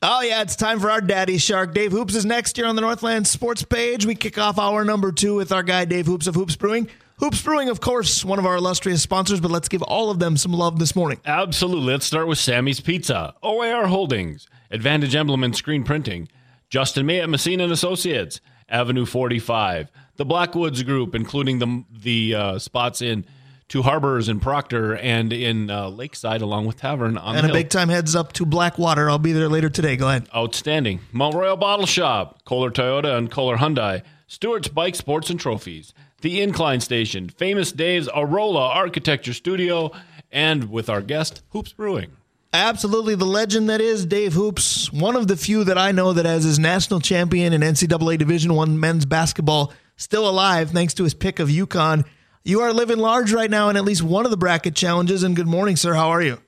Oh, 0.00 0.20
yeah, 0.22 0.42
it's 0.42 0.54
time 0.54 0.78
for 0.78 0.92
our 0.92 1.00
Daddy 1.00 1.38
Shark. 1.38 1.74
Dave 1.74 1.90
Hoops 1.90 2.14
is 2.14 2.24
next 2.24 2.56
year 2.56 2.68
on 2.68 2.76
the 2.76 2.80
Northland 2.80 3.26
Sports 3.26 3.64
page. 3.64 4.06
We 4.06 4.14
kick 4.14 4.38
off 4.38 4.56
hour 4.56 4.84
number 4.84 5.10
two 5.10 5.34
with 5.34 5.50
our 5.50 5.64
guy, 5.64 5.86
Dave 5.86 6.06
Hoops 6.06 6.28
of 6.28 6.36
Hoops 6.36 6.54
Brewing. 6.54 6.88
Hoops 7.16 7.42
Brewing, 7.42 7.68
of 7.68 7.80
course, 7.80 8.24
one 8.24 8.38
of 8.38 8.46
our 8.46 8.54
illustrious 8.54 9.02
sponsors, 9.02 9.40
but 9.40 9.50
let's 9.50 9.68
give 9.68 9.82
all 9.82 10.12
of 10.12 10.20
them 10.20 10.36
some 10.36 10.52
love 10.52 10.78
this 10.78 10.94
morning. 10.94 11.18
Absolutely. 11.24 11.92
Let's 11.92 12.06
start 12.06 12.28
with 12.28 12.38
Sammy's 12.38 12.78
Pizza, 12.78 13.34
OAR 13.42 13.88
Holdings, 13.88 14.46
Advantage 14.70 15.16
Emblem 15.16 15.42
and 15.42 15.56
Screen 15.56 15.82
Printing, 15.82 16.28
Justin 16.70 17.04
May 17.04 17.20
at 17.20 17.28
Messina 17.28 17.64
and 17.64 17.72
Associates, 17.72 18.40
Avenue 18.68 19.04
45, 19.04 19.90
the 20.14 20.24
Blackwoods 20.24 20.80
Group, 20.84 21.16
including 21.16 21.58
the 21.58 21.84
the 21.90 22.34
uh, 22.36 22.58
spots 22.60 23.02
in 23.02 23.26
Two 23.68 23.82
Harbors 23.82 24.28
in 24.30 24.40
Proctor 24.40 24.96
and 24.96 25.30
in 25.32 25.68
uh, 25.70 25.88
Lakeside, 25.90 26.40
along 26.40 26.66
with 26.66 26.76
Tavern 26.78 27.18
on 27.18 27.36
And 27.36 27.44
a 27.44 27.48
hill. 27.48 27.54
big 27.54 27.68
time 27.68 27.90
heads 27.90 28.16
up 28.16 28.32
to 28.34 28.46
Blackwater. 28.46 29.10
I'll 29.10 29.18
be 29.18 29.32
there 29.32 29.48
later 29.48 29.68
today. 29.68 29.96
Go 29.96 30.08
ahead. 30.08 30.26
Outstanding. 30.34 31.00
Mount 31.12 31.34
Royal 31.34 31.56
Bottle 31.56 31.84
Shop, 31.84 32.42
Kolar 32.46 32.70
Toyota 32.70 33.18
and 33.18 33.30
Kolar 33.30 33.58
Hyundai, 33.58 34.02
Stewart's 34.26 34.68
Bike 34.68 34.94
Sports 34.94 35.28
and 35.28 35.38
Trophies, 35.38 35.92
The 36.22 36.40
Incline 36.40 36.80
Station, 36.80 37.28
Famous 37.28 37.70
Dave's 37.70 38.08
Arola 38.08 38.74
Architecture 38.74 39.34
Studio, 39.34 39.90
and 40.32 40.70
with 40.70 40.88
our 40.88 41.02
guest, 41.02 41.42
Hoops 41.50 41.72
Brewing. 41.74 42.12
Absolutely, 42.54 43.14
the 43.14 43.26
legend 43.26 43.68
that 43.68 43.82
is 43.82 44.06
Dave 44.06 44.32
Hoops, 44.32 44.90
one 44.90 45.14
of 45.16 45.28
the 45.28 45.36
few 45.36 45.64
that 45.64 45.76
I 45.76 45.92
know 45.92 46.14
that 46.14 46.24
has 46.24 46.44
his 46.44 46.58
national 46.58 47.00
champion 47.00 47.52
in 47.52 47.60
NCAA 47.60 48.16
Division 48.16 48.54
One 48.54 48.80
men's 48.80 49.04
basketball 49.04 49.74
still 49.96 50.26
alive, 50.26 50.70
thanks 50.70 50.94
to 50.94 51.04
his 51.04 51.12
pick 51.12 51.38
of 51.38 51.48
UConn. 51.50 52.06
You 52.48 52.62
are 52.62 52.72
living 52.72 52.96
large 52.96 53.30
right 53.30 53.50
now 53.50 53.68
in 53.68 53.76
at 53.76 53.84
least 53.84 54.02
one 54.02 54.24
of 54.24 54.30
the 54.30 54.38
bracket 54.38 54.74
challenges. 54.74 55.22
And 55.22 55.36
good 55.36 55.46
morning, 55.46 55.76
sir. 55.76 55.92
How 55.92 56.08
are 56.08 56.22
you? 56.22 56.38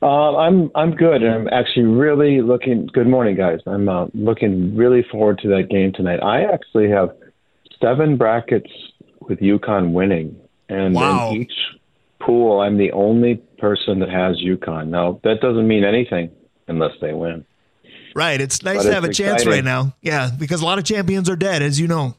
Uh, 0.00 0.36
I'm 0.36 0.70
I'm 0.76 0.92
good, 0.94 1.24
I'm 1.24 1.48
actually 1.48 1.86
really 1.86 2.40
looking. 2.40 2.88
Good 2.92 3.08
morning, 3.08 3.34
guys. 3.34 3.58
I'm 3.66 3.88
uh, 3.88 4.06
looking 4.14 4.76
really 4.76 5.04
forward 5.10 5.40
to 5.42 5.48
that 5.48 5.68
game 5.68 5.92
tonight. 5.92 6.20
I 6.22 6.44
actually 6.44 6.88
have 6.90 7.10
seven 7.80 8.16
brackets 8.16 8.70
with 9.28 9.40
UConn 9.40 9.90
winning, 9.90 10.36
and 10.68 10.94
Wow. 10.94 11.30
in 11.32 11.42
each 11.42 11.52
pool, 12.20 12.60
I'm 12.60 12.78
the 12.78 12.92
only 12.92 13.42
person 13.58 13.98
that 13.98 14.10
has 14.10 14.36
UConn. 14.36 14.90
Now 14.90 15.18
that 15.24 15.40
doesn't 15.40 15.66
mean 15.66 15.82
anything 15.82 16.30
unless 16.68 16.92
they 17.00 17.12
win. 17.14 17.44
Right. 18.14 18.40
It's 18.40 18.62
nice 18.62 18.78
But 18.78 18.82
to 18.84 18.94
have 18.94 19.02
a 19.02 19.12
chance 19.12 19.44
right 19.44 19.64
now. 19.64 19.96
Yeah, 20.02 20.30
because 20.38 20.62
a 20.62 20.64
lot 20.64 20.78
of 20.78 20.84
champions 20.84 21.28
are 21.28 21.36
dead, 21.36 21.62
as 21.62 21.80
you 21.80 21.88
know. 21.88 22.14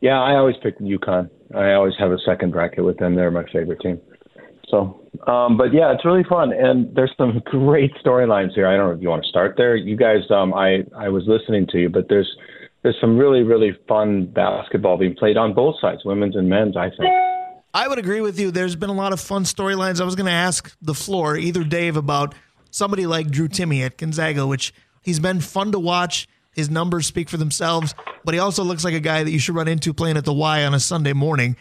Yeah, 0.00 0.20
I 0.20 0.36
always 0.36 0.56
pick 0.62 0.78
UConn. 0.78 1.28
I 1.54 1.72
always 1.72 1.94
have 1.98 2.10
a 2.10 2.18
second 2.24 2.52
bracket 2.52 2.84
with 2.84 2.98
them. 2.98 3.14
They're 3.14 3.30
my 3.30 3.44
favorite 3.52 3.80
team. 3.80 4.00
So, 4.70 5.00
um, 5.26 5.56
but 5.56 5.74
yeah, 5.74 5.92
it's 5.92 6.04
really 6.04 6.22
fun, 6.28 6.52
and 6.52 6.94
there's 6.94 7.12
some 7.18 7.42
great 7.44 7.92
storylines 8.04 8.54
here. 8.54 8.66
I 8.66 8.76
don't 8.76 8.88
know 8.88 8.94
if 8.94 9.02
you 9.02 9.08
want 9.08 9.24
to 9.24 9.28
start 9.28 9.54
there. 9.56 9.76
You 9.76 9.96
guys, 9.96 10.22
um, 10.30 10.54
I 10.54 10.84
I 10.96 11.08
was 11.08 11.24
listening 11.26 11.66
to 11.72 11.78
you, 11.78 11.88
but 11.88 12.08
there's 12.08 12.30
there's 12.82 12.96
some 13.00 13.18
really 13.18 13.42
really 13.42 13.76
fun 13.88 14.26
basketball 14.26 14.96
being 14.96 15.16
played 15.16 15.36
on 15.36 15.54
both 15.54 15.74
sides, 15.80 16.02
women's 16.04 16.36
and 16.36 16.48
men's. 16.48 16.76
I 16.76 16.90
think. 16.90 17.12
I 17.72 17.86
would 17.86 17.98
agree 17.98 18.20
with 18.20 18.38
you. 18.38 18.50
There's 18.50 18.74
been 18.74 18.90
a 18.90 18.94
lot 18.94 19.12
of 19.12 19.20
fun 19.20 19.44
storylines. 19.44 20.00
I 20.00 20.04
was 20.04 20.16
going 20.16 20.26
to 20.26 20.32
ask 20.32 20.76
the 20.82 20.94
floor, 20.94 21.36
either 21.36 21.62
Dave, 21.62 21.96
about 21.96 22.34
somebody 22.70 23.06
like 23.06 23.30
Drew 23.30 23.48
Timme 23.48 23.84
at 23.84 23.96
Gonzaga, 23.96 24.44
which 24.44 24.74
he's 25.02 25.20
been 25.20 25.40
fun 25.40 25.70
to 25.72 25.78
watch. 25.78 26.26
His 26.60 26.70
numbers 26.70 27.06
speak 27.06 27.30
for 27.30 27.38
themselves, 27.38 27.94
but 28.22 28.34
he 28.34 28.38
also 28.38 28.62
looks 28.62 28.84
like 28.84 28.92
a 28.92 29.00
guy 29.00 29.24
that 29.24 29.30
you 29.30 29.38
should 29.38 29.54
run 29.54 29.66
into 29.66 29.94
playing 29.94 30.18
at 30.18 30.26
the 30.26 30.32
Y 30.32 30.64
on 30.64 30.74
a 30.74 30.80
Sunday 30.80 31.14
morning. 31.14 31.56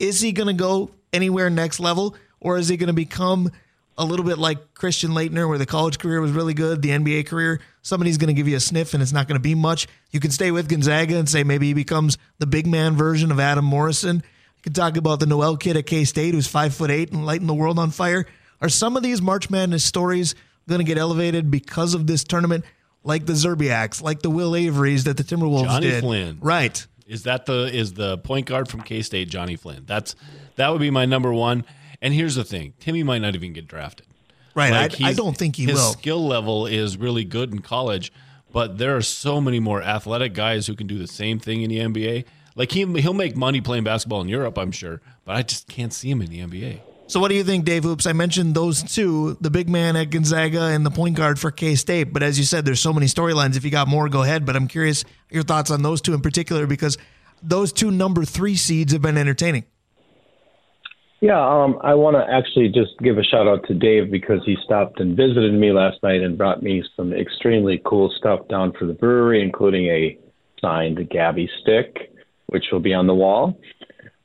Is 0.00 0.20
he 0.20 0.32
going 0.32 0.48
to 0.48 0.52
go 0.52 0.90
anywhere 1.12 1.48
next 1.50 1.78
level, 1.78 2.16
or 2.40 2.58
is 2.58 2.68
he 2.68 2.76
going 2.76 2.88
to 2.88 2.92
become 2.92 3.50
a 3.96 4.04
little 4.04 4.24
bit 4.24 4.38
like 4.38 4.74
Christian 4.74 5.12
Laettner, 5.12 5.48
where 5.48 5.58
the 5.58 5.66
college 5.66 6.00
career 6.00 6.20
was 6.20 6.32
really 6.32 6.52
good, 6.52 6.82
the 6.82 6.88
NBA 6.88 7.26
career? 7.26 7.60
Somebody's 7.82 8.18
going 8.18 8.26
to 8.26 8.34
give 8.34 8.48
you 8.48 8.56
a 8.56 8.60
sniff, 8.60 8.92
and 8.92 9.02
it's 9.02 9.12
not 9.12 9.28
going 9.28 9.38
to 9.38 9.42
be 9.42 9.54
much. 9.54 9.86
You 10.10 10.18
can 10.18 10.32
stay 10.32 10.50
with 10.50 10.68
Gonzaga 10.68 11.16
and 11.16 11.28
say 11.28 11.44
maybe 11.44 11.68
he 11.68 11.74
becomes 11.74 12.18
the 12.38 12.46
big 12.46 12.66
man 12.66 12.96
version 12.96 13.30
of 13.30 13.38
Adam 13.38 13.64
Morrison. 13.64 14.16
You 14.16 14.62
can 14.62 14.72
talk 14.72 14.96
about 14.96 15.20
the 15.20 15.26
Nowell 15.26 15.56
kid 15.56 15.76
at 15.76 15.86
K 15.86 16.04
State 16.04 16.34
who's 16.34 16.48
five 16.48 16.74
foot 16.74 16.90
eight 16.90 17.12
and 17.12 17.24
lighting 17.24 17.46
the 17.46 17.54
world 17.54 17.78
on 17.78 17.92
fire. 17.92 18.26
Are 18.60 18.68
some 18.68 18.96
of 18.96 19.04
these 19.04 19.22
March 19.22 19.48
Madness 19.48 19.84
stories 19.84 20.34
going 20.68 20.80
to 20.80 20.84
get 20.84 20.98
elevated 20.98 21.50
because 21.50 21.94
of 21.94 22.06
this 22.06 22.24
tournament, 22.24 22.64
like 23.02 23.26
the 23.26 23.32
Szczerbiaks, 23.32 24.02
like 24.02 24.22
the 24.22 24.30
Will 24.30 24.52
Averys 24.52 25.04
that 25.04 25.16
the 25.16 25.24
Timberwolves 25.24 25.64
Johnny 25.64 25.90
did? 25.90 26.02
Flynn. 26.02 26.38
Right. 26.40 26.86
Is 27.06 27.24
that 27.24 27.46
the 27.46 27.74
is 27.74 27.94
the 27.94 28.18
point 28.18 28.46
guard 28.46 28.68
from 28.68 28.82
K 28.82 29.02
State, 29.02 29.28
Johnny 29.28 29.56
Flynn? 29.56 29.84
That's 29.86 30.14
that 30.56 30.70
would 30.70 30.80
be 30.80 30.90
my 30.90 31.06
number 31.06 31.32
one. 31.32 31.64
And 32.00 32.14
here's 32.14 32.36
the 32.36 32.44
thing: 32.44 32.74
Timme 32.80 33.04
might 33.04 33.18
not 33.18 33.34
even 33.34 33.52
get 33.52 33.66
drafted. 33.66 34.06
Right. 34.54 34.70
Like, 34.72 35.00
I, 35.00 35.08
I 35.08 35.12
don't 35.12 35.36
think 35.36 35.56
he 35.56 35.64
his 35.64 35.74
will. 35.74 35.92
skill 35.92 36.26
level 36.26 36.66
is 36.66 36.96
really 36.96 37.24
good 37.24 37.52
in 37.52 37.60
college, 37.60 38.12
but 38.52 38.78
there 38.78 38.96
are 38.96 39.02
so 39.02 39.40
many 39.40 39.60
more 39.60 39.82
athletic 39.82 40.34
guys 40.34 40.66
who 40.66 40.74
can 40.74 40.86
do 40.86 40.98
the 40.98 41.06
same 41.06 41.38
thing 41.38 41.62
in 41.62 41.70
the 41.70 41.78
NBA. 41.78 42.24
Like 42.56 42.72
he 42.72 42.84
he'll 43.00 43.14
make 43.14 43.36
money 43.36 43.60
playing 43.60 43.84
basketball 43.84 44.20
in 44.20 44.28
Europe, 44.28 44.58
I'm 44.58 44.72
sure, 44.72 45.00
but 45.24 45.36
I 45.36 45.42
just 45.42 45.68
can't 45.68 45.92
see 45.92 46.10
him 46.10 46.20
in 46.20 46.30
the 46.30 46.40
NBA. 46.40 46.80
So, 47.10 47.18
what 47.18 47.28
do 47.28 47.34
you 47.34 47.42
think, 47.42 47.64
Dave 47.64 47.82
Hoops? 47.82 48.06
I 48.06 48.12
mentioned 48.12 48.54
those 48.54 48.84
two, 48.84 49.36
the 49.40 49.50
big 49.50 49.68
man 49.68 49.96
at 49.96 50.10
Gonzaga 50.10 50.66
and 50.66 50.86
the 50.86 50.92
point 50.92 51.16
guard 51.16 51.40
for 51.40 51.50
K 51.50 51.74
State. 51.74 52.12
But 52.12 52.22
as 52.22 52.38
you 52.38 52.44
said, 52.44 52.64
there's 52.64 52.78
so 52.78 52.92
many 52.92 53.06
storylines. 53.06 53.56
If 53.56 53.64
you 53.64 53.70
got 53.72 53.88
more, 53.88 54.08
go 54.08 54.22
ahead. 54.22 54.46
But 54.46 54.54
I'm 54.54 54.68
curious 54.68 55.04
your 55.28 55.42
thoughts 55.42 55.72
on 55.72 55.82
those 55.82 56.00
two 56.00 56.14
in 56.14 56.20
particular 56.20 56.68
because 56.68 56.98
those 57.42 57.72
two 57.72 57.90
number 57.90 58.24
three 58.24 58.54
seeds 58.54 58.92
have 58.92 59.02
been 59.02 59.16
entertaining. 59.18 59.64
Yeah, 61.20 61.44
um, 61.44 61.80
I 61.82 61.94
want 61.94 62.14
to 62.14 62.32
actually 62.32 62.68
just 62.68 62.96
give 63.02 63.18
a 63.18 63.24
shout 63.24 63.48
out 63.48 63.66
to 63.66 63.74
Dave 63.74 64.12
because 64.12 64.42
he 64.46 64.56
stopped 64.64 65.00
and 65.00 65.16
visited 65.16 65.52
me 65.52 65.72
last 65.72 66.00
night 66.04 66.20
and 66.20 66.38
brought 66.38 66.62
me 66.62 66.84
some 66.96 67.12
extremely 67.12 67.82
cool 67.84 68.14
stuff 68.18 68.46
down 68.46 68.72
for 68.78 68.86
the 68.86 68.94
brewery, 68.94 69.42
including 69.42 69.86
a 69.86 70.16
signed 70.60 71.10
Gabby 71.10 71.50
stick, 71.60 72.12
which 72.46 72.66
will 72.70 72.78
be 72.78 72.94
on 72.94 73.08
the 73.08 73.14
wall. 73.16 73.58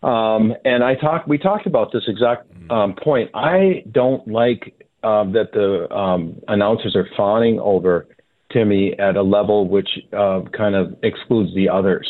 Um, 0.03 0.53
and 0.63 0.83
I 0.83 0.93
talked, 0.93 1.27
we 1.27 1.39
talked 1.39 1.65
about 1.65 1.91
this 1.91 2.03
exact 2.07 2.45
um, 2.69 2.95
point. 2.95 3.29
I 3.33 3.83
don't 3.91 4.27
like 4.27 4.73
uh, 5.03 5.23
that 5.31 5.51
the 5.53 5.93
um, 5.93 6.41
announcers 6.47 6.95
are 6.95 7.07
fawning 7.15 7.59
over 7.59 8.07
Timme 8.51 8.99
at 8.99 9.15
a 9.15 9.21
level 9.21 9.67
which 9.67 9.89
uh, 10.13 10.41
kind 10.55 10.75
of 10.75 10.95
excludes 11.03 11.53
the 11.55 11.69
others. 11.69 12.07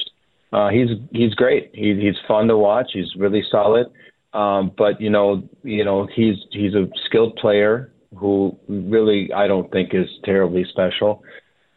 Uh, 0.53 0.69
he's 0.69 0.89
he's 1.11 1.33
great. 1.33 1.71
He, 1.73 1.95
he's 1.99 2.15
fun 2.27 2.47
to 2.47 2.57
watch. 2.57 2.91
He's 2.93 3.13
really 3.17 3.43
solid. 3.51 3.87
Um, 4.33 4.71
but 4.77 4.99
you 5.01 5.09
know, 5.09 5.43
you 5.63 5.83
know, 5.83 6.07
he's 6.13 6.35
he's 6.51 6.73
a 6.73 6.87
skilled 7.05 7.35
player 7.37 7.91
who 8.15 8.57
really 8.67 9.29
I 9.33 9.47
don't 9.47 9.71
think 9.71 9.93
is 9.93 10.07
terribly 10.23 10.65
special. 10.69 11.23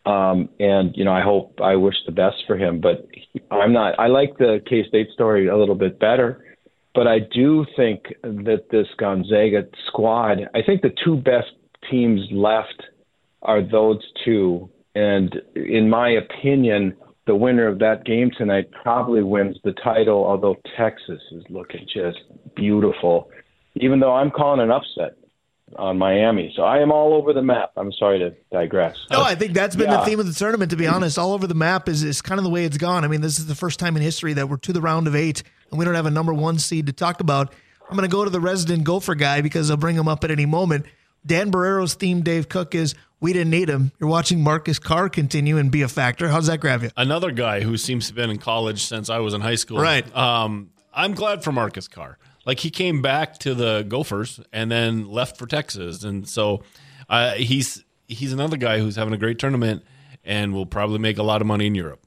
Um, 0.06 0.48
and 0.58 0.96
you 0.96 1.04
know, 1.04 1.12
I 1.12 1.22
hope 1.22 1.60
I 1.62 1.76
wish 1.76 1.94
the 2.06 2.12
best 2.12 2.36
for 2.46 2.56
him. 2.56 2.80
But 2.80 3.06
he, 3.12 3.40
I'm 3.50 3.72
not. 3.72 3.98
I 3.98 4.06
like 4.06 4.38
the 4.38 4.60
K 4.68 4.86
State 4.88 5.08
story 5.12 5.48
a 5.48 5.56
little 5.56 5.74
bit 5.74 5.98
better. 5.98 6.44
But 6.94 7.06
I 7.06 7.18
do 7.20 7.64
think 7.76 8.04
that 8.22 8.66
this 8.70 8.86
Gonzaga 8.98 9.68
squad. 9.86 10.38
I 10.54 10.62
think 10.62 10.82
the 10.82 10.92
two 11.04 11.16
best 11.16 11.48
teams 11.90 12.20
left 12.32 12.82
are 13.42 13.62
those 13.62 14.02
two. 14.24 14.70
And 14.94 15.34
in 15.54 15.88
my 15.88 16.10
opinion, 16.10 16.96
the 17.26 17.36
winner 17.36 17.68
of 17.68 17.78
that 17.78 18.04
game 18.04 18.30
tonight 18.36 18.70
probably 18.82 19.22
wins 19.22 19.56
the 19.62 19.72
title, 19.84 20.24
although 20.24 20.56
Texas 20.76 21.20
is 21.30 21.44
looking 21.50 21.86
just 21.92 22.18
beautiful, 22.56 23.30
even 23.76 24.00
though 24.00 24.14
I'm 24.14 24.30
calling 24.30 24.60
an 24.60 24.70
upset 24.70 25.16
on 25.76 25.98
Miami. 25.98 26.50
So 26.56 26.62
I 26.62 26.78
am 26.78 26.90
all 26.90 27.12
over 27.12 27.34
the 27.34 27.42
map. 27.42 27.72
I'm 27.76 27.92
sorry 27.92 28.18
to 28.20 28.34
digress. 28.50 28.96
No, 29.10 29.22
I 29.22 29.34
think 29.34 29.52
that's 29.52 29.76
been 29.76 29.90
the 29.90 29.98
theme 29.98 30.18
of 30.18 30.26
the 30.26 30.32
tournament, 30.32 30.70
to 30.70 30.76
be 30.76 30.84
mm-hmm. 30.84 30.94
honest. 30.94 31.18
All 31.18 31.34
over 31.34 31.46
the 31.46 31.54
map 31.54 31.88
is, 31.88 32.02
is 32.02 32.22
kind 32.22 32.38
of 32.38 32.44
the 32.44 32.50
way 32.50 32.64
it's 32.64 32.78
gone. 32.78 33.04
I 33.04 33.08
mean, 33.08 33.20
this 33.20 33.38
is 33.38 33.46
the 33.46 33.54
first 33.54 33.78
time 33.78 33.94
in 33.94 34.02
history 34.02 34.32
that 34.32 34.48
we're 34.48 34.56
to 34.56 34.72
the 34.72 34.80
round 34.80 35.06
of 35.06 35.14
eight 35.14 35.42
and 35.70 35.78
we 35.78 35.84
don't 35.84 35.94
have 35.94 36.06
a 36.06 36.10
number 36.10 36.32
one 36.32 36.58
seed 36.58 36.86
to 36.86 36.92
talk 36.92 37.20
about. 37.20 37.52
I'm 37.88 37.96
going 37.96 38.08
to 38.08 38.14
go 38.14 38.24
to 38.24 38.30
the 38.30 38.40
resident 38.40 38.84
Gopher 38.84 39.14
guy 39.14 39.40
because 39.40 39.70
I'll 39.70 39.76
bring 39.76 39.96
him 39.96 40.08
up 40.08 40.24
at 40.24 40.30
any 40.30 40.46
moment. 40.46 40.86
Dan 41.24 41.50
Barreiro's 41.50 41.94
theme, 41.94 42.22
Dave 42.22 42.48
Cook, 42.48 42.74
is 42.74 42.94
we 43.20 43.32
didn't 43.32 43.50
need 43.50 43.68
him. 43.68 43.92
You're 43.98 44.10
watching 44.10 44.42
Marcus 44.42 44.78
Carr 44.78 45.08
continue 45.08 45.58
and 45.58 45.70
be 45.70 45.82
a 45.82 45.88
factor. 45.88 46.28
How's 46.28 46.46
that 46.46 46.60
grab 46.60 46.82
you? 46.82 46.90
Another 46.96 47.30
guy 47.30 47.60
who 47.60 47.76
seems 47.76 48.06
to 48.06 48.10
have 48.10 48.16
been 48.16 48.30
in 48.30 48.38
college 48.38 48.84
since 48.84 49.10
I 49.10 49.18
was 49.18 49.34
in 49.34 49.40
high 49.40 49.56
school. 49.56 49.78
Right. 49.78 50.14
Um, 50.16 50.70
I'm 50.92 51.14
glad 51.14 51.42
for 51.42 51.52
Marcus 51.52 51.88
Carr. 51.88 52.18
Like 52.44 52.60
he 52.60 52.70
came 52.70 53.02
back 53.02 53.38
to 53.38 53.54
the 53.54 53.82
Gophers 53.82 54.40
and 54.52 54.70
then 54.70 55.08
left 55.08 55.36
for 55.36 55.46
Texas, 55.46 56.02
and 56.02 56.26
so 56.26 56.62
uh, 57.08 57.34
he's 57.34 57.84
he's 58.06 58.32
another 58.32 58.56
guy 58.56 58.78
who's 58.78 58.96
having 58.96 59.12
a 59.12 59.18
great 59.18 59.38
tournament 59.38 59.84
and 60.24 60.54
will 60.54 60.64
probably 60.64 60.98
make 60.98 61.18
a 61.18 61.22
lot 61.22 61.42
of 61.42 61.46
money 61.46 61.66
in 61.66 61.74
Europe. 61.74 62.00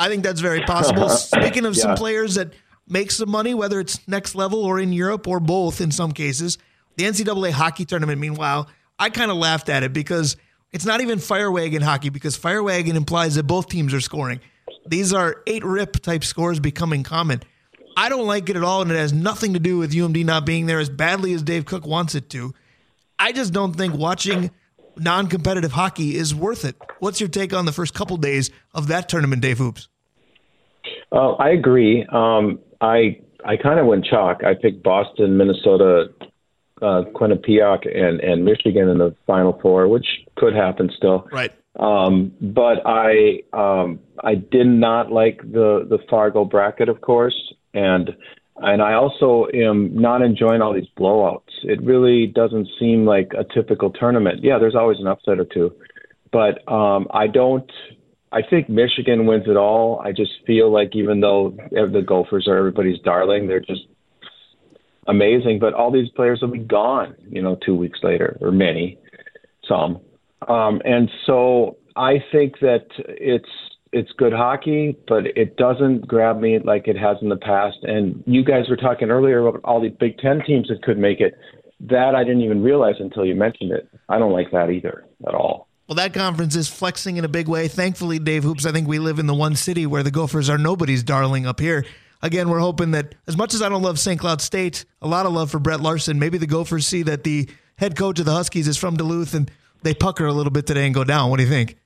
I 0.00 0.08
think 0.08 0.24
that's 0.24 0.40
very 0.40 0.62
possible. 0.62 1.08
Speaking 1.10 1.66
of 1.66 1.76
some 1.76 1.94
players 1.94 2.36
that 2.36 2.54
make 2.88 3.10
some 3.10 3.30
money, 3.30 3.52
whether 3.52 3.78
it's 3.78 4.06
next 4.08 4.34
level 4.34 4.64
or 4.64 4.80
in 4.80 4.94
Europe 4.94 5.28
or 5.28 5.40
both 5.40 5.82
in 5.82 5.92
some 5.92 6.12
cases, 6.12 6.56
the 6.96 7.04
NCAA 7.04 7.50
hockey 7.52 7.84
tournament, 7.84 8.18
meanwhile, 8.18 8.66
I 8.98 9.10
kind 9.10 9.30
of 9.30 9.36
laughed 9.36 9.68
at 9.68 9.82
it 9.82 9.92
because 9.92 10.38
it's 10.72 10.86
not 10.86 11.02
even 11.02 11.18
fire 11.18 11.50
wagon 11.50 11.82
hockey 11.82 12.08
because 12.08 12.34
fire 12.34 12.62
wagon 12.62 12.96
implies 12.96 13.34
that 13.34 13.42
both 13.42 13.68
teams 13.68 13.92
are 13.92 14.00
scoring. 14.00 14.40
These 14.86 15.12
are 15.12 15.42
eight 15.46 15.64
rip 15.64 16.00
type 16.00 16.24
scores 16.24 16.60
becoming 16.60 17.02
common. 17.02 17.42
I 17.94 18.08
don't 18.08 18.26
like 18.26 18.48
it 18.48 18.56
at 18.56 18.64
all, 18.64 18.80
and 18.80 18.90
it 18.90 18.96
has 18.96 19.12
nothing 19.12 19.52
to 19.52 19.60
do 19.60 19.76
with 19.76 19.92
UMD 19.92 20.24
not 20.24 20.46
being 20.46 20.64
there 20.64 20.78
as 20.78 20.88
badly 20.88 21.34
as 21.34 21.42
Dave 21.42 21.66
Cook 21.66 21.86
wants 21.86 22.14
it 22.14 22.30
to. 22.30 22.54
I 23.18 23.32
just 23.32 23.52
don't 23.52 23.74
think 23.74 23.94
watching 23.94 24.50
non 25.00 25.26
competitive 25.26 25.72
hockey 25.72 26.16
is 26.16 26.34
worth 26.34 26.64
it. 26.64 26.76
What's 26.98 27.20
your 27.20 27.28
take 27.28 27.52
on 27.52 27.64
the 27.64 27.72
first 27.72 27.94
couple 27.94 28.16
days 28.16 28.50
of 28.74 28.86
that 28.88 29.08
tournament, 29.08 29.42
Dave 29.42 29.58
Hoops? 29.58 29.88
Uh, 31.12 31.32
I 31.32 31.50
agree. 31.50 32.06
Um, 32.12 32.60
I 32.80 33.20
I 33.44 33.56
kind 33.56 33.80
of 33.80 33.86
went 33.86 34.04
chalk. 34.04 34.44
I 34.44 34.54
picked 34.54 34.82
Boston, 34.82 35.36
Minnesota, 35.36 36.10
uh, 36.82 37.02
Quinnipiac, 37.14 37.86
and 37.86 38.20
and 38.20 38.44
Michigan 38.44 38.88
in 38.88 38.98
the 38.98 39.14
Final 39.26 39.58
Four, 39.60 39.88
which 39.88 40.06
could 40.36 40.54
happen 40.54 40.90
still. 40.96 41.26
Right. 41.32 41.52
Um, 41.78 42.32
but 42.40 42.82
I 42.86 43.42
um, 43.52 44.00
I 44.22 44.34
did 44.34 44.66
not 44.66 45.10
like 45.12 45.40
the 45.40 45.86
the 45.88 45.98
Fargo 46.08 46.44
bracket, 46.44 46.88
of 46.88 47.00
course, 47.00 47.54
and 47.74 48.10
and 48.62 48.82
I 48.82 48.94
also 48.94 49.46
am 49.54 49.94
not 49.94 50.22
enjoying 50.22 50.60
all 50.60 50.74
these 50.74 50.88
blowouts. 50.98 51.50
It 51.62 51.82
really 51.82 52.26
doesn't 52.26 52.68
seem 52.78 53.06
like 53.06 53.32
a 53.36 53.44
typical 53.54 53.90
tournament. 53.90 54.40
Yeah, 54.42 54.58
there's 54.58 54.74
always 54.74 54.98
an 54.98 55.06
upset 55.06 55.38
or 55.38 55.46
two, 55.46 55.72
but 56.32 56.66
um, 56.70 57.08
I 57.12 57.26
don't. 57.26 57.70
I 58.32 58.42
think 58.48 58.68
Michigan 58.68 59.26
wins 59.26 59.44
it 59.48 59.56
all. 59.56 60.00
I 60.04 60.12
just 60.12 60.30
feel 60.46 60.72
like 60.72 60.94
even 60.94 61.20
though 61.20 61.56
the 61.70 62.04
Gophers 62.06 62.46
are 62.46 62.56
everybody's 62.56 63.00
darling, 63.00 63.48
they're 63.48 63.60
just 63.60 63.86
amazing. 65.08 65.58
But 65.58 65.74
all 65.74 65.90
these 65.90 66.10
players 66.10 66.40
will 66.40 66.52
be 66.52 66.60
gone, 66.60 67.16
you 67.28 67.42
know, 67.42 67.58
two 67.64 67.74
weeks 67.74 67.98
later, 68.02 68.38
or 68.40 68.52
many, 68.52 68.98
some. 69.66 70.00
Um, 70.46 70.80
and 70.84 71.10
so 71.26 71.78
I 71.96 72.22
think 72.30 72.60
that 72.60 72.86
it's 72.98 73.48
it's 73.92 74.10
good 74.16 74.32
hockey, 74.32 74.96
but 75.08 75.26
it 75.36 75.56
doesn't 75.56 76.06
grab 76.06 76.40
me 76.40 76.58
like 76.64 76.86
it 76.86 76.96
has 76.96 77.16
in 77.22 77.28
the 77.28 77.36
past. 77.36 77.78
And 77.82 78.22
you 78.26 78.44
guys 78.44 78.68
were 78.68 78.76
talking 78.76 79.10
earlier 79.10 79.46
about 79.46 79.60
all 79.64 79.80
the 79.80 79.88
Big 79.88 80.18
Ten 80.18 80.42
teams 80.46 80.68
that 80.68 80.82
could 80.82 80.98
make 80.98 81.20
it. 81.20 81.34
That 81.80 82.14
I 82.14 82.24
didn't 82.24 82.42
even 82.42 82.62
realize 82.62 82.96
until 83.00 83.24
you 83.24 83.34
mentioned 83.34 83.72
it. 83.72 83.88
I 84.08 84.18
don't 84.18 84.32
like 84.32 84.50
that 84.52 84.70
either 84.70 85.06
at 85.26 85.34
all. 85.34 85.66
Well, 85.88 85.96
that 85.96 86.14
conference 86.14 86.54
is 86.54 86.68
flexing 86.68 87.16
in 87.16 87.24
a 87.24 87.28
big 87.28 87.48
way. 87.48 87.66
Thankfully, 87.66 88.20
Dave 88.20 88.44
Hoops, 88.44 88.64
I 88.64 88.70
think 88.70 88.86
we 88.86 89.00
live 89.00 89.18
in 89.18 89.26
the 89.26 89.34
one 89.34 89.56
city 89.56 89.86
where 89.86 90.04
the 90.04 90.10
Gophers 90.12 90.48
are 90.48 90.58
nobody's 90.58 91.02
darling 91.02 91.46
up 91.46 91.58
here. 91.58 91.84
Again, 92.22 92.48
we're 92.48 92.60
hoping 92.60 92.92
that 92.92 93.14
as 93.26 93.36
much 93.36 93.54
as 93.54 93.62
I 93.62 93.68
don't 93.68 93.82
love 93.82 93.98
St. 93.98 94.20
Cloud 94.20 94.40
State, 94.40 94.84
a 95.02 95.08
lot 95.08 95.26
of 95.26 95.32
love 95.32 95.50
for 95.50 95.58
Brett 95.58 95.80
Larson, 95.80 96.18
maybe 96.18 96.38
the 96.38 96.46
Gophers 96.46 96.86
see 96.86 97.02
that 97.04 97.24
the 97.24 97.48
head 97.76 97.96
coach 97.96 98.20
of 98.20 98.26
the 98.26 98.32
Huskies 98.32 98.68
is 98.68 98.76
from 98.76 98.96
Duluth 98.96 99.34
and 99.34 99.50
they 99.82 99.94
pucker 99.94 100.26
a 100.26 100.32
little 100.32 100.52
bit 100.52 100.66
today 100.66 100.84
and 100.84 100.94
go 100.94 101.02
down. 101.02 101.30
What 101.30 101.38
do 101.38 101.44
you 101.44 101.48
think? 101.48 101.76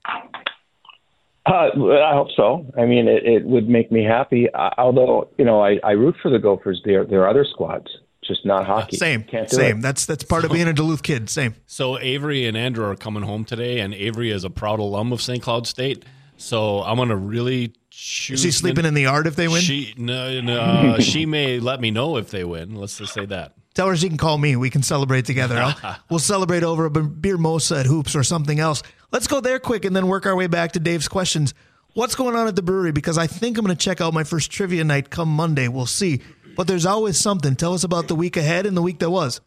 Uh, 1.46 1.68
I 2.02 2.14
hope 2.14 2.28
so. 2.34 2.66
I 2.78 2.86
mean, 2.86 3.06
it, 3.06 3.24
it 3.24 3.44
would 3.44 3.68
make 3.68 3.92
me 3.92 4.02
happy. 4.02 4.48
Uh, 4.52 4.70
although, 4.78 5.28
you 5.36 5.44
know, 5.44 5.62
I, 5.62 5.78
I 5.84 5.90
root 5.92 6.16
for 6.22 6.30
the 6.30 6.38
Gophers. 6.38 6.80
There, 6.84 7.04
there 7.04 7.22
are 7.22 7.28
other 7.28 7.44
squads, 7.44 7.86
just 8.26 8.46
not 8.46 8.64
hockey. 8.66 8.96
Same, 8.96 9.24
Can't 9.24 9.48
do 9.48 9.56
same. 9.56 9.78
It. 9.78 9.82
That's 9.82 10.06
that's 10.06 10.24
part 10.24 10.44
of 10.44 10.52
being 10.52 10.68
a 10.68 10.72
Duluth 10.72 11.02
kid. 11.02 11.28
Same. 11.28 11.54
So 11.66 11.98
Avery 11.98 12.46
and 12.46 12.56
Andrew 12.56 12.86
are 12.86 12.96
coming 12.96 13.24
home 13.24 13.44
today, 13.44 13.80
and 13.80 13.92
Avery 13.92 14.30
is 14.30 14.44
a 14.44 14.50
proud 14.50 14.80
alum 14.80 15.12
of 15.12 15.20
St. 15.20 15.42
Cloud 15.42 15.66
State. 15.66 16.04
So 16.38 16.82
I'm 16.82 16.96
gonna 16.96 17.16
really 17.16 17.74
choose. 17.90 18.40
Is 18.40 18.44
he 18.44 18.50
sleeping 18.50 18.86
in 18.86 18.94
the 18.94 19.02
yard 19.02 19.26
if 19.26 19.36
they 19.36 19.48
win? 19.48 19.60
She 19.60 19.94
no, 19.98 20.40
no 20.40 20.60
uh, 20.60 21.00
she 21.00 21.26
may 21.26 21.60
let 21.60 21.80
me 21.80 21.90
know 21.90 22.16
if 22.16 22.30
they 22.30 22.44
win. 22.44 22.74
Let's 22.74 22.96
just 22.98 23.12
say 23.12 23.26
that. 23.26 23.52
Tell 23.74 23.88
her 23.88 23.96
she 23.96 24.08
can 24.08 24.18
call 24.18 24.38
me. 24.38 24.54
We 24.54 24.70
can 24.70 24.82
celebrate 24.82 25.24
together. 25.24 25.74
We'll 26.10 26.20
celebrate 26.20 26.62
over 26.62 26.84
a 26.84 26.90
beer 26.90 27.38
mosa 27.38 27.80
at 27.80 27.86
Hoops 27.86 28.14
or 28.14 28.22
something 28.22 28.60
else. 28.60 28.82
Let's 29.14 29.28
go 29.28 29.40
there 29.40 29.60
quick 29.60 29.84
and 29.84 29.94
then 29.94 30.08
work 30.08 30.26
our 30.26 30.34
way 30.34 30.48
back 30.48 30.72
to 30.72 30.80
Dave's 30.80 31.06
questions. 31.06 31.54
What's 31.92 32.16
going 32.16 32.34
on 32.34 32.48
at 32.48 32.56
the 32.56 32.62
brewery? 32.62 32.90
Because 32.90 33.16
I 33.16 33.28
think 33.28 33.56
I'm 33.56 33.64
going 33.64 33.76
to 33.76 33.80
check 33.80 34.00
out 34.00 34.12
my 34.12 34.24
first 34.24 34.50
trivia 34.50 34.82
night 34.82 35.08
come 35.08 35.28
Monday. 35.28 35.68
We'll 35.68 35.86
see. 35.86 36.20
But 36.56 36.66
there's 36.66 36.84
always 36.84 37.16
something. 37.16 37.54
Tell 37.54 37.74
us 37.74 37.84
about 37.84 38.08
the 38.08 38.16
week 38.16 38.36
ahead 38.36 38.66
and 38.66 38.76
the 38.76 38.82
week 38.82 38.98
that 38.98 39.10
was. 39.10 39.40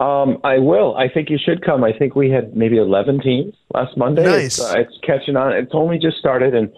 Um, 0.00 0.38
I 0.42 0.58
will. 0.58 0.96
I 0.96 1.08
think 1.08 1.30
you 1.30 1.38
should 1.38 1.64
come. 1.64 1.84
I 1.84 1.92
think 1.96 2.16
we 2.16 2.30
had 2.30 2.56
maybe 2.56 2.78
11 2.78 3.20
teams 3.20 3.54
last 3.72 3.96
Monday. 3.96 4.24
Nice. 4.24 4.58
It's, 4.58 4.60
uh, 4.60 4.74
it's 4.76 4.98
catching 5.06 5.36
on. 5.36 5.52
It's 5.52 5.70
only 5.72 6.00
just 6.00 6.16
started, 6.16 6.52
and 6.52 6.72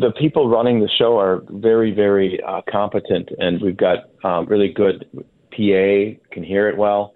the 0.00 0.12
people 0.20 0.48
running 0.48 0.78
the 0.78 0.88
show 1.00 1.18
are 1.18 1.42
very, 1.50 1.92
very 1.92 2.40
uh, 2.46 2.60
competent, 2.70 3.28
and 3.38 3.60
we've 3.60 3.76
got 3.76 4.04
um, 4.22 4.46
really 4.46 4.72
good 4.72 5.04
PA, 5.50 6.16
can 6.30 6.44
hear 6.44 6.68
it 6.68 6.76
well. 6.76 7.12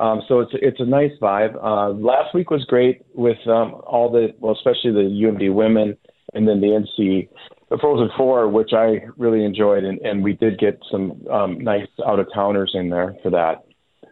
Um, 0.00 0.22
so 0.28 0.40
it's 0.40 0.52
it's 0.54 0.80
a 0.80 0.84
nice 0.84 1.10
vibe. 1.20 1.56
Uh, 1.62 1.90
last 1.90 2.34
week 2.34 2.50
was 2.50 2.64
great 2.64 3.02
with 3.14 3.38
um, 3.48 3.80
all 3.86 4.10
the 4.10 4.34
well, 4.38 4.54
especially 4.54 4.92
the 4.92 5.08
UMD 5.08 5.52
women, 5.52 5.96
and 6.34 6.46
then 6.46 6.60
the 6.60 6.68
NC, 6.68 7.28
the 7.68 7.78
Frozen 7.78 8.10
Four, 8.16 8.48
which 8.48 8.72
I 8.72 9.00
really 9.16 9.44
enjoyed, 9.44 9.84
and, 9.84 9.98
and 10.00 10.22
we 10.22 10.34
did 10.34 10.58
get 10.58 10.78
some 10.90 11.26
um, 11.28 11.58
nice 11.58 11.88
out 12.06 12.20
of 12.20 12.28
towners 12.32 12.72
in 12.74 12.90
there 12.90 13.16
for 13.22 13.30
that. 13.30 13.64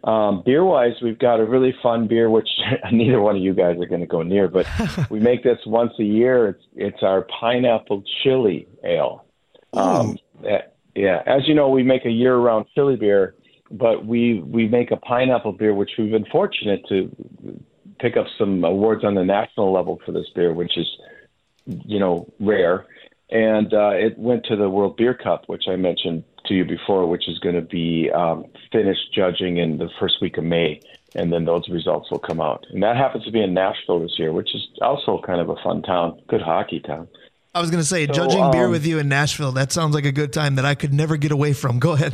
Um, 0.08 0.42
beer 0.44 0.64
wise, 0.64 0.92
we've 1.02 1.18
got 1.18 1.40
a 1.40 1.44
really 1.44 1.74
fun 1.82 2.06
beer, 2.06 2.30
which 2.30 2.48
neither 2.92 3.20
one 3.20 3.36
of 3.36 3.42
you 3.42 3.54
guys 3.54 3.76
are 3.80 3.86
going 3.86 4.00
to 4.00 4.06
go 4.06 4.22
near, 4.22 4.48
but 4.48 4.66
we 5.10 5.20
make 5.20 5.42
this 5.42 5.58
once 5.66 5.92
a 5.98 6.04
year. 6.04 6.48
It's 6.48 6.64
it's 6.74 7.02
our 7.02 7.26
pineapple 7.40 8.02
chili 8.22 8.66
ale. 8.84 9.24
Um, 9.72 10.18
eh, 10.44 10.58
yeah, 10.94 11.22
as 11.26 11.46
you 11.46 11.54
know, 11.54 11.68
we 11.68 11.82
make 11.82 12.04
a 12.06 12.10
year 12.10 12.36
round 12.36 12.66
chili 12.74 12.96
beer, 12.96 13.34
but 13.70 14.06
we 14.06 14.40
we 14.40 14.68
make 14.68 14.90
a 14.90 14.96
pineapple 14.96 15.52
beer, 15.52 15.74
which 15.74 15.90
we've 15.98 16.10
been 16.10 16.26
fortunate 16.26 16.82
to 16.88 17.10
pick 17.98 18.16
up 18.16 18.26
some 18.38 18.64
awards 18.64 19.04
on 19.04 19.14
the 19.14 19.24
national 19.24 19.72
level 19.72 20.00
for 20.04 20.12
this 20.12 20.26
beer, 20.34 20.52
which 20.52 20.76
is 20.76 20.86
you 21.64 21.98
know 21.98 22.32
rare. 22.40 22.86
And 23.28 23.74
uh, 23.74 23.90
it 23.90 24.16
went 24.16 24.44
to 24.46 24.56
the 24.56 24.70
World 24.70 24.96
Beer 24.96 25.12
Cup, 25.12 25.44
which 25.48 25.64
I 25.68 25.74
mentioned 25.74 26.22
to 26.46 26.54
you 26.54 26.64
before, 26.64 27.08
which 27.08 27.28
is 27.28 27.40
going 27.40 27.56
to 27.56 27.60
be 27.60 28.08
um, 28.14 28.44
finished 28.70 29.12
judging 29.12 29.56
in 29.56 29.78
the 29.78 29.88
first 29.98 30.22
week 30.22 30.38
of 30.38 30.44
May, 30.44 30.80
and 31.16 31.32
then 31.32 31.44
those 31.44 31.68
results 31.68 32.08
will 32.10 32.20
come 32.20 32.40
out. 32.40 32.64
And 32.70 32.84
that 32.84 32.96
happens 32.96 33.24
to 33.24 33.32
be 33.32 33.42
in 33.42 33.52
Nashville 33.52 34.00
this 34.00 34.16
year, 34.16 34.32
which 34.32 34.54
is 34.54 34.68
also 34.80 35.20
kind 35.26 35.40
of 35.40 35.48
a 35.48 35.56
fun 35.56 35.82
town, 35.82 36.20
good 36.28 36.40
hockey 36.40 36.78
town. 36.78 37.08
I 37.52 37.60
was 37.60 37.70
going 37.70 37.82
to 37.82 37.88
say, 37.88 38.06
judging 38.06 38.50
beer 38.50 38.66
um, 38.66 38.70
with 38.70 38.86
you 38.86 38.98
in 38.98 39.08
Nashville, 39.08 39.52
that 39.52 39.72
sounds 39.72 39.94
like 39.94 40.04
a 40.04 40.12
good 40.12 40.32
time 40.32 40.56
that 40.56 40.64
I 40.64 40.74
could 40.74 40.92
never 40.92 41.16
get 41.16 41.32
away 41.32 41.52
from. 41.52 41.78
Go 41.78 41.92
ahead. 41.92 42.12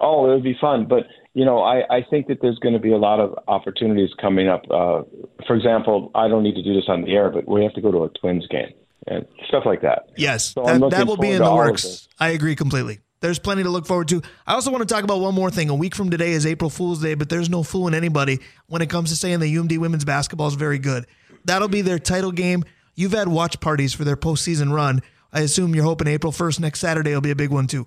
Oh, 0.00 0.30
it 0.30 0.34
would 0.34 0.42
be 0.42 0.56
fun, 0.60 0.86
but 0.88 1.04
you 1.34 1.44
know, 1.44 1.62
I, 1.62 1.82
I 1.88 2.02
think 2.08 2.26
that 2.26 2.42
there's 2.42 2.58
going 2.58 2.74
to 2.74 2.80
be 2.80 2.92
a 2.92 2.98
lot 2.98 3.20
of 3.20 3.38
opportunities 3.48 4.10
coming 4.20 4.48
up. 4.48 4.62
Uh, 4.70 5.02
for 5.46 5.56
example, 5.56 6.10
I 6.14 6.28
don't 6.28 6.42
need 6.42 6.54
to 6.56 6.62
do 6.62 6.74
this 6.74 6.84
on 6.88 7.02
the 7.02 7.12
air, 7.12 7.30
but 7.30 7.48
we 7.48 7.62
have 7.62 7.72
to 7.74 7.80
go 7.80 7.90
to 7.90 8.04
a 8.04 8.08
Twins 8.10 8.46
game 8.48 8.72
and 9.06 9.26
stuff 9.48 9.64
like 9.64 9.82
that. 9.82 10.10
Yes, 10.16 10.52
So 10.54 10.64
that, 10.64 10.90
that 10.90 11.06
will 11.06 11.16
be 11.16 11.30
in 11.30 11.42
the 11.42 11.54
works. 11.54 12.08
I 12.18 12.30
agree 12.30 12.54
completely. 12.54 13.00
There's 13.20 13.38
plenty 13.38 13.62
to 13.62 13.70
look 13.70 13.86
forward 13.86 14.08
to. 14.08 14.20
I 14.46 14.54
also 14.54 14.72
want 14.72 14.86
to 14.86 14.92
talk 14.92 15.04
about 15.04 15.20
one 15.20 15.34
more 15.34 15.50
thing. 15.50 15.70
A 15.70 15.74
week 15.74 15.94
from 15.94 16.10
today 16.10 16.32
is 16.32 16.44
April 16.44 16.68
Fool's 16.68 17.00
Day, 17.00 17.14
but 17.14 17.28
there's 17.28 17.48
no 17.48 17.62
fooling 17.62 17.94
anybody 17.94 18.40
when 18.66 18.82
it 18.82 18.90
comes 18.90 19.10
to 19.10 19.16
saying 19.16 19.38
the 19.38 19.54
UMD 19.54 19.78
women's 19.78 20.04
basketball 20.04 20.48
is 20.48 20.54
very 20.54 20.78
good. 20.78 21.06
That'll 21.44 21.68
be 21.68 21.82
their 21.82 22.00
title 22.00 22.32
game. 22.32 22.64
You've 22.96 23.12
had 23.12 23.28
watch 23.28 23.60
parties 23.60 23.94
for 23.94 24.04
their 24.04 24.16
postseason 24.16 24.72
run. 24.72 25.02
I 25.32 25.40
assume 25.40 25.74
you're 25.74 25.84
hoping 25.84 26.08
April 26.08 26.32
1st 26.32 26.60
next 26.60 26.80
Saturday 26.80 27.14
will 27.14 27.20
be 27.20 27.30
a 27.30 27.36
big 27.36 27.50
one 27.50 27.68
too. 27.68 27.86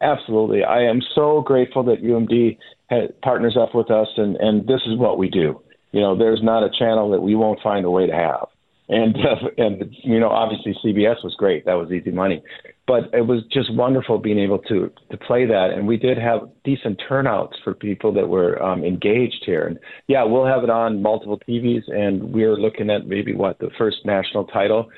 Absolutely. 0.00 0.62
I 0.62 0.82
am 0.82 1.00
so 1.14 1.40
grateful 1.40 1.82
that 1.84 2.02
UMD 2.02 2.58
ha 2.90 3.08
partners 3.22 3.56
up 3.60 3.74
with 3.74 3.90
us, 3.90 4.08
and, 4.16 4.36
and 4.36 4.66
this 4.66 4.80
is 4.86 4.96
what 4.96 5.18
we 5.18 5.28
do. 5.28 5.60
You 5.92 6.00
know, 6.00 6.16
there's 6.16 6.40
not 6.42 6.62
a 6.62 6.70
channel 6.78 7.10
that 7.10 7.20
we 7.20 7.34
won't 7.34 7.60
find 7.62 7.84
a 7.84 7.90
way 7.90 8.06
to 8.06 8.12
have. 8.12 8.48
And, 8.88 9.16
uh, 9.16 9.48
and 9.58 9.94
you 10.02 10.20
know, 10.20 10.28
obviously 10.28 10.76
CBS 10.84 11.24
was 11.24 11.34
great. 11.36 11.64
That 11.66 11.74
was 11.74 11.90
easy 11.90 12.10
money. 12.10 12.42
But 12.86 13.12
it 13.12 13.26
was 13.26 13.42
just 13.52 13.74
wonderful 13.74 14.18
being 14.18 14.38
able 14.38 14.60
to, 14.60 14.90
to 15.10 15.16
play 15.18 15.44
that. 15.44 15.70
And 15.74 15.86
we 15.86 15.98
did 15.98 16.16
have 16.16 16.48
decent 16.64 17.00
turnouts 17.06 17.56
for 17.62 17.74
people 17.74 18.14
that 18.14 18.28
were 18.28 18.62
um, 18.62 18.82
engaged 18.82 19.42
here. 19.44 19.66
And 19.66 19.78
yeah, 20.06 20.24
we'll 20.24 20.46
have 20.46 20.64
it 20.64 20.70
on 20.70 21.02
multiple 21.02 21.38
TVs, 21.46 21.82
and 21.92 22.32
we're 22.32 22.56
looking 22.56 22.88
at 22.88 23.06
maybe 23.06 23.34
what, 23.34 23.58
the 23.58 23.70
first 23.76 23.98
national 24.06 24.46
title 24.46 24.88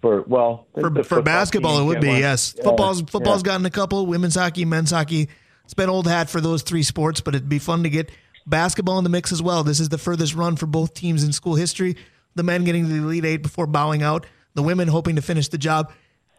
for, 0.00 0.22
well, 0.22 0.66
For, 0.74 1.02
for 1.04 1.22
basketball, 1.22 1.78
it 1.80 1.84
would 1.84 2.00
be, 2.00 2.08
win. 2.08 2.18
yes. 2.18 2.54
Yeah, 2.56 2.64
Football's 2.64 3.02
football's 3.02 3.42
yeah. 3.42 3.46
gotten 3.52 3.66
a 3.66 3.70
couple, 3.70 4.06
women's 4.06 4.34
hockey, 4.34 4.64
men's 4.64 4.90
hockey. 4.90 5.28
It's 5.64 5.74
been 5.74 5.88
old 5.90 6.06
hat 6.06 6.28
for 6.30 6.40
those 6.40 6.62
three 6.62 6.82
sports, 6.82 7.20
but 7.20 7.34
it'd 7.34 7.48
be 7.48 7.58
fun 7.58 7.82
to 7.84 7.90
get 7.90 8.10
basketball 8.46 8.98
in 8.98 9.04
the 9.04 9.10
mix 9.10 9.30
as 9.30 9.42
well. 9.42 9.62
This 9.62 9.78
is 9.78 9.88
the 9.90 9.98
furthest 9.98 10.34
run 10.34 10.56
for 10.56 10.66
both 10.66 10.94
teams 10.94 11.22
in 11.22 11.32
school 11.32 11.54
history. 11.54 11.96
The 12.34 12.42
men 12.42 12.64
getting 12.64 12.84
to 12.86 12.90
the 12.90 12.96
Elite 12.98 13.24
Eight 13.24 13.42
before 13.42 13.66
bowing 13.66 14.02
out, 14.02 14.26
the 14.54 14.62
women 14.62 14.88
hoping 14.88 15.16
to 15.16 15.22
finish 15.22 15.48
the 15.48 15.58
job. 15.58 15.92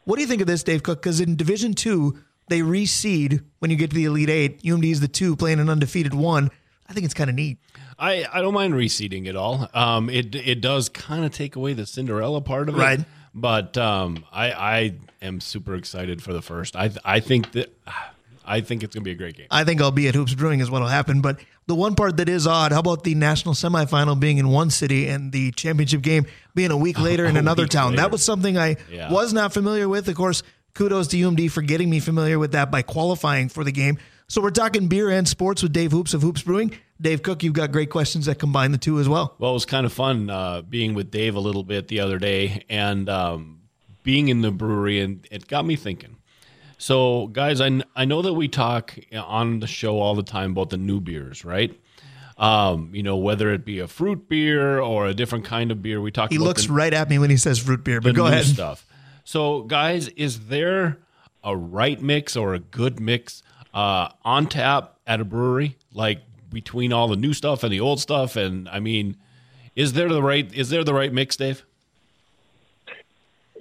What 0.05 0.15
do 0.15 0.21
you 0.21 0.27
think 0.27 0.41
of 0.41 0.47
this, 0.47 0.63
Dave 0.63 0.83
Cook? 0.83 1.01
Because 1.01 1.21
in 1.21 1.35
Division 1.35 1.73
Two, 1.73 2.17
they 2.49 2.61
reseed 2.61 3.43
when 3.59 3.69
you 3.71 3.77
get 3.77 3.91
to 3.91 3.95
the 3.95 4.05
Elite 4.05 4.29
Eight. 4.29 4.63
UMD 4.63 4.91
is 4.91 4.99
the 4.99 5.07
two 5.07 5.35
playing 5.35 5.59
an 5.59 5.69
undefeated 5.69 6.13
one. 6.13 6.49
I 6.89 6.93
think 6.93 7.05
it's 7.05 7.13
kind 7.13 7.29
of 7.29 7.35
neat. 7.35 7.57
I, 7.97 8.25
I 8.33 8.41
don't 8.41 8.53
mind 8.53 8.73
reseeding 8.73 9.27
at 9.27 9.35
all. 9.35 9.69
Um, 9.73 10.09
it 10.09 10.33
it 10.35 10.59
does 10.59 10.89
kind 10.89 11.23
of 11.23 11.31
take 11.31 11.55
away 11.55 11.73
the 11.73 11.85
Cinderella 11.85 12.41
part 12.41 12.67
of 12.67 12.75
it, 12.75 12.79
Right. 12.79 12.99
But 13.33 13.77
um, 13.77 14.25
I 14.31 14.51
I 14.51 14.93
am 15.21 15.39
super 15.39 15.75
excited 15.75 16.21
for 16.21 16.33
the 16.33 16.41
first. 16.41 16.75
I 16.75 16.91
I 17.05 17.19
think 17.21 17.53
that 17.53 17.73
I 18.45 18.61
think 18.61 18.83
it's 18.83 18.93
gonna 18.93 19.03
be 19.03 19.11
a 19.11 19.15
great 19.15 19.37
game. 19.37 19.47
I 19.51 19.63
think 19.63 19.81
I'll 19.81 19.91
be 19.91 20.07
at 20.07 20.15
Hoops 20.15 20.33
Brewing 20.33 20.59
is 20.59 20.69
what'll 20.69 20.87
happen. 20.89 21.21
But 21.21 21.39
the 21.67 21.75
one 21.75 21.95
part 21.95 22.17
that 22.17 22.27
is 22.27 22.45
odd, 22.45 22.71
how 22.73 22.79
about 22.79 23.03
the 23.03 23.15
national 23.15 23.53
semifinal 23.53 24.19
being 24.19 24.37
in 24.37 24.49
one 24.49 24.69
city 24.69 25.07
and 25.07 25.31
the 25.31 25.51
championship 25.53 26.01
game 26.01 26.25
being 26.55 26.71
a 26.71 26.77
week 26.77 26.99
later 27.09 27.25
in 27.25 27.37
another 27.37 27.67
town? 27.67 27.91
later. 27.91 28.01
That 28.01 28.11
was 28.11 28.23
something 28.23 28.57
I 28.57 28.75
Yeah. 28.91 29.09
was 29.11 29.31
not 29.31 29.53
familiar 29.53 29.87
with. 29.87 30.09
Of 30.09 30.15
course, 30.15 30.43
kudos 30.73 31.07
to 31.09 31.17
UMD 31.17 31.49
for 31.51 31.61
getting 31.61 31.89
me 31.89 31.99
familiar 32.01 32.37
with 32.37 32.51
that 32.51 32.69
by 32.71 32.81
qualifying 32.81 33.47
for 33.47 33.63
the 33.63 33.71
game. 33.71 33.97
So 34.31 34.39
we're 34.39 34.51
talking 34.51 34.87
beer 34.87 35.09
and 35.09 35.27
sports 35.27 35.61
with 35.61 35.73
Dave 35.73 35.91
Hoops 35.91 36.13
of 36.13 36.21
Hoops 36.21 36.41
Brewing. 36.41 36.71
Dave 37.01 37.21
Cook, 37.21 37.43
you've 37.43 37.51
got 37.51 37.73
great 37.73 37.89
questions 37.89 38.27
that 38.27 38.39
combine 38.39 38.71
the 38.71 38.77
two 38.77 38.97
as 38.97 39.09
well. 39.09 39.35
Well, 39.39 39.51
it 39.51 39.55
was 39.55 39.65
kind 39.65 39.85
of 39.85 39.91
fun 39.91 40.29
uh, 40.29 40.61
being 40.61 40.93
with 40.93 41.11
Dave 41.11 41.35
a 41.35 41.41
little 41.41 41.63
bit 41.63 41.89
the 41.89 41.99
other 41.99 42.17
day 42.17 42.63
and 42.69 43.09
um, 43.09 43.59
being 44.03 44.29
in 44.29 44.39
the 44.39 44.49
brewery, 44.49 45.01
and 45.01 45.27
it 45.29 45.49
got 45.49 45.65
me 45.65 45.75
thinking. 45.75 46.15
So, 46.77 47.27
guys, 47.27 47.59
I, 47.59 47.81
I 47.93 48.05
know 48.05 48.21
that 48.21 48.31
we 48.31 48.47
talk 48.47 48.97
on 49.13 49.59
the 49.59 49.67
show 49.67 49.99
all 49.99 50.15
the 50.15 50.23
time 50.23 50.51
about 50.51 50.69
the 50.69 50.77
new 50.77 51.01
beers, 51.01 51.43
right? 51.43 51.77
Um, 52.37 52.91
you 52.93 53.03
know, 53.03 53.17
whether 53.17 53.51
it 53.51 53.65
be 53.65 53.79
a 53.79 53.87
fruit 53.89 54.29
beer 54.29 54.79
or 54.79 55.07
a 55.07 55.13
different 55.13 55.43
kind 55.43 55.71
of 55.71 55.81
beer. 55.81 55.99
We 55.99 56.09
talked 56.09 56.31
He 56.31 56.39
looks 56.39 56.67
the, 56.67 56.71
right 56.71 56.93
at 56.93 57.09
me 57.09 57.19
when 57.19 57.31
he 57.31 57.37
says 57.37 57.59
fruit 57.59 57.83
beer, 57.83 57.99
but 57.99 58.15
go 58.15 58.27
ahead. 58.27 58.45
stuff. 58.45 58.87
So, 59.25 59.63
guys, 59.63 60.07
is 60.07 60.47
there 60.47 60.99
a 61.43 61.57
right 61.57 62.01
mix 62.01 62.37
or 62.37 62.53
a 62.53 62.59
good 62.59 63.01
mix 63.01 63.43
uh, 63.73 64.09
on 64.23 64.47
tap 64.47 64.97
at 65.07 65.19
a 65.19 65.25
brewery, 65.25 65.77
like 65.93 66.19
between 66.49 66.91
all 66.93 67.07
the 67.07 67.15
new 67.15 67.33
stuff 67.33 67.63
and 67.63 67.71
the 67.71 67.79
old 67.79 67.99
stuff? 67.99 68.35
And 68.35 68.67
I 68.69 68.79
mean, 68.79 69.17
is 69.75 69.93
there 69.93 70.09
the 70.09 70.21
right 70.21 70.51
is 70.53 70.69
there 70.69 70.83
the 70.83 70.93
right 70.93 71.11
mix, 71.11 71.35
Dave? 71.35 71.63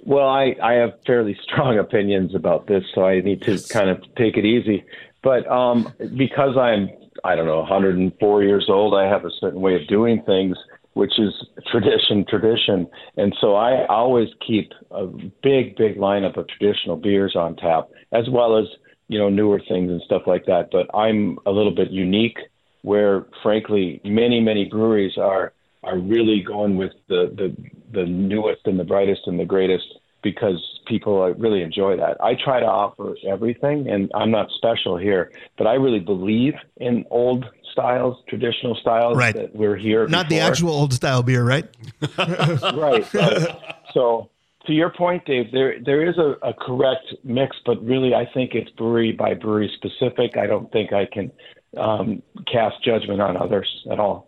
Well, 0.03 0.27
I, 0.27 0.55
I 0.61 0.73
have 0.73 0.93
fairly 1.05 1.37
strong 1.43 1.77
opinions 1.85 2.35
about 2.35 2.67
this, 2.67 2.83
so 2.93 3.05
I 3.05 3.21
need 3.21 3.41
to 3.43 3.59
kind 3.69 3.89
of 3.89 4.01
take 4.15 4.37
it 4.37 4.45
easy. 4.45 4.83
But 5.23 5.47
um, 5.47 5.93
because 6.17 6.57
I'm, 6.57 6.89
I 7.23 7.35
don't 7.35 7.45
know, 7.45 7.59
104 7.59 8.43
years 8.43 8.65
old, 8.67 8.95
I 8.95 9.07
have 9.07 9.25
a 9.25 9.31
certain 9.39 9.61
way 9.61 9.75
of 9.75 9.87
doing 9.87 10.23
things, 10.23 10.57
which 10.93 11.19
is 11.19 11.33
tradition, 11.71 12.25
tradition. 12.27 12.87
And 13.17 13.35
so 13.39 13.55
I 13.55 13.85
always 13.85 14.29
keep 14.45 14.71
a 14.89 15.05
big, 15.05 15.75
big 15.77 15.97
lineup 15.97 16.37
of 16.37 16.47
traditional 16.47 16.97
beers 16.97 17.35
on 17.35 17.55
tap, 17.55 17.89
as 18.11 18.27
well 18.29 18.57
as, 18.57 18.65
you 19.11 19.19
know, 19.19 19.29
newer 19.29 19.59
things 19.67 19.91
and 19.91 20.01
stuff 20.05 20.21
like 20.25 20.45
that. 20.45 20.69
But 20.71 20.87
I'm 20.95 21.37
a 21.45 21.51
little 21.51 21.75
bit 21.75 21.91
unique 21.91 22.37
where, 22.81 23.25
frankly, 23.43 23.99
many, 24.05 24.39
many 24.39 24.65
breweries 24.65 25.17
are 25.17 25.53
are 25.83 25.97
really 25.97 26.41
going 26.47 26.77
with 26.77 26.93
the, 27.09 27.33
the 27.35 27.55
the 27.91 28.05
newest 28.05 28.61
and 28.65 28.79
the 28.79 28.85
brightest 28.85 29.21
and 29.25 29.37
the 29.37 29.45
greatest 29.45 29.83
because 30.23 30.63
people 30.87 31.21
really 31.33 31.61
enjoy 31.61 31.97
that. 31.97 32.15
I 32.23 32.35
try 32.35 32.61
to 32.61 32.65
offer 32.65 33.15
everything, 33.27 33.89
and 33.89 34.09
I'm 34.15 34.31
not 34.31 34.47
special 34.55 34.95
here, 34.97 35.31
but 35.57 35.67
I 35.67 35.73
really 35.73 35.99
believe 35.99 36.53
in 36.77 37.03
old 37.09 37.45
styles, 37.73 38.15
traditional 38.29 38.75
styles 38.75 39.17
Right. 39.17 39.35
that 39.35 39.53
we're 39.55 39.75
here. 39.75 40.07
Not 40.07 40.29
the 40.29 40.39
actual 40.39 40.69
old 40.69 40.93
style 40.93 41.23
beer, 41.23 41.43
right? 41.43 41.65
right. 42.17 43.13
right. 43.13 43.57
so 43.93 44.29
to 44.67 44.73
your 44.73 44.91
point, 44.91 45.25
Dave, 45.25 45.51
there 45.51 45.75
there 45.83 46.07
is 46.07 46.17
a, 46.17 46.35
a 46.47 46.53
correct 46.53 47.13
mix, 47.23 47.55
but 47.65 47.83
really 47.83 48.13
I 48.13 48.25
think 48.33 48.51
it's 48.53 48.69
brewery 48.71 49.11
by 49.11 49.33
brewery 49.33 49.71
specific. 49.75 50.37
I 50.37 50.45
don't 50.45 50.71
think 50.71 50.93
I 50.93 51.05
can 51.05 51.31
um, 51.77 52.21
cast 52.51 52.83
judgment 52.83 53.21
on 53.21 53.37
others 53.37 53.67
at 53.91 53.99
all. 53.99 54.27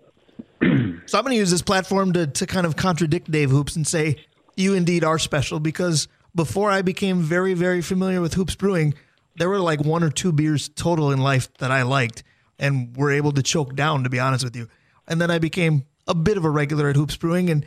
So 1.06 1.18
I'm 1.18 1.26
going 1.26 1.34
to 1.34 1.38
use 1.38 1.52
this 1.52 1.62
platform 1.62 2.14
to, 2.14 2.28
to 2.28 2.48
kind 2.48 2.66
of 2.66 2.78
contradict 2.78 3.30
Dave 3.30 3.52
Hoops 3.52 3.76
and 3.76 3.86
say 3.86 4.16
you 4.56 4.74
indeed 4.74 5.04
are 5.04 5.20
special 5.20 5.60
because 5.60 6.08
before 6.34 6.72
I 6.72 6.82
became 6.82 7.20
very, 7.20 7.54
very 7.54 7.82
familiar 7.82 8.22
with 8.22 8.36
Hoops 8.36 8.56
Brewing, 8.56 8.94
there 9.36 9.50
were 9.50 9.60
like 9.60 9.82
one 9.82 10.02
or 10.02 10.10
two 10.10 10.32
beers 10.32 10.70
total 10.70 11.12
in 11.12 11.20
life 11.20 11.54
that 11.56 11.72
I 11.72 11.82
liked 11.82 12.24
and 12.58 12.96
were 12.96 13.12
able 13.12 13.34
to 13.34 13.44
choke 13.44 13.76
down, 13.76 14.04
to 14.04 14.10
be 14.10 14.20
honest 14.20 14.46
with 14.46 14.56
you. 14.56 14.70
And 15.08 15.20
then 15.20 15.30
I 15.30 15.40
became 15.40 15.86
a 16.08 16.16
bit 16.16 16.38
of 16.38 16.46
a 16.46 16.50
regular 16.50 16.90
at 16.90 16.96
Hoops 16.96 17.18
Brewing, 17.18 17.50
and 17.50 17.66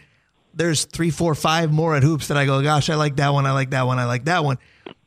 there's 0.57 0.85
three, 0.85 1.11
four, 1.11 1.35
five 1.35 1.71
more 1.71 1.95
at 1.95 2.03
Hoops 2.03 2.29
that 2.29 2.37
I 2.37 2.47
go, 2.47 2.63
gosh, 2.63 2.91
I 2.91 2.97
like 2.97 3.17
that 3.17 3.33
one, 3.33 3.47
I 3.47 3.53
like 3.53 3.71
that 3.71 3.87
one, 3.87 3.99
I 3.99 4.07
like 4.07 4.25
that 4.25 4.43
one. 4.43 4.59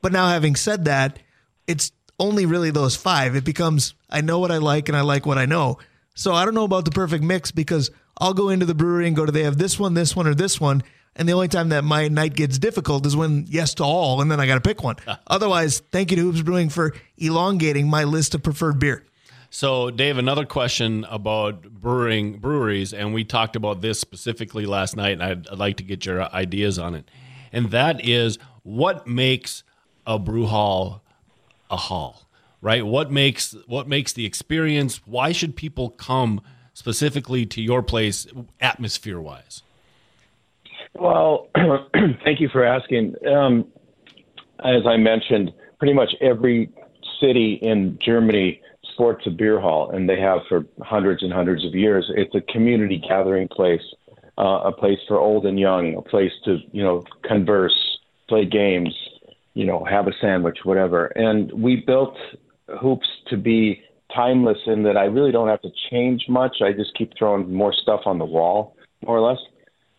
But 0.02 0.12
now 0.14 0.30
having 0.30 0.56
said 0.56 0.86
that, 0.86 1.20
it's 1.68 1.92
only 2.20 2.46
really 2.46 2.72
those 2.72 2.96
five. 2.96 3.36
It 3.36 3.44
becomes 3.44 3.96
I 4.10 4.22
know 4.22 4.40
what 4.40 4.52
I 4.52 4.58
like 4.58 4.90
and 4.90 4.98
I 4.98 5.02
like 5.02 5.26
what 5.26 5.38
I 5.38 5.46
know. 5.46 5.80
So 6.16 6.34
I 6.34 6.46
don't 6.46 6.54
know 6.54 6.66
about 6.66 6.86
the 6.86 6.92
perfect 6.92 7.24
mix 7.24 7.52
because 7.52 7.92
I'll 8.18 8.34
go 8.34 8.50
into 8.50 8.66
the 8.66 8.76
brewery 8.76 9.08
and 9.08 9.16
go 9.16 9.26
to 9.26 9.32
they 9.32 9.44
have 9.44 9.58
this 9.58 9.80
one, 9.80 9.94
this 9.94 10.16
one, 10.16 10.28
or 10.28 10.36
this 10.36 10.60
one. 10.60 10.84
And 11.16 11.28
the 11.28 11.34
only 11.34 11.48
time 11.48 11.70
that 11.70 11.84
my 11.84 12.08
night 12.08 12.36
gets 12.36 12.60
difficult 12.60 13.06
is 13.06 13.16
when 13.16 13.46
yes 13.50 13.74
to 13.76 13.84
all, 13.84 14.22
and 14.22 14.32
then 14.32 14.40
I 14.40 14.48
got 14.48 14.56
to 14.56 14.62
pick 14.62 14.84
one. 14.84 14.98
Otherwise, 15.28 15.82
thank 15.92 16.12
you 16.12 16.18
to 16.18 16.24
Hoops 16.24 16.42
Brewing 16.42 16.70
for 16.70 16.94
elongating 17.18 17.90
my 17.90 18.04
list 18.04 18.36
of 18.36 18.44
preferred 18.44 18.80
beer. 18.80 19.04
So, 19.52 19.90
Dave, 19.90 20.18
another 20.18 20.46
question 20.46 21.06
about 21.10 21.64
brewing 21.64 22.38
breweries, 22.38 22.94
and 22.94 23.14
we 23.14 23.24
talked 23.24 23.56
about 23.56 23.82
this 23.82 24.00
specifically 24.00 24.68
last 24.68 24.96
night, 24.96 25.14
and 25.14 25.24
I'd, 25.24 25.48
I'd 25.48 25.58
like 25.58 25.78
to 25.78 25.84
get 25.84 26.06
your 26.06 26.24
ideas 26.34 26.78
on 26.78 26.94
it. 26.94 27.10
And 27.52 27.72
that 27.72 28.06
is, 28.06 28.38
what 28.62 29.08
makes 29.08 29.64
a 30.06 30.20
brew 30.20 30.46
hall 30.46 31.02
a 31.70 31.78
hall, 31.78 32.28
right? 32.62 32.86
What 32.86 33.12
makes 33.12 33.56
what 33.68 33.88
makes 33.88 34.14
the 34.14 34.26
experience? 34.26 35.02
Why 35.06 35.32
should 35.32 35.56
people 35.56 35.90
come 35.90 36.42
specifically 36.74 37.46
to 37.48 37.62
your 37.62 37.84
place, 37.84 38.28
atmosphere 38.60 39.20
wise? 39.20 39.64
Well, 40.94 41.48
thank 42.24 42.40
you 42.40 42.50
for 42.50 42.64
asking. 42.64 43.16
Um, 43.28 43.68
as 44.60 44.86
I 44.86 44.98
mentioned, 44.98 45.54
pretty 45.78 45.94
much 45.94 46.14
every 46.22 46.70
city 47.22 47.60
in 47.62 47.98
Germany 48.04 48.62
sports 49.00 49.24
a 49.26 49.30
beer 49.30 49.62
hall, 49.62 49.92
and 49.92 50.10
they 50.10 50.20
have 50.20 50.40
for 50.50 50.66
hundreds 50.82 51.24
and 51.24 51.32
hundreds 51.32 51.66
of 51.66 51.74
years. 51.74 52.12
It's 52.18 52.36
a 52.36 52.42
community 52.52 53.02
gathering 53.08 53.48
place, 53.48 53.82
uh, 54.38 54.60
a 54.66 54.74
place 54.74 55.00
for 55.08 55.18
old 55.18 55.46
and 55.46 55.58
young, 55.58 55.96
a 55.96 56.02
place 56.02 56.34
to 56.44 56.58
you 56.74 56.84
know 56.84 57.04
converse, 57.24 57.98
play 58.28 58.46
games, 58.46 58.94
you 59.54 59.66
know, 59.66 59.86
have 59.86 60.08
a 60.08 60.12
sandwich, 60.20 60.60
whatever. 60.66 61.06
And 61.08 61.50
we 61.54 61.78
built 61.78 62.18
hoops 62.82 63.08
to 63.30 63.38
be 63.38 63.82
timeless 64.14 64.58
in 64.68 64.84
that 64.84 64.98
I 64.98 65.06
really 65.06 65.32
don't 65.32 65.48
have 65.48 65.62
to 65.62 65.72
change 65.90 66.26
much. 66.28 66.58
I 66.62 66.74
just 66.74 66.94
keep 66.98 67.14
throwing 67.18 67.54
more 67.54 67.72
stuff 67.74 68.02
on 68.06 68.18
the 68.20 68.26
wall, 68.26 68.76
more 69.06 69.18
or 69.18 69.22
less. 69.22 69.40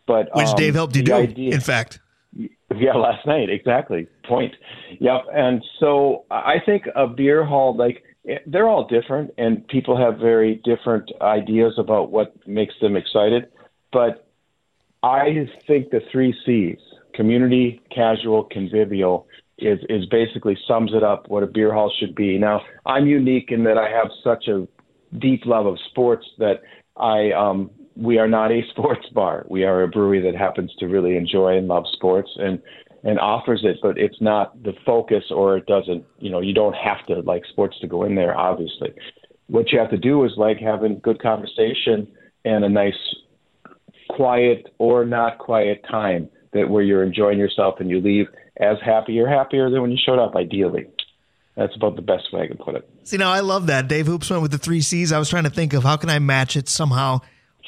But 0.05 0.29
Which 0.35 0.47
um, 0.47 0.55
Dave 0.57 0.75
helped 0.75 0.95
you 0.95 1.01
do, 1.01 1.13
idea- 1.15 1.53
in 1.55 1.61
fact. 1.61 1.99
yeah, 2.35 2.93
last 2.93 3.25
night, 3.25 3.49
exactly. 3.49 4.07
Point. 4.27 4.53
Yep. 4.99 5.21
And 5.33 5.63
so 5.79 6.25
I 6.29 6.57
think 6.65 6.83
a 6.95 7.07
beer 7.07 7.43
hall, 7.43 7.75
like, 7.75 8.03
they're 8.45 8.67
all 8.67 8.87
different, 8.87 9.31
and 9.37 9.67
people 9.67 9.97
have 9.97 10.19
very 10.19 10.61
different 10.63 11.11
ideas 11.21 11.73
about 11.77 12.11
what 12.11 12.35
makes 12.47 12.73
them 12.81 12.95
excited. 12.95 13.47
But 13.91 14.27
I 15.03 15.47
think 15.67 15.89
the 15.89 16.01
three 16.11 16.35
C's 16.45 16.77
community, 17.13 17.81
casual, 17.93 18.43
convivial 18.43 19.27
is, 19.57 19.79
is 19.89 20.05
basically 20.07 20.57
sums 20.67 20.91
it 20.93 21.03
up 21.03 21.29
what 21.29 21.43
a 21.43 21.47
beer 21.47 21.73
hall 21.73 21.91
should 21.99 22.15
be. 22.15 22.37
Now, 22.37 22.61
I'm 22.85 23.07
unique 23.07 23.51
in 23.51 23.63
that 23.65 23.77
I 23.77 23.89
have 23.89 24.09
such 24.23 24.47
a 24.47 24.67
deep 25.17 25.45
love 25.45 25.65
of 25.65 25.77
sports 25.89 26.25
that 26.37 26.61
I 26.97 27.31
um, 27.31 27.69
we 27.95 28.17
are 28.17 28.27
not 28.27 28.51
a 28.51 28.61
sports 28.71 29.07
bar. 29.13 29.45
We 29.49 29.63
are 29.63 29.83
a 29.83 29.87
brewery 29.87 30.21
that 30.21 30.35
happens 30.35 30.71
to 30.79 30.87
really 30.87 31.17
enjoy 31.17 31.57
and 31.57 31.67
love 31.67 31.85
sports 31.93 32.29
and 32.37 32.61
and 33.03 33.19
offers 33.19 33.61
it, 33.63 33.77
but 33.81 33.97
it's 33.97 34.21
not 34.21 34.61
the 34.63 34.73
focus 34.85 35.23
or 35.31 35.57
it 35.57 35.65
doesn't, 35.65 36.05
you 36.19 36.29
know, 36.29 36.39
you 36.39 36.53
don't 36.53 36.75
have 36.75 37.05
to 37.07 37.21
like 37.21 37.43
sports 37.49 37.79
to 37.81 37.87
go 37.87 38.03
in 38.03 38.15
there, 38.15 38.37
obviously. 38.37 38.93
What 39.47 39.71
you 39.71 39.79
have 39.79 39.89
to 39.89 39.97
do 39.97 40.23
is 40.23 40.31
like 40.37 40.59
having 40.59 40.99
good 40.99 41.21
conversation 41.21 42.07
and 42.45 42.63
a 42.63 42.69
nice 42.69 42.93
quiet 44.09 44.73
or 44.77 45.05
not 45.05 45.37
quiet 45.39 45.83
time 45.89 46.29
that 46.53 46.69
where 46.69 46.83
you're 46.83 47.03
enjoying 47.03 47.39
yourself 47.39 47.75
and 47.79 47.89
you 47.89 47.99
leave 47.99 48.27
as 48.57 48.77
happy 48.83 49.19
or 49.19 49.27
happier 49.27 49.69
than 49.69 49.81
when 49.81 49.91
you 49.91 49.97
showed 50.03 50.19
up 50.19 50.35
ideally. 50.35 50.87
That's 51.55 51.75
about 51.75 51.95
the 51.95 52.01
best 52.01 52.31
way 52.31 52.41
I 52.41 52.47
can 52.47 52.57
put 52.57 52.75
it. 52.75 52.89
See, 53.03 53.17
now 53.17 53.31
I 53.31 53.41
love 53.41 53.67
that. 53.67 53.87
Dave 53.87 54.07
Hoops 54.07 54.29
went 54.29 54.41
with 54.41 54.51
the 54.51 54.57
three 54.57 54.81
C's. 54.81 55.11
I 55.11 55.19
was 55.19 55.29
trying 55.29 55.43
to 55.43 55.49
think 55.49 55.73
of 55.73 55.83
how 55.83 55.97
can 55.97 56.09
I 56.09 56.19
match 56.19 56.55
it 56.55 56.69
somehow. 56.69 57.19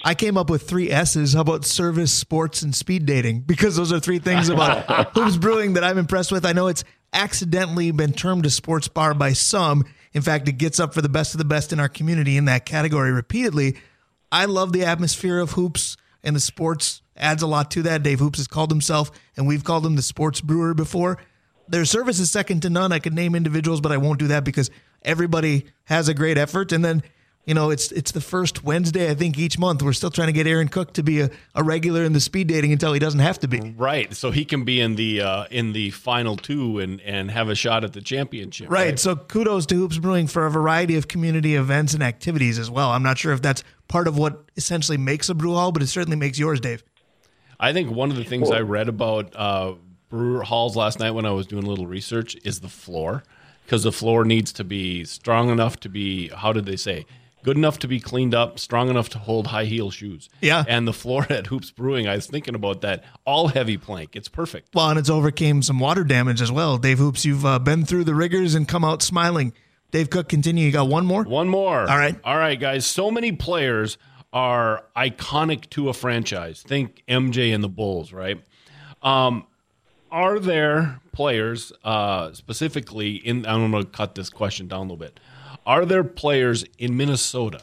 I 0.04 0.16
came 0.16 0.38
up 0.38 0.50
with 0.50 0.64
three 0.64 0.92
S's. 0.92 1.34
How 1.34 1.42
about 1.42 1.66
service, 1.66 2.12
sports, 2.12 2.62
and 2.62 2.76
speed 2.76 3.06
dating? 3.06 3.42
Because 3.42 3.76
those 3.76 3.94
are 3.94 4.00
three 4.00 4.20
things 4.20 4.50
about 4.50 5.12
Hoops 5.16 5.38
Brewing 5.38 5.74
that 5.74 5.84
I'm 5.84 5.98
impressed 5.98 6.32
with. 6.32 6.46
I 6.46 6.52
know 6.52 6.68
it's 6.68 6.84
accidentally 7.14 7.92
been 7.92 8.12
termed 8.12 8.46
a 8.46 8.50
sports 8.50 8.88
bar 8.88 9.14
by 9.14 9.34
some. 9.34 9.86
In 10.14 10.22
fact, 10.22 10.48
it 10.48 10.54
gets 10.54 10.80
up 10.80 10.94
for 10.94 11.02
the 11.02 11.10
best 11.10 11.34
of 11.34 11.38
the 11.38 11.46
best 11.46 11.72
in 11.72 11.80
our 11.80 11.88
community 11.88 12.38
in 12.38 12.46
that 12.46 12.66
category 12.66 13.12
repeatedly. 13.12 13.78
I 14.32 14.46
love 14.46 14.74
the 14.74 14.84
atmosphere 14.84 15.40
of 15.40 15.52
hoops 15.52 15.96
and 16.24 16.36
the 16.36 16.40
sports 16.40 17.02
adds 17.16 17.44
a 17.44 17.48
lot 17.48 17.72
to 17.72 17.84
that. 17.84 18.04
Dave 18.04 18.20
Hoops 18.20 18.40
has 18.40 18.48
called 18.48 18.72
himself, 18.72 19.12
and 19.38 19.46
we've 19.46 19.64
called 19.64 19.86
him 19.86 19.96
the 19.96 20.02
sports 20.02 20.42
brewer 20.42 20.74
before. 20.74 21.18
Their 21.68 21.86
service 21.86 22.20
is 22.20 22.32
second 22.32 22.62
to 22.64 22.70
none. 22.70 22.92
I 22.92 23.00
could 23.00 23.14
name 23.14 23.36
individuals, 23.36 23.82
but 23.82 23.92
I 23.92 23.98
won't 23.98 24.20
do 24.20 24.28
that 24.28 24.44
because 24.44 24.70
everybody 25.04 25.66
has 25.86 26.08
a 26.08 26.14
great 26.14 26.38
effort. 26.38 26.72
And 26.72 26.84
then 26.84 27.04
You 27.46 27.54
know, 27.54 27.72
it's 27.72 27.92
it's 27.92 28.14
the 28.14 28.22
first 28.22 28.64
Wednesday 28.64 29.12
I 29.12 29.16
think 29.16 29.38
each 29.38 29.60
month. 29.60 29.84
We're 29.84 29.92
still 29.92 30.10
trying 30.10 30.28
to 30.28 30.34
get 30.34 30.48
Aaron 30.48 30.70
Cook 30.70 30.94
to 30.94 31.04
be 31.04 31.20
a, 31.20 31.30
a 31.54 31.62
regular 31.62 32.04
in 32.04 32.14
the 32.14 32.22
speed 32.22 32.48
dating 32.48 32.72
until 32.72 32.94
he 32.94 33.00
doesn't 33.00 33.20
have 33.20 33.38
to 33.40 33.50
be. 33.50 33.74
Right, 33.78 34.14
so 34.14 34.32
he 34.32 34.46
can 34.46 34.64
be 34.64 34.80
in 34.80 34.96
the 34.96 35.22
uh, 35.22 35.46
in 35.52 35.74
the 35.74 35.90
final 35.92 36.38
two 36.38 36.80
and 36.80 37.02
and 37.02 37.30
have 37.32 37.50
a 37.50 37.56
shot 37.56 37.84
at 37.84 37.92
the 37.92 38.02
championship. 38.02 38.70
Right. 38.70 38.98
So 38.98 39.18
kudos 39.18 39.66
to 39.68 39.76
Hoops 39.76 39.98
Brewing 39.98 40.28
for 40.28 40.46
a 40.46 40.52
variety 40.52 40.96
of 40.96 41.10
community 41.10 41.56
events 41.56 41.94
and 41.94 42.02
activities 42.02 42.58
as 42.58 42.72
well. 42.72 42.92
I'm 42.92 43.04
not 43.04 43.18
sure 43.18 43.34
if 43.34 43.42
that's 43.42 43.64
part 43.90 44.08
of 44.08 44.18
what 44.18 44.46
essentially 44.56 44.98
makes 44.98 45.28
a 45.28 45.34
brew 45.34 45.54
hall, 45.54 45.74
but 45.74 45.84
it 45.84 45.88
certainly 45.88 46.18
makes 46.18 46.40
yours, 46.40 46.62
Dave. 46.62 46.82
I 47.60 47.74
think 47.74 47.92
one 47.92 48.10
of 48.10 48.16
the 48.16 48.24
things 48.24 48.52
I 48.52 48.62
read 48.62 48.88
about 48.88 49.36
uh, 49.36 49.74
brewer 50.10 50.44
halls 50.44 50.78
last 50.78 51.00
night 51.00 51.12
when 51.12 51.26
I 51.26 51.32
was 51.32 51.46
doing 51.46 51.66
a 51.66 51.70
little 51.70 51.88
research 51.88 52.38
is 52.46 52.62
the 52.62 52.70
floor, 52.70 53.24
because 53.66 53.84
the 53.84 53.92
floor 53.92 54.24
needs 54.24 54.54
to 54.54 54.64
be 54.64 55.04
strong 55.04 55.50
enough 55.50 55.78
to 55.82 55.90
be 55.90 56.30
how 56.30 56.54
did 56.54 56.66
they 56.66 56.78
say 56.78 57.06
good 57.44 57.58
enough 57.58 57.80
to 57.80 57.88
be 57.88 58.00
cleaned 58.00 58.34
up, 58.34 58.58
strong 58.60 58.90
enough 58.90 59.10
to 59.10 59.20
hold 59.20 59.48
high 59.48 59.66
heel 59.66 59.92
shoes. 59.92 60.30
Yeah. 60.42 60.64
and 60.68 60.88
the 60.88 60.94
floor 60.94 61.28
at 61.30 61.48
Hoops 61.48 61.72
Brewing, 61.72 62.08
I 62.08 62.16
was 62.16 62.28
thinking 62.28 62.56
about 62.56 62.82
that. 62.82 63.04
All 63.26 63.50
heavy 63.50 63.78
plank, 63.78 64.16
it's 64.16 64.28
perfect. 64.30 64.74
Well, 64.74 64.90
and 64.90 64.98
it's 64.98 65.10
overcame 65.10 65.62
some 65.62 65.80
water 65.80 66.04
damage 66.04 66.42
as 66.42 66.52
well. 66.52 66.78
Dave 66.78 66.98
Hoops, 67.00 67.26
you've 67.26 67.46
uh, 67.46 67.60
been 67.60 67.86
through 67.86 68.06
the 68.06 68.16
rigors 68.16 68.56
and 68.56 68.68
come 68.68 68.84
out 68.84 69.02
smiling. 69.02 69.54
Dave 69.92 70.10
Cook, 70.10 70.28
continue. 70.28 70.66
You 70.66 70.72
got 70.72 70.88
one 70.88 71.06
more? 71.06 71.24
One 71.24 71.48
more. 71.48 71.82
All 71.82 71.98
right. 71.98 72.20
All 72.24 72.38
right, 72.38 72.60
guys. 72.60 72.84
So 72.84 73.12
many 73.12 73.32
players 73.32 74.00
are 74.34 74.84
iconic 74.98 75.70
to 75.70 75.90
a 75.90 75.94
franchise. 75.94 76.64
Think 76.64 77.04
MJ 77.08 77.54
and 77.54 77.64
the 77.64 77.70
Bulls, 77.70 78.12
right? 78.12 78.44
Um, 79.04 79.46
are 80.12 80.40
there 80.40 81.00
players 81.12 81.72
uh, 81.84 82.34
specifically 82.34 83.16
in? 83.16 83.46
I'm 83.46 83.70
going 83.72 83.84
to 83.84 83.90
cut 83.90 84.16
this 84.16 84.32
question 84.32 84.68
down 84.68 84.80
a 84.80 84.82
little 84.84 84.98
bit. 84.98 85.20
Are 85.66 85.86
there 85.86 86.04
players 86.04 86.66
in 86.78 86.98
Minnesota 86.98 87.62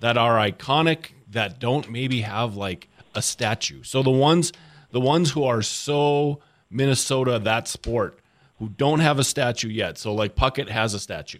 that 0.00 0.16
are 0.16 0.36
iconic 0.36 1.12
that 1.30 1.58
don't 1.58 1.90
maybe 1.90 2.22
have 2.22 2.56
like 2.56 2.88
a 3.14 3.22
statue? 3.22 3.82
So 3.82 4.02
the 4.02 4.10
ones, 4.10 4.52
the 4.90 5.00
ones 5.00 5.30
who 5.30 5.44
are 5.44 5.62
so 5.62 6.40
Minnesota 6.70 7.38
that 7.40 7.68
sport 7.68 8.18
who 8.58 8.68
don't 8.68 9.00
have 9.00 9.18
a 9.18 9.24
statue 9.24 9.68
yet. 9.68 9.98
So 9.98 10.14
like 10.14 10.34
Puckett 10.36 10.68
has 10.68 10.94
a 10.94 11.00
statue. 11.00 11.38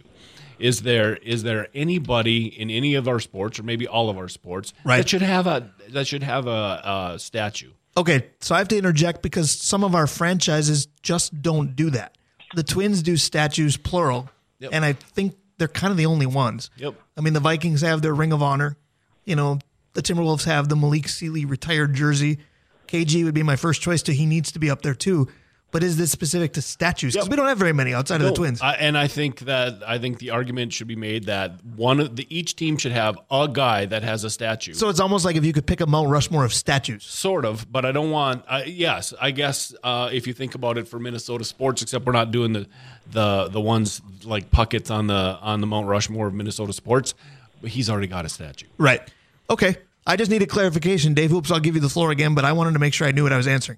Is 0.59 0.81
there 0.83 1.15
is 1.17 1.43
there 1.43 1.67
anybody 1.73 2.45
in 2.45 2.69
any 2.69 2.95
of 2.95 3.07
our 3.07 3.19
sports 3.19 3.59
or 3.59 3.63
maybe 3.63 3.87
all 3.87 4.09
of 4.09 4.17
our 4.17 4.29
sports 4.29 4.73
Right. 4.83 4.97
that 4.97 5.09
should 5.09 5.21
have 5.23 5.47
a 5.47 5.71
that 5.89 6.07
should 6.07 6.23
have 6.23 6.47
a, 6.47 7.11
a 7.13 7.19
statue? 7.19 7.71
Okay, 7.97 8.27
so 8.39 8.55
I 8.55 8.59
have 8.59 8.67
to 8.69 8.77
interject 8.77 9.21
because 9.21 9.51
some 9.51 9.83
of 9.83 9.93
our 9.93 10.07
franchises 10.07 10.87
just 11.03 11.41
don't 11.41 11.75
do 11.75 11.89
that. 11.91 12.17
The 12.55 12.63
Twins 12.63 13.01
do 13.03 13.17
statues 13.17 13.77
plural, 13.77 14.29
Yep. 14.59 14.71
and 14.73 14.85
I 14.85 14.93
think 14.93 15.35
they're 15.63 15.67
kind 15.81 15.91
of 15.91 15.97
the 15.97 16.05
only 16.05 16.25
ones. 16.25 16.69
Yep. 16.77 16.95
I 17.17 17.21
mean, 17.21 17.33
the 17.33 17.39
Vikings 17.39 17.81
have 17.81 18.01
their 18.01 18.13
Ring 18.13 18.33
of 18.33 18.43
Honor. 18.43 18.75
You 19.23 19.37
know, 19.37 19.59
the 19.93 20.01
Timberwolves 20.01 20.43
have 20.43 20.67
the 20.67 20.75
Malik 20.75 21.07
Sealy 21.07 21.45
retired 21.45 21.93
jersey. 21.93 22.39
KG 22.87 23.23
would 23.23 23.33
be 23.33 23.43
my 23.43 23.55
first 23.55 23.81
choice 23.81 24.03
to 24.03 24.13
he 24.13 24.25
needs 24.25 24.51
to 24.51 24.59
be 24.59 24.69
up 24.69 24.81
there 24.81 24.93
too. 24.93 25.29
But 25.71 25.81
is 25.81 25.97
this 25.97 26.11
specific 26.11 26.53
to 26.53 26.61
statues? 26.61 27.13
Because 27.13 27.25
Yep. 27.25 27.31
we 27.31 27.35
don't 27.37 27.47
have 27.47 27.57
very 27.57 27.73
many 27.73 27.95
outside 27.95 28.21
of 28.21 28.27
the 28.27 28.33
Twins. 28.33 28.61
I, 28.61 28.73
and 28.73 28.95
I 28.95 29.07
think 29.07 29.39
that 29.39 29.81
I 29.87 29.97
think 29.97 30.19
the 30.19 30.29
argument 30.29 30.71
should 30.71 30.85
be 30.87 30.95
made 30.95 31.23
that 31.23 31.65
one 31.65 31.99
of 31.99 32.15
the 32.15 32.27
each 32.29 32.55
team 32.55 32.77
should 32.77 32.91
have 32.91 33.17
a 33.31 33.47
guy 33.51 33.85
that 33.87 34.03
has 34.03 34.23
a 34.23 34.29
statue. 34.29 34.75
so 34.75 34.89
it's 34.89 34.99
almost 34.99 35.25
like 35.25 35.35
if 35.35 35.43
you 35.43 35.51
could 35.51 35.65
pick 35.65 35.81
a 35.81 35.87
Mount 35.87 36.09
Rushmore 36.09 36.45
of 36.45 36.53
statues. 36.53 37.03
sort 37.05 37.43
of, 37.43 37.71
but 37.71 37.85
I 37.85 37.91
don't 37.91 38.11
want. 38.11 38.45
Yes, 38.67 39.15
I 39.19 39.31
guess 39.31 39.73
uh, 39.83 40.09
if 40.13 40.27
you 40.27 40.33
think 40.33 40.53
about 40.53 40.77
it 40.77 40.87
for 40.87 40.99
Minnesota 40.99 41.43
sports, 41.43 41.81
except 41.81 42.05
we're 42.05 42.11
not 42.13 42.29
doing 42.29 42.53
the 42.53 42.67
the 43.11 43.47
the 43.49 43.61
ones 43.61 44.01
like 44.23 44.51
Puckett's 44.51 44.89
on 44.89 45.07
the 45.07 45.37
on 45.41 45.61
the 45.61 45.67
Mount 45.67 45.87
Rushmore 45.87 46.27
of 46.27 46.33
Minnesota 46.33 46.73
sports. 46.73 47.13
But 47.61 47.71
he's 47.71 47.89
already 47.89 48.07
got 48.07 48.25
a 48.25 48.29
statue. 48.29 48.67
Right. 48.77 49.01
Okay. 49.49 49.77
I 50.05 50.17
just 50.17 50.29
needed 50.29 50.49
clarification. 50.49 51.13
Dave 51.13 51.31
Hoops, 51.31 51.49
I'll 51.49 51.61
give 51.61 51.75
you 51.75 51.81
the 51.81 51.89
floor 51.89 52.11
again, 52.11 52.35
but 52.35 52.43
I 52.43 52.51
wanted 52.51 52.73
to 52.73 52.79
make 52.79 52.93
sure 52.93 53.07
I 53.07 53.11
knew 53.11 53.23
what 53.23 53.31
I 53.31 53.37
was 53.37 53.47
answering. 53.47 53.77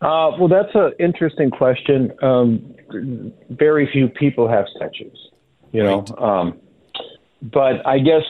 Uh, 0.00 0.30
well, 0.38 0.46
that's 0.46 0.72
an 0.74 0.92
interesting 1.00 1.50
question. 1.50 2.12
Um, 2.22 2.74
very 3.50 3.90
few 3.92 4.08
people 4.08 4.48
have 4.48 4.66
statues, 4.76 5.18
you 5.72 5.82
know. 5.82 6.04
Um, 6.16 6.60
but 7.42 7.84
I 7.84 7.98
guess 7.98 8.22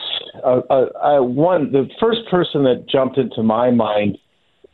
uh, 0.43 0.61
uh, 0.69 0.85
I, 1.01 1.19
one, 1.19 1.71
the 1.71 1.87
first 1.99 2.21
person 2.31 2.63
that 2.63 2.87
jumped 2.89 3.17
into 3.17 3.43
my 3.43 3.69
mind, 3.69 4.17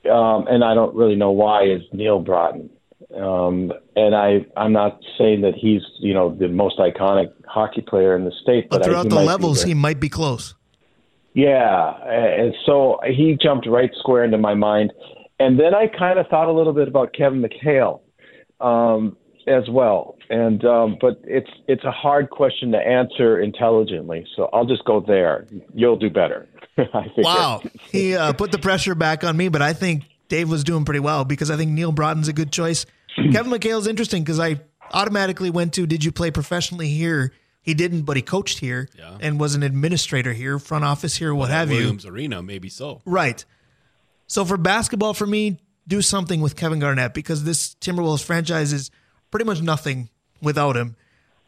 um, 0.10 0.48
and 0.48 0.64
I 0.64 0.74
don't 0.74 0.96
really 0.96 1.16
know 1.16 1.32
why, 1.32 1.64
is 1.64 1.82
Neal 1.92 2.24
Broten. 2.24 2.70
Um, 3.14 3.72
and 3.96 4.16
I, 4.16 4.46
I'm 4.58 4.74
not 4.74 5.00
saying 5.18 5.42
that 5.42 5.54
he's, 5.56 5.82
you 6.00 6.14
know, 6.14 6.34
the 6.34 6.48
most 6.48 6.80
iconic 6.80 7.32
hockey 7.48 7.82
player 7.82 8.16
in 8.16 8.26
the 8.26 8.32
state, 8.42 8.70
But 8.70 8.80
but 8.80 8.86
throughout 8.86 9.04
he 9.04 9.10
the 9.10 9.22
levels, 9.22 9.64
he 9.64 9.74
might 9.74 10.00
be 10.00 10.10
close. 10.10 10.56
Yeah, 11.34 11.94
and 12.06 12.54
so 12.66 12.98
he 13.06 13.38
jumped 13.42 13.68
right 13.68 13.92
square 14.00 14.24
into 14.24 14.38
my 14.38 14.54
mind, 14.54 14.94
and 15.38 15.60
then 15.60 15.76
I 15.76 15.88
kind 15.88 16.18
of 16.18 16.28
thought 16.28 16.48
a 16.48 16.52
little 16.54 16.72
bit 16.72 16.88
about 16.88 17.14
Kevin 17.14 17.44
McHale 17.44 18.00
um, 18.62 19.18
as 19.46 19.64
well. 19.70 20.16
And 20.30 20.64
um, 20.64 20.98
but 21.02 21.20
it's 21.26 21.50
it's 21.68 21.84
a 21.84 21.92
hard 21.92 22.30
question 22.30 22.72
to 22.72 22.78
answer 22.78 23.40
intelligently, 23.40 24.26
so 24.36 24.50
I'll 24.54 24.66
just 24.66 24.86
go 24.86 25.04
there. 25.06 25.46
You'll 25.74 25.98
do 25.98 26.10
better. 26.10 26.48
I. 26.78 27.12
Wow. 27.18 27.62
He 27.92 28.16
uh, 28.16 28.32
put 28.32 28.52
the 28.52 28.58
pressure 28.58 28.96
back 28.96 29.26
on 29.26 29.36
me, 29.36 29.50
but 29.50 29.62
I 29.62 29.74
think 29.74 30.04
Dave 30.28 30.50
was 30.50 30.64
doing 30.64 30.86
pretty 30.86 31.00
well 31.00 31.26
because 31.26 31.52
I 31.52 31.58
think 31.58 31.72
Neal 31.72 31.92
Broten's 31.94 32.28
a 32.28 32.34
good 32.34 32.52
choice. 32.52 32.86
Hmm. 33.16 33.32
Kevin 33.32 33.52
McHale's 33.52 33.88
interesting 33.88 34.24
because 34.24 34.40
I 34.40 34.60
automatically 34.92 35.50
went 35.50 35.74
to 35.74 35.86
did 35.88 36.04
you 36.04 36.12
play 36.12 36.32
professionally 36.32 36.90
here? 36.90 37.32
He 37.62 37.74
didn't, 37.74 38.04
but 38.04 38.16
he 38.16 38.22
coached 38.22 38.60
here 38.60 38.88
Yeah. 38.98 39.18
and 39.22 39.40
was 39.40 39.56
an 39.56 39.64
administrator 39.64 40.34
here, 40.34 40.60
front 40.60 40.84
office 40.86 41.16
here, 41.16 41.34
what 41.34 41.50
have 41.50 41.72
you. 41.72 41.78
Williams 41.78 42.06
Arena, 42.06 42.44
maybe 42.44 42.70
so. 42.70 43.02
Right. 43.06 43.44
So 44.28 44.46
for 44.46 44.58
basketball, 44.58 45.14
for 45.14 45.26
me, 45.26 45.60
do 45.88 46.02
something 46.02 46.42
with 46.42 46.56
Kevin 46.56 46.80
Garnett 46.80 47.14
because 47.14 47.44
this 47.44 47.76
Timberwolves 47.82 48.24
franchise 48.24 48.74
is 48.74 48.92
pretty 49.32 49.46
much 49.46 49.62
nothing 49.62 50.10
without 50.42 50.76
him. 50.78 50.96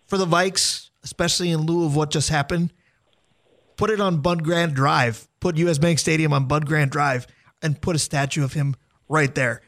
For 0.07 0.17
the 0.17 0.25
Vikes, 0.25 0.89
especially 1.03 1.51
in 1.51 1.61
lieu 1.61 1.85
of 1.85 1.95
what 1.95 2.09
just 2.11 2.29
happened, 2.29 2.71
put 3.75 3.89
it 3.89 3.99
on 3.99 4.17
Bud 4.21 4.43
Grant 4.43 4.73
Drive. 4.73 5.27
Put 5.39 5.57
US 5.57 5.77
Bank 5.77 5.99
Stadium 5.99 6.33
on 6.33 6.45
Bud 6.47 6.65
Grant 6.65 6.91
Drive 6.91 7.27
and 7.62 7.80
put 7.80 7.96
a 7.96 8.00
statue 8.00 8.43
of 8.43 8.54
him 8.54 8.76
right 9.10 9.34
there. 9.34 9.62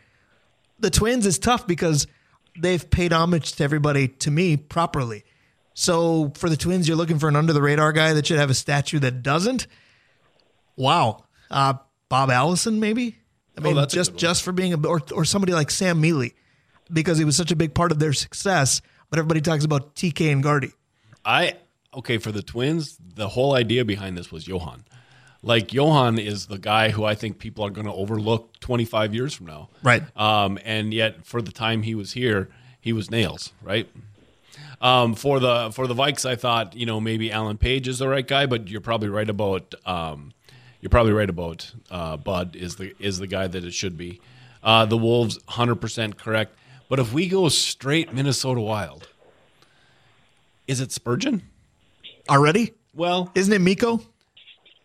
The 0.80 0.89
Twins 0.89 1.25
is 1.25 1.39
tough 1.39 1.67
because 1.67 2.08
they've 2.58 2.89
paid 2.89 3.13
homage 3.13 3.54
to 3.54 3.63
everybody 3.63 4.08
to 4.08 4.32
me 4.32 4.58
properly. 4.58 5.23
So 5.73 6.32
for 6.36 6.49
the 6.49 6.58
Twins, 6.58 6.88
you're 6.88 6.97
looking 6.97 7.19
for 7.19 7.30
an 7.30 7.36
under 7.36 7.54
the 7.54 7.62
radar 7.62 7.91
guy 7.91 8.13
that 8.13 8.28
should 8.28 8.39
have 8.39 8.49
a 8.49 8.54
statue 8.54 8.99
that 8.99 9.23
doesn't. 9.23 9.67
Wow. 10.75 11.23
Uh, 11.49 11.75
Bob 12.10 12.30
Allison, 12.32 12.80
maybe? 12.80 13.17
I 13.58 13.62
mean, 13.62 13.78
Oh, 13.78 13.86
just 13.86 14.15
just 14.15 14.43
for 14.43 14.52
being 14.52 14.73
a 14.73 14.88
or 14.88 15.02
or 15.13 15.25
somebody 15.25 15.54
like 15.54 15.69
Sam 15.69 15.99
Mele, 15.99 16.30
because 16.91 17.17
he 17.17 17.25
was 17.25 17.36
such 17.36 17.52
a 17.52 17.56
big 17.56 17.73
part 17.73 17.91
of 17.91 17.99
their 17.99 18.13
success. 18.13 18.82
But 19.10 19.19
everybody 19.19 19.41
talks 19.41 19.65
about 19.65 19.95
TK 19.95 20.32
and 20.32 20.41
Gardy. 20.41 20.71
I 21.25 21.56
okay 21.93 22.19
for 22.19 22.32
the 22.32 22.41
Twins. 22.41 22.97
The 23.15 23.28
whole 23.28 23.54
idea 23.56 23.84
behind 23.84 24.17
this 24.17 24.32
was 24.32 24.47
Johan. 24.47 24.86
Like 25.41 25.73
Johan 25.73 26.19
is 26.19 26.47
the 26.47 26.58
guy 26.58 26.89
who 26.89 27.06
I 27.06 27.15
think 27.15 27.39
people 27.39 27.65
are 27.65 27.69
going 27.69 27.88
to 27.88 27.93
overlook 27.93 28.60
25 28.60 29.15
years 29.15 29.34
from 29.34 29.45
now. 29.45 29.69
Right. 29.82 30.04
Um, 30.17 30.60
and 30.65 30.93
yet, 30.93 31.25
for 31.25 31.41
the 31.41 31.52
time 31.52 31.84
he 31.84 31.95
was 31.95 32.12
here, 32.13 32.49
he 32.82 32.91
was 32.91 33.10
nails. 33.10 33.54
Right. 33.63 33.88
Um, 34.82 35.13
for 35.15 35.39
the 35.39 35.71
for 35.71 35.88
the 35.88 35.93
Vikes, 35.95 36.25
I 36.30 36.36
thought 36.36 36.75
you 36.75 36.86
know 36.86 36.99
maybe 37.02 37.32
Alan 37.32 37.58
Page 37.58 37.88
is 37.88 37.99
the 37.99 38.08
right 38.08 38.25
guy, 38.28 38.45
but 38.45 38.67
you're 38.69 38.82
probably 38.82 39.10
right 39.10 39.30
about 39.30 39.75
um, 39.86 40.34
you're 40.82 40.89
probably 40.89 41.13
right 41.13 41.30
about 41.30 41.71
uh, 41.91 42.15
Bud 42.17 42.56
is 42.56 42.75
the 42.78 42.93
is 42.99 43.19
the 43.19 43.28
guy 43.28 43.47
that 43.47 43.63
it 43.63 43.73
should 43.73 43.97
be. 43.97 44.21
Uh, 44.63 44.86
the 44.86 44.97
Wolves, 44.97 45.38
100 45.45 45.75
percent 45.75 46.17
correct. 46.17 46.56
But 46.89 46.99
if 46.99 47.13
we 47.13 47.28
go 47.28 47.49
straight 47.49 48.13
Minnesota 48.13 48.62
Wild, 48.62 49.08
is 50.67 50.82
it 50.82 50.91
Spurgeon? 50.91 51.43
Already? 52.30 52.73
Well, 52.93 53.32
Isn't 53.36 53.54
it 53.54 53.60
Mikko? 53.60 54.02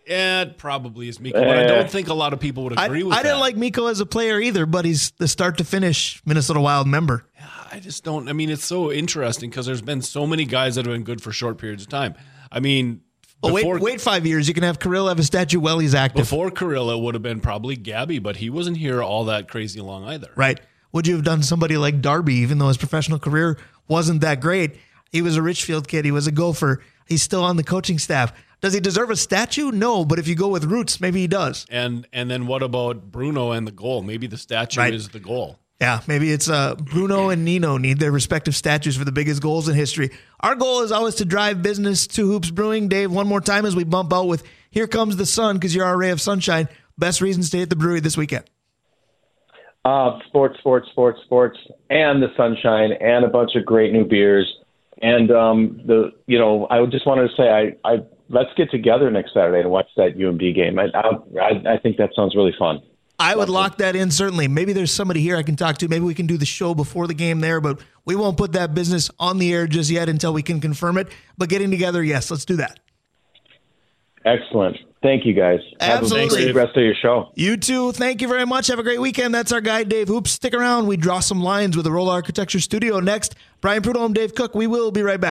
Yeah, 0.06 0.42
it 0.42 0.58
probably 0.58 1.08
is 1.08 1.18
Mikko, 1.18 1.40
but 1.40 1.56
I 1.56 1.64
don't 1.64 1.90
think 1.90 2.08
a 2.08 2.14
lot 2.14 2.32
of 2.32 2.40
people 2.40 2.64
would 2.64 2.78
I, 2.78 2.86
agree 2.86 3.02
with 3.02 3.12
that. 3.12 3.20
I 3.20 3.22
didn't 3.22 3.40
like 3.40 3.56
Mikko 3.56 3.86
as 3.86 4.00
a 4.00 4.06
player 4.06 4.38
either, 4.40 4.66
but 4.66 4.84
he's 4.84 5.12
the 5.12 5.28
start 5.28 5.58
to 5.58 5.64
finish 5.64 6.20
Minnesota 6.26 6.60
Wild 6.60 6.86
member. 6.86 7.24
I 7.72 7.80
just 7.80 8.04
don't. 8.04 8.28
I 8.28 8.32
mean, 8.32 8.50
it's 8.50 8.64
so 8.64 8.92
interesting 8.92 9.50
because 9.50 9.66
there's 9.66 9.82
been 9.82 10.02
so 10.02 10.26
many 10.26 10.44
guys 10.44 10.74
that 10.74 10.84
have 10.86 10.94
been 10.94 11.04
good 11.04 11.22
for 11.22 11.32
short 11.32 11.58
periods 11.58 11.82
of 11.84 11.88
time. 11.88 12.14
I 12.52 12.60
mean, 12.60 13.00
Oh, 13.44 13.54
before, 13.54 13.74
wait, 13.74 13.82
wait 13.82 14.00
five 14.00 14.26
years. 14.26 14.48
You 14.48 14.54
can 14.54 14.62
have 14.62 14.78
Kirill 14.78 15.08
have 15.08 15.18
a 15.18 15.22
statue 15.22 15.60
while 15.60 15.78
he's 15.78 15.94
active. 15.94 16.22
before 16.22 16.50
Carilla 16.50 16.96
would 16.96 17.14
have 17.14 17.22
been 17.22 17.40
probably 17.40 17.76
Gabby, 17.76 18.18
but 18.18 18.36
he 18.36 18.48
wasn't 18.48 18.78
here 18.78 19.02
all 19.02 19.26
that 19.26 19.48
crazy 19.48 19.80
long 19.80 20.04
either. 20.04 20.30
right? 20.34 20.58
Would 20.92 21.06
you 21.06 21.16
have 21.16 21.24
done 21.24 21.42
somebody 21.42 21.76
like 21.76 22.00
Darby, 22.00 22.34
even 22.36 22.58
though 22.58 22.68
his 22.68 22.76
professional 22.78 23.18
career 23.18 23.58
wasn't 23.88 24.20
that 24.22 24.40
great? 24.40 24.76
He 25.10 25.20
was 25.22 25.36
a 25.36 25.42
Richfield 25.42 25.88
kid. 25.88 26.04
He 26.04 26.10
was 26.10 26.26
a 26.26 26.32
gopher. 26.32 26.82
He's 27.06 27.22
still 27.22 27.42
on 27.42 27.56
the 27.56 27.64
coaching 27.64 27.98
staff. 27.98 28.32
Does 28.64 28.72
he 28.72 28.80
deserve 28.80 29.10
a 29.10 29.16
statue? 29.16 29.72
No, 29.72 30.06
but 30.06 30.18
if 30.18 30.26
you 30.26 30.34
go 30.34 30.48
with 30.48 30.64
roots, 30.64 30.98
maybe 30.98 31.20
he 31.20 31.26
does. 31.26 31.66
And 31.68 32.08
and 32.14 32.30
then 32.30 32.46
what 32.46 32.62
about 32.62 33.12
Bruno 33.12 33.50
and 33.50 33.66
the 33.66 33.72
goal? 33.72 34.00
Maybe 34.00 34.26
the 34.26 34.38
statue 34.38 34.80
Right. 34.80 34.94
is 34.94 35.10
the 35.10 35.20
goal. 35.20 35.58
Yeah, 35.82 36.00
maybe 36.06 36.32
it's 36.32 36.48
uh, 36.48 36.74
Bruno 36.76 37.28
and 37.28 37.44
Nino 37.44 37.76
need 37.76 37.98
their 37.98 38.10
respective 38.10 38.56
statues 38.56 38.96
for 38.96 39.04
the 39.04 39.12
biggest 39.12 39.42
goals 39.42 39.68
in 39.68 39.74
history. 39.74 40.12
Our 40.40 40.54
goal 40.54 40.80
is 40.80 40.92
always 40.92 41.16
to 41.16 41.26
drive 41.26 41.62
business 41.62 42.06
to 42.06 42.26
Hoops 42.26 42.50
Brewing. 42.50 42.88
Dave, 42.88 43.12
one 43.12 43.28
more 43.28 43.42
time 43.42 43.66
as 43.66 43.76
we 43.76 43.84
bump 43.84 44.14
out 44.14 44.28
with 44.28 44.42
Here 44.70 44.86
Comes 44.86 45.18
the 45.18 45.26
Sun 45.26 45.56
because 45.56 45.74
you're 45.74 45.84
our 45.84 45.98
ray 45.98 46.08
of 46.08 46.22
sunshine. 46.22 46.66
Best 46.96 47.20
reasons 47.20 47.50
to 47.50 47.58
hit 47.58 47.68
the 47.68 47.76
brewery 47.76 48.00
this 48.00 48.16
weekend. 48.16 48.44
Uh, 49.84 50.20
sports, 50.26 50.58
sports, 50.60 50.88
sports, 50.90 51.20
sports, 51.26 51.58
and 51.90 52.22
the 52.22 52.28
sunshine, 52.34 52.92
and 52.92 53.26
a 53.26 53.28
bunch 53.28 53.56
of 53.56 53.66
great 53.66 53.92
new 53.92 54.06
beers. 54.06 54.50
And 55.02 55.30
um, 55.32 55.82
the, 55.84 56.12
you 56.26 56.38
know, 56.38 56.66
I 56.70 56.82
just 56.86 57.06
wanted 57.06 57.28
to 57.28 57.36
say, 57.36 57.50
I, 57.50 57.72
I 57.84 57.98
let's 58.28 58.50
get 58.56 58.70
together 58.70 59.10
next 59.10 59.34
Saturday 59.34 59.60
and 59.60 59.70
watch 59.70 59.88
that 59.96 60.16
UMD 60.16 60.54
game. 60.54 60.78
I, 60.78 60.86
I, 60.94 61.74
I 61.74 61.78
think 61.78 61.96
that 61.98 62.10
sounds 62.14 62.34
really 62.34 62.54
fun. 62.58 62.80
I 63.18 63.36
would 63.36 63.48
lock 63.48 63.78
that 63.78 63.94
in 63.94 64.10
certainly. 64.10 64.48
Maybe 64.48 64.72
there's 64.72 64.90
somebody 64.90 65.20
here 65.20 65.36
I 65.36 65.42
can 65.42 65.56
talk 65.56 65.78
to. 65.78 65.88
Maybe 65.88 66.04
we 66.04 66.14
can 66.14 66.26
do 66.26 66.36
the 66.36 66.46
show 66.46 66.74
before 66.74 67.06
the 67.06 67.14
game 67.14 67.40
there, 67.40 67.60
but 67.60 67.80
we 68.04 68.16
won't 68.16 68.36
put 68.36 68.52
that 68.52 68.74
business 68.74 69.10
on 69.20 69.38
the 69.38 69.52
air 69.52 69.66
just 69.66 69.88
yet 69.90 70.08
until 70.08 70.32
we 70.32 70.42
can 70.42 70.60
confirm 70.60 70.98
it. 70.98 71.08
But 71.38 71.48
getting 71.48 71.70
together, 71.70 72.02
yes, 72.02 72.30
let's 72.30 72.44
do 72.44 72.56
that. 72.56 72.80
Excellent. 74.24 74.76
Thank 75.02 75.26
you 75.26 75.34
guys. 75.34 75.60
Absolutely. 75.80 76.40
Have 76.40 76.48
a 76.48 76.52
great 76.52 76.64
rest 76.64 76.76
of 76.76 76.82
your 76.82 76.94
show. 76.94 77.30
You 77.34 77.58
too. 77.58 77.92
Thank 77.92 78.22
you 78.22 78.28
very 78.28 78.46
much. 78.46 78.68
Have 78.68 78.78
a 78.78 78.82
great 78.82 79.00
weekend. 79.00 79.34
That's 79.34 79.52
our 79.52 79.60
guy, 79.60 79.84
Dave 79.84 80.08
Hoops. 80.08 80.30
Stick 80.30 80.54
around. 80.54 80.86
We 80.86 80.96
draw 80.96 81.20
some 81.20 81.42
lines 81.42 81.76
with 81.76 81.84
the 81.84 81.90
Arola 81.90 82.12
Architecture 82.12 82.58
Studio 82.58 83.00
next. 83.00 83.34
Brian 83.60 83.82
Prudhomme, 83.82 84.14
Dave 84.14 84.34
Cook. 84.34 84.54
We 84.54 84.66
will 84.66 84.90
be 84.90 85.02
right 85.02 85.20
back. 85.20 85.33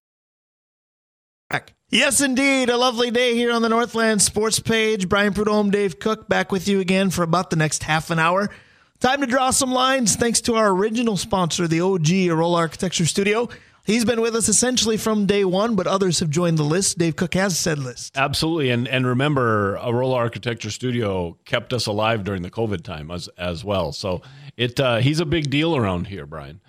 Yes, 1.93 2.21
indeed. 2.21 2.69
A 2.69 2.77
lovely 2.77 3.11
day 3.11 3.35
here 3.35 3.51
on 3.51 3.61
the 3.61 3.67
Northland 3.67 4.21
Sports 4.21 4.59
page. 4.59 5.09
Brian 5.09 5.33
Prudhomme, 5.33 5.71
Dave 5.71 5.99
Cook 5.99 6.29
back 6.29 6.49
with 6.49 6.69
you 6.69 6.79
again 6.79 7.09
for 7.09 7.21
about 7.21 7.49
the 7.49 7.57
next 7.57 7.83
half 7.83 8.09
an 8.09 8.17
hour. 8.17 8.49
Time 9.01 9.19
to 9.19 9.27
draw 9.27 9.51
some 9.51 9.73
lines 9.73 10.15
thanks 10.15 10.39
to 10.41 10.55
our 10.55 10.69
original 10.69 11.17
sponsor, 11.17 11.67
the 11.67 11.81
OG 11.81 12.05
Arola 12.05 12.59
Architecture 12.59 13.05
Studio. 13.05 13.49
He's 13.83 14.05
been 14.05 14.21
with 14.21 14.37
us 14.37 14.47
essentially 14.47 14.95
from 14.95 15.25
day 15.25 15.43
one, 15.43 15.75
but 15.75 15.85
others 15.85 16.21
have 16.21 16.29
joined 16.29 16.57
the 16.57 16.63
list. 16.63 16.97
Dave 16.97 17.17
Cook 17.17 17.33
has 17.33 17.59
said 17.59 17.77
list. 17.77 18.17
Absolutely, 18.17 18.69
and 18.69 18.87
and 18.87 19.05
remember, 19.05 19.77
Arola 19.79 20.15
Architecture 20.15 20.71
Studio 20.71 21.37
kept 21.43 21.73
us 21.73 21.87
alive 21.87 22.23
during 22.23 22.41
the 22.41 22.51
COVID 22.51 22.83
time 22.83 23.11
as 23.11 23.27
as 23.37 23.65
well. 23.65 23.91
So 23.91 24.21
it 24.55 24.79
uh, 24.79 24.97
he's 24.97 25.19
a 25.19 25.25
big 25.25 25.49
deal 25.49 25.75
around 25.75 26.07
here, 26.07 26.25
Brian. 26.25 26.61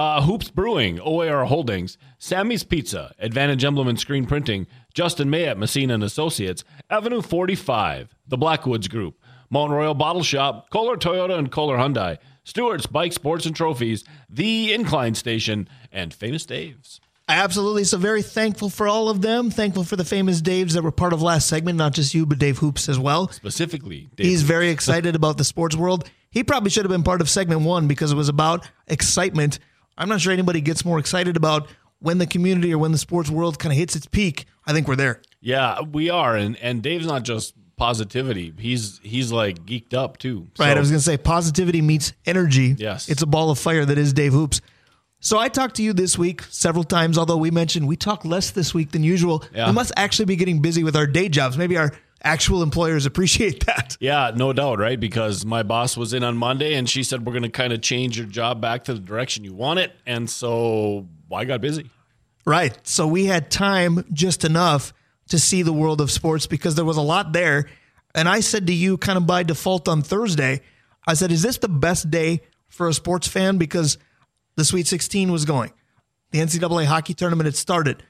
Uh, 0.00 0.22
Hoops 0.22 0.48
Brewing, 0.48 0.98
OAR 0.98 1.44
Holdings, 1.44 1.98
Sammy's 2.18 2.64
Pizza, 2.64 3.14
Advantage 3.18 3.66
Emblem 3.66 3.86
and 3.86 4.00
Screen 4.00 4.24
Printing, 4.24 4.66
Justin 4.94 5.28
May 5.28 5.44
at 5.44 5.58
Messina 5.58 5.92
and 5.92 6.02
Associates, 6.02 6.64
Avenue 6.88 7.20
45, 7.20 8.16
The 8.26 8.38
Blackwoods 8.38 8.88
Group, 8.88 9.20
Mount 9.50 9.70
Royal 9.72 9.92
Bottle 9.92 10.22
Shop, 10.22 10.70
Kolar 10.70 10.96
Toyota 10.96 11.38
and 11.38 11.52
Kolar 11.52 11.76
Hyundai, 11.76 12.16
Stewart's 12.44 12.86
Bike 12.86 13.12
Sports 13.12 13.44
and 13.44 13.54
Trophies, 13.54 14.02
The 14.30 14.72
Incline 14.72 15.14
Station, 15.16 15.68
and 15.92 16.14
Famous 16.14 16.46
Dave's. 16.46 16.98
Absolutely. 17.28 17.84
So 17.84 17.98
very 17.98 18.22
thankful 18.22 18.70
for 18.70 18.88
all 18.88 19.10
of 19.10 19.20
them. 19.20 19.50
Thankful 19.50 19.84
for 19.84 19.96
the 19.96 20.04
famous 20.06 20.40
Daves 20.40 20.72
that 20.72 20.82
were 20.82 20.90
part 20.90 21.12
of 21.12 21.20
last 21.20 21.46
segment, 21.46 21.76
not 21.76 21.92
just 21.92 22.14
you, 22.14 22.24
but 22.24 22.38
Dave 22.38 22.56
Hoops 22.56 22.88
as 22.88 22.98
well. 22.98 23.28
Specifically, 23.28 24.08
Dave 24.16 24.26
He's 24.26 24.40
Hoops. 24.40 24.48
very 24.48 24.70
excited 24.70 25.14
about 25.14 25.36
the 25.36 25.44
sports 25.44 25.76
world. 25.76 26.10
He 26.30 26.42
probably 26.42 26.70
should 26.70 26.86
have 26.86 26.90
been 26.90 27.02
part 27.02 27.20
of 27.20 27.28
segment 27.28 27.60
one 27.60 27.86
because 27.86 28.12
it 28.12 28.16
was 28.16 28.30
about 28.30 28.66
excitement. 28.88 29.58
I'm 30.00 30.08
not 30.08 30.20
sure 30.20 30.32
anybody 30.32 30.60
gets 30.60 30.84
more 30.84 30.98
excited 30.98 31.36
about 31.36 31.68
when 32.00 32.18
the 32.18 32.26
community 32.26 32.72
or 32.74 32.78
when 32.78 32.90
the 32.92 32.98
sports 32.98 33.30
world 33.30 33.58
kind 33.58 33.72
of 33.72 33.78
hits 33.78 33.94
its 33.94 34.06
peak. 34.06 34.46
I 34.66 34.72
think 34.72 34.88
we're 34.88 34.96
there. 34.96 35.20
Yeah, 35.40 35.80
we 35.82 36.10
are, 36.10 36.34
and 36.36 36.56
and 36.58 36.82
Dave's 36.82 37.06
not 37.06 37.22
just 37.22 37.54
positivity. 37.76 38.52
He's 38.58 39.00
he's 39.02 39.30
like 39.32 39.64
geeked 39.66 39.94
up 39.94 40.18
too. 40.18 40.48
Right. 40.58 40.72
So- 40.72 40.76
I 40.76 40.80
was 40.80 40.90
going 40.90 40.98
to 40.98 41.04
say 41.04 41.16
positivity 41.16 41.82
meets 41.82 42.12
energy. 42.26 42.74
Yes. 42.78 43.08
It's 43.08 43.22
a 43.22 43.26
ball 43.26 43.50
of 43.50 43.58
fire 43.58 43.84
that 43.84 43.98
is 43.98 44.12
Dave 44.12 44.32
Hoops. 44.32 44.60
So 45.22 45.38
I 45.38 45.48
talked 45.48 45.76
to 45.76 45.82
you 45.82 45.92
this 45.92 46.16
week 46.16 46.42
several 46.48 46.84
times, 46.84 47.18
although 47.18 47.36
we 47.36 47.50
mentioned 47.50 47.86
we 47.86 47.96
talk 47.96 48.24
less 48.24 48.52
this 48.52 48.72
week 48.72 48.92
than 48.92 49.02
usual. 49.02 49.44
Yeah. 49.54 49.66
We 49.66 49.72
must 49.74 49.92
actually 49.96 50.24
be 50.26 50.36
getting 50.36 50.60
busy 50.62 50.82
with 50.82 50.96
our 50.96 51.06
day 51.06 51.28
jobs. 51.28 51.58
Maybe 51.58 51.76
our 51.76 51.92
actual 52.22 52.62
employers 52.62 53.06
appreciate 53.06 53.66
that. 53.66 53.96
Yeah, 54.00 54.32
no 54.34 54.52
doubt, 54.52 54.78
right? 54.78 54.98
Because 54.98 55.44
my 55.44 55.62
boss 55.62 55.96
was 55.96 56.14
in 56.14 56.24
on 56.24 56.36
Monday 56.36 56.74
and 56.74 56.88
she 56.88 57.02
said 57.02 57.26
we're 57.26 57.32
going 57.32 57.42
to 57.42 57.50
kind 57.50 57.72
of 57.72 57.82
change 57.82 58.16
your 58.16 58.26
job 58.26 58.60
back 58.60 58.84
to 58.84 58.94
the 58.94 59.00
direction 59.00 59.44
you 59.44 59.52
want 59.52 59.78
it, 59.78 59.92
and 60.06 60.28
so 60.28 61.06
I 61.30 61.44
got 61.44 61.60
busy. 61.60 61.90
Right. 62.46 62.78
So 62.86 63.06
we 63.06 63.26
had 63.26 63.50
time 63.50 64.04
just 64.12 64.44
enough 64.44 64.94
to 65.28 65.38
see 65.38 65.62
the 65.62 65.72
world 65.72 66.00
of 66.00 66.10
sports 66.10 66.46
because 66.46 66.74
there 66.74 66.84
was 66.84 66.96
a 66.96 67.02
lot 67.02 67.32
there. 67.32 67.68
And 68.14 68.28
I 68.28 68.40
said 68.40 68.66
to 68.68 68.72
you, 68.72 68.96
kind 68.96 69.16
of 69.16 69.26
by 69.26 69.42
default 69.42 69.86
on 69.88 70.02
Thursday, 70.02 70.62
I 71.06 71.14
said, 71.14 71.30
Is 71.30 71.42
this 71.42 71.58
the 71.58 71.68
best 71.68 72.10
day 72.10 72.40
for 72.68 72.88
a 72.88 72.94
sports 72.94 73.28
fan? 73.28 73.58
Because 73.58 73.98
the 74.56 74.64
Sweet 74.64 74.86
16 74.86 75.30
was 75.30 75.44
going, 75.44 75.72
the 76.32 76.40
NCAA 76.40 76.86
hockey 76.86 77.14
tournament 77.14 77.46
had 77.46 77.56
started, 77.56 78.02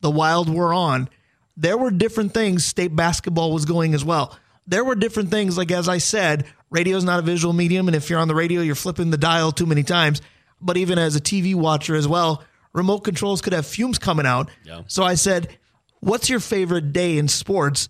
the 0.00 0.10
Wild 0.10 0.48
were 0.52 0.72
on. 0.72 1.08
There 1.56 1.78
were 1.78 1.90
different 1.90 2.34
things. 2.34 2.64
State 2.64 2.94
basketball 2.94 3.52
was 3.52 3.64
going 3.64 3.94
as 3.94 4.04
well. 4.04 4.36
There 4.66 4.84
were 4.84 4.94
different 4.94 5.30
things. 5.30 5.56
Like, 5.56 5.70
as 5.70 5.88
I 5.88 5.98
said, 5.98 6.46
radio 6.70 6.96
is 6.96 7.04
not 7.04 7.18
a 7.18 7.22
visual 7.22 7.54
medium. 7.54 7.88
And 7.88 7.96
if 7.96 8.10
you're 8.10 8.18
on 8.18 8.28
the 8.28 8.34
radio, 8.34 8.60
you're 8.60 8.74
flipping 8.74 9.10
the 9.10 9.16
dial 9.16 9.52
too 9.52 9.66
many 9.66 9.82
times. 9.82 10.20
But 10.60 10.76
even 10.76 10.98
as 10.98 11.16
a 11.16 11.20
TV 11.20 11.54
watcher 11.54 11.94
as 11.94 12.08
well, 12.08 12.42
remote 12.72 13.00
controls 13.00 13.40
could 13.40 13.52
have 13.52 13.66
fumes 13.66 13.98
coming 13.98 14.26
out. 14.26 14.50
Yeah. 14.64 14.82
So 14.86 15.04
I 15.04 15.14
said, 15.14 15.56
What's 16.00 16.28
your 16.28 16.40
favorite 16.40 16.92
day 16.92 17.18
in 17.18 17.28
sports? 17.28 17.88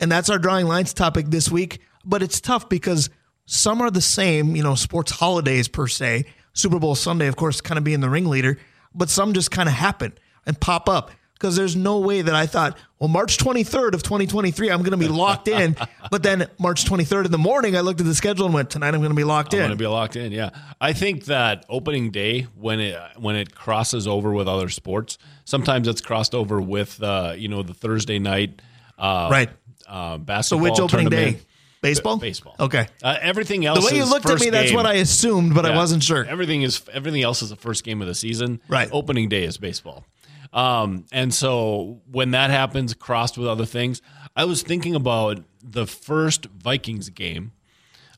And 0.00 0.10
that's 0.10 0.28
our 0.28 0.38
drawing 0.38 0.66
lines 0.66 0.92
topic 0.92 1.26
this 1.28 1.50
week. 1.50 1.80
But 2.04 2.22
it's 2.22 2.40
tough 2.40 2.68
because 2.68 3.10
some 3.46 3.80
are 3.80 3.90
the 3.90 4.00
same, 4.00 4.56
you 4.56 4.62
know, 4.62 4.74
sports 4.74 5.12
holidays 5.12 5.68
per 5.68 5.86
se. 5.86 6.26
Super 6.52 6.78
Bowl 6.78 6.94
Sunday, 6.94 7.26
of 7.26 7.36
course, 7.36 7.60
kind 7.60 7.78
of 7.78 7.84
being 7.84 8.00
the 8.00 8.08
ringleader, 8.10 8.58
but 8.94 9.10
some 9.10 9.32
just 9.32 9.50
kind 9.50 9.68
of 9.68 9.74
happen 9.74 10.12
and 10.46 10.60
pop 10.60 10.88
up 10.88 11.10
because 11.34 11.56
there's 11.56 11.76
no 11.76 11.98
way 11.98 12.22
that 12.22 12.34
I 12.34 12.46
thought, 12.46 12.78
well, 12.98 13.08
March 13.08 13.36
23rd 13.38 13.94
of 13.94 14.02
2023, 14.02 14.70
I'm 14.70 14.80
going 14.80 14.92
to 14.92 14.96
be 14.96 15.08
locked 15.08 15.48
in. 15.48 15.76
but 16.10 16.22
then 16.22 16.48
March 16.58 16.84
23rd 16.84 17.26
in 17.26 17.30
the 17.32 17.38
morning, 17.38 17.76
I 17.76 17.80
looked 17.80 18.00
at 18.00 18.06
the 18.06 18.14
schedule 18.14 18.46
and 18.46 18.54
went, 18.54 18.70
tonight 18.70 18.94
I'm 18.94 19.00
going 19.00 19.10
to 19.10 19.14
be 19.16 19.24
locked 19.24 19.52
I'm 19.52 19.60
in. 19.60 19.66
going 19.66 19.78
to 19.78 19.82
be 19.82 19.86
locked 19.86 20.16
in. 20.16 20.32
Yeah, 20.32 20.50
I 20.80 20.92
think 20.92 21.26
that 21.26 21.66
opening 21.68 22.10
day 22.10 22.42
when 22.56 22.80
it 22.80 22.98
when 23.18 23.36
it 23.36 23.54
crosses 23.54 24.06
over 24.06 24.32
with 24.32 24.48
other 24.48 24.68
sports, 24.70 25.18
sometimes 25.44 25.88
it's 25.88 26.00
crossed 26.00 26.34
over 26.34 26.60
with 26.60 27.02
uh, 27.02 27.34
you 27.36 27.48
know 27.48 27.62
the 27.62 27.74
Thursday 27.74 28.18
night 28.18 28.62
uh, 28.98 29.28
Right. 29.30 29.50
uh, 29.86 30.14
so 30.14 30.18
basketball. 30.18 30.62
which 30.62 30.80
opening 30.80 31.10
tournament. 31.10 31.38
day? 31.38 31.44
Baseball? 31.82 32.16
Baseball. 32.16 32.56
Okay. 32.58 32.86
Uh, 33.02 33.18
everything 33.20 33.66
else. 33.66 33.80
The 33.80 33.92
way 33.92 33.98
you 33.98 34.08
looked 34.08 34.24
at 34.30 34.40
me, 34.40 34.48
that's 34.48 34.68
game. 34.68 34.74
what 34.76 34.86
I 34.86 34.94
assumed, 34.94 35.54
but 35.54 35.66
I 35.66 35.76
wasn't 35.76 36.02
sure. 36.02 36.24
Everything 36.24 36.62
is 36.62 36.80
everything 36.90 37.22
else 37.22 37.42
is 37.42 37.50
the 37.50 37.56
first 37.56 37.84
game 37.84 38.00
of 38.00 38.08
the 38.08 38.14
season. 38.14 38.62
Right. 38.68 38.88
Opening 38.90 39.28
day 39.28 39.44
is 39.44 39.58
baseball. 39.58 40.06
Um, 40.54 41.04
and 41.12 41.34
so 41.34 42.00
when 42.10 42.30
that 42.30 42.48
happens, 42.50 42.94
crossed 42.94 43.36
with 43.36 43.48
other 43.48 43.66
things, 43.66 44.00
I 44.34 44.44
was 44.46 44.62
thinking 44.62 44.94
about 44.94 45.44
the 45.62 45.86
first 45.86 46.46
Vikings 46.46 47.10
game. 47.10 47.52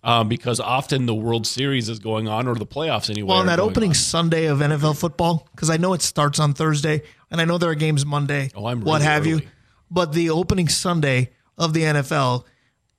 Um, 0.05 0.29
because 0.29 0.61
often 0.61 1.07
the 1.07 1.14
World 1.14 1.49
Series 1.49 1.88
is 1.88 1.99
going 1.99 2.29
on 2.29 2.46
or 2.46 2.55
the 2.55 2.66
playoffs 2.66 3.11
anyway. 3.11 3.31
Well, 3.31 3.38
on 3.38 3.46
that 3.46 3.59
opening 3.59 3.90
on. 3.90 3.94
Sunday 3.94 4.46
of 4.46 4.59
NFL 4.61 4.96
football, 4.96 5.49
because 5.51 5.68
I 5.68 5.79
know 5.79 5.94
it 5.94 6.03
starts 6.03 6.38
on 6.38 6.53
Thursday, 6.53 7.03
and 7.29 7.40
I 7.40 7.44
know 7.44 7.59
there 7.59 7.70
are 7.70 7.75
games 7.75 8.07
Monday, 8.07 8.51
Oh, 8.55 8.66
I'm 8.66 8.83
what 8.83 9.01
really 9.01 9.05
have 9.05 9.27
you. 9.27 9.40
But 9.90 10.12
the 10.12 10.31
opening 10.31 10.68
Sunday 10.68 11.31
of 11.59 11.72
the 11.72 11.83
NFL 11.83 12.44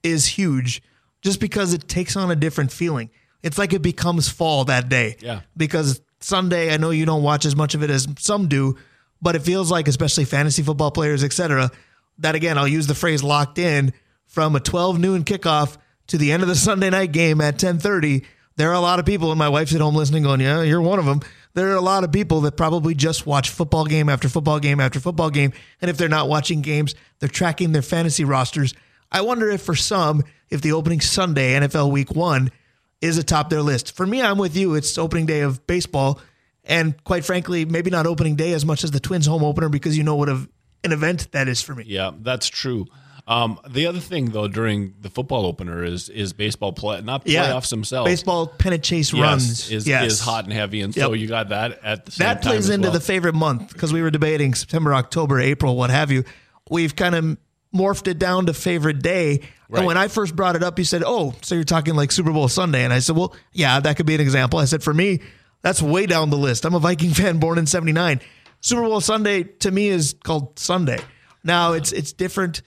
is 0.03 0.25
huge, 0.25 0.81
just 1.21 1.39
because 1.39 1.71
it 1.73 1.87
takes 1.87 2.17
on 2.17 2.29
a 2.29 2.35
different 2.35 2.73
feeling. 2.73 3.09
It's 3.41 3.57
like 3.57 3.71
it 3.71 3.81
becomes 3.81 4.27
fall 4.27 4.65
that 4.65 4.89
day. 4.89 5.15
Yeah. 5.21 5.41
Because 5.55 6.01
Sunday, 6.19 6.73
I 6.73 6.77
know 6.77 6.89
you 6.89 7.05
don't 7.05 7.23
watch 7.23 7.45
as 7.45 7.55
much 7.55 7.73
of 7.73 7.83
it 7.83 7.89
as 7.89 8.05
some 8.17 8.49
do, 8.49 8.75
but 9.21 9.35
it 9.35 9.41
feels 9.41 9.71
like, 9.71 9.87
especially 9.87 10.25
fantasy 10.25 10.63
football 10.63 10.91
players, 10.91 11.23
etc., 11.23 11.71
that 12.19 12.35
again, 12.35 12.57
I'll 12.57 12.67
use 12.67 12.87
the 12.87 12.95
phrase 12.95 13.23
locked 13.23 13.59
in 13.59 13.93
from 14.25 14.55
a 14.55 14.59
12 14.59 14.99
noon 14.99 15.23
kickoff 15.23 15.77
to 16.07 16.17
the 16.17 16.31
end 16.31 16.43
of 16.43 16.49
the 16.49 16.55
Sunday 16.67 16.89
night 16.89 17.11
game 17.11 17.41
at 17.41 17.55
1030. 17.55 18.23
There 18.55 18.69
are 18.71 18.73
a 18.73 18.79
lot 18.79 18.99
of 18.99 19.05
people, 19.05 19.31
and 19.31 19.37
my 19.37 19.49
wife's 19.49 19.75
at 19.75 19.81
home 19.81 19.95
listening, 19.95 20.23
going, 20.23 20.41
"Yeah, 20.41 20.63
you're 20.63 20.81
one 20.81 20.97
of 20.97 21.05
them." 21.05 21.21
There 21.53 21.69
are 21.71 21.75
a 21.75 21.81
lot 21.81 22.03
of 22.03 22.11
people 22.11 22.41
that 22.41 22.57
probably 22.57 22.95
just 22.95 23.25
watch 23.25 23.49
football 23.49 23.85
game 23.85 24.09
after 24.09 24.29
football 24.29 24.59
game 24.59 24.79
after 24.79 24.99
football 24.99 25.29
game, 25.29 25.53
and 25.79 25.89
if 25.89 25.97
they're 25.97 26.09
not 26.09 26.27
watching 26.27 26.61
games, 26.61 26.95
they're 27.19 27.29
tracking 27.29 27.71
their 27.71 27.83
fantasy 27.83 28.23
rosters. 28.23 28.73
I 29.11 29.21
wonder 29.21 29.49
if 29.49 29.61
for 29.61 29.75
some, 29.75 30.23
if 30.49 30.61
the 30.61 30.71
opening 30.71 31.01
Sunday 31.01 31.53
NFL 31.53 31.91
Week 31.91 32.11
One 32.15 32.51
is 32.99 33.17
atop 33.17 33.49
their 33.49 33.61
list. 33.61 33.95
For 33.95 34.05
me, 34.05 34.21
I'm 34.21 34.37
with 34.37 34.55
you. 34.55 34.73
It's 34.75 34.97
opening 34.97 35.27
day 35.27 35.41
of 35.41 35.65
baseball, 35.67 36.19
And 36.67 37.01
quite 37.03 37.25
frankly, 37.25 37.65
maybe 37.65 37.89
not 37.89 38.05
opening 38.05 38.35
day 38.35 38.51
as 38.53 38.65
much 38.65 38.83
as 38.83 38.91
the 38.91 38.99
Twins 38.99 39.25
home 39.25 39.43
opener 39.43 39.69
because 39.69 39.97
you 39.97 40.03
know 40.03 40.15
what 40.15 40.29
a, 40.29 40.47
an 40.83 40.91
event 40.91 41.31
that 41.31 41.47
is 41.47 41.61
for 41.61 41.73
me. 41.73 41.85
Yeah, 41.87 42.11
that's 42.19 42.47
true. 42.47 42.85
Um, 43.25 43.59
the 43.69 43.87
other 43.87 43.99
thing 43.99 44.27
though 44.31 44.47
during 44.47 44.93
the 45.01 45.09
football 45.09 45.45
opener 45.45 45.83
is 45.83 46.07
is 46.07 46.31
baseball 46.31 46.71
play 46.71 47.01
not 47.01 47.23
Yeah. 47.27 47.47
playoffs 47.51 47.69
themselves. 47.69 48.09
Baseball 48.09 48.47
pennant 48.47 48.83
chase 48.83 49.11
yes, 49.11 49.21
runs 49.21 49.71
is 49.71 49.85
yes. 49.87 50.13
is 50.13 50.19
hot 50.21 50.45
and 50.45 50.53
heavy, 50.53 50.81
and 50.81 50.93
so 50.93 51.11
Yep. 51.11 51.19
you 51.19 51.27
got 51.27 51.49
that 51.49 51.79
at 51.83 52.05
the 52.05 52.11
same 52.11 52.25
time. 52.27 52.35
that 52.35 52.41
plays 52.43 52.69
into 52.69 52.85
well. 52.87 52.93
the 52.93 53.01
favorite 53.01 53.35
month 53.35 53.73
because 53.73 53.91
we 53.91 54.01
were 54.01 54.11
debating 54.11 54.53
September, 54.53 54.93
October, 54.93 55.41
April, 55.41 55.75
what 55.75 55.89
have 55.89 56.09
you. 56.09 56.23
We've 56.69 56.95
kind 56.95 57.15
of 57.15 57.37
morphed 57.75 58.07
it 58.07 58.17
down 58.17 58.45
to 58.45 58.53
favorite 58.53 59.01
day. 59.01 59.41
Right. 59.69 59.79
And 59.79 59.87
when 59.87 59.97
I 59.97 60.07
first 60.07 60.33
brought 60.33 60.55
it 60.55 60.63
up, 60.63 60.79
you 60.79 60.85
said, 60.85 61.03
"Oh, 61.05 61.33
so 61.41 61.55
you're 61.55 61.65
talking 61.65 61.95
like 61.95 62.13
Super 62.13 62.31
Bowl 62.31 62.47
Sunday?" 62.47 62.85
And 62.85 62.93
I 62.93 62.99
said, 62.99 63.17
"Well, 63.17 63.35
yeah, 63.51 63.81
that 63.81 63.97
could 63.97 64.05
be 64.05 64.15
an 64.15 64.21
example." 64.21 64.59
I 64.59 64.65
said, 64.65 64.81
"For 64.83 64.93
me, 64.93 65.19
that's 65.61 65.81
way 65.81 66.05
down 66.05 66.29
the 66.29 66.37
list. 66.37 66.65
I'm 66.65 66.75
a 66.75 66.79
Viking 66.79 67.11
fan 67.13 67.39
born 67.39 67.57
in 67.57 67.65
'79. 67.65 68.21
Super 68.61 68.81
Bowl 68.83 69.01
Sunday 69.01 69.43
to 69.43 69.71
me 69.71 69.87
is 69.87 70.15
called 70.23 70.57
Sunday. 70.59 70.99
Now 71.43 71.73
it's 71.73 71.91
it's 71.91 72.13
different 72.13 72.61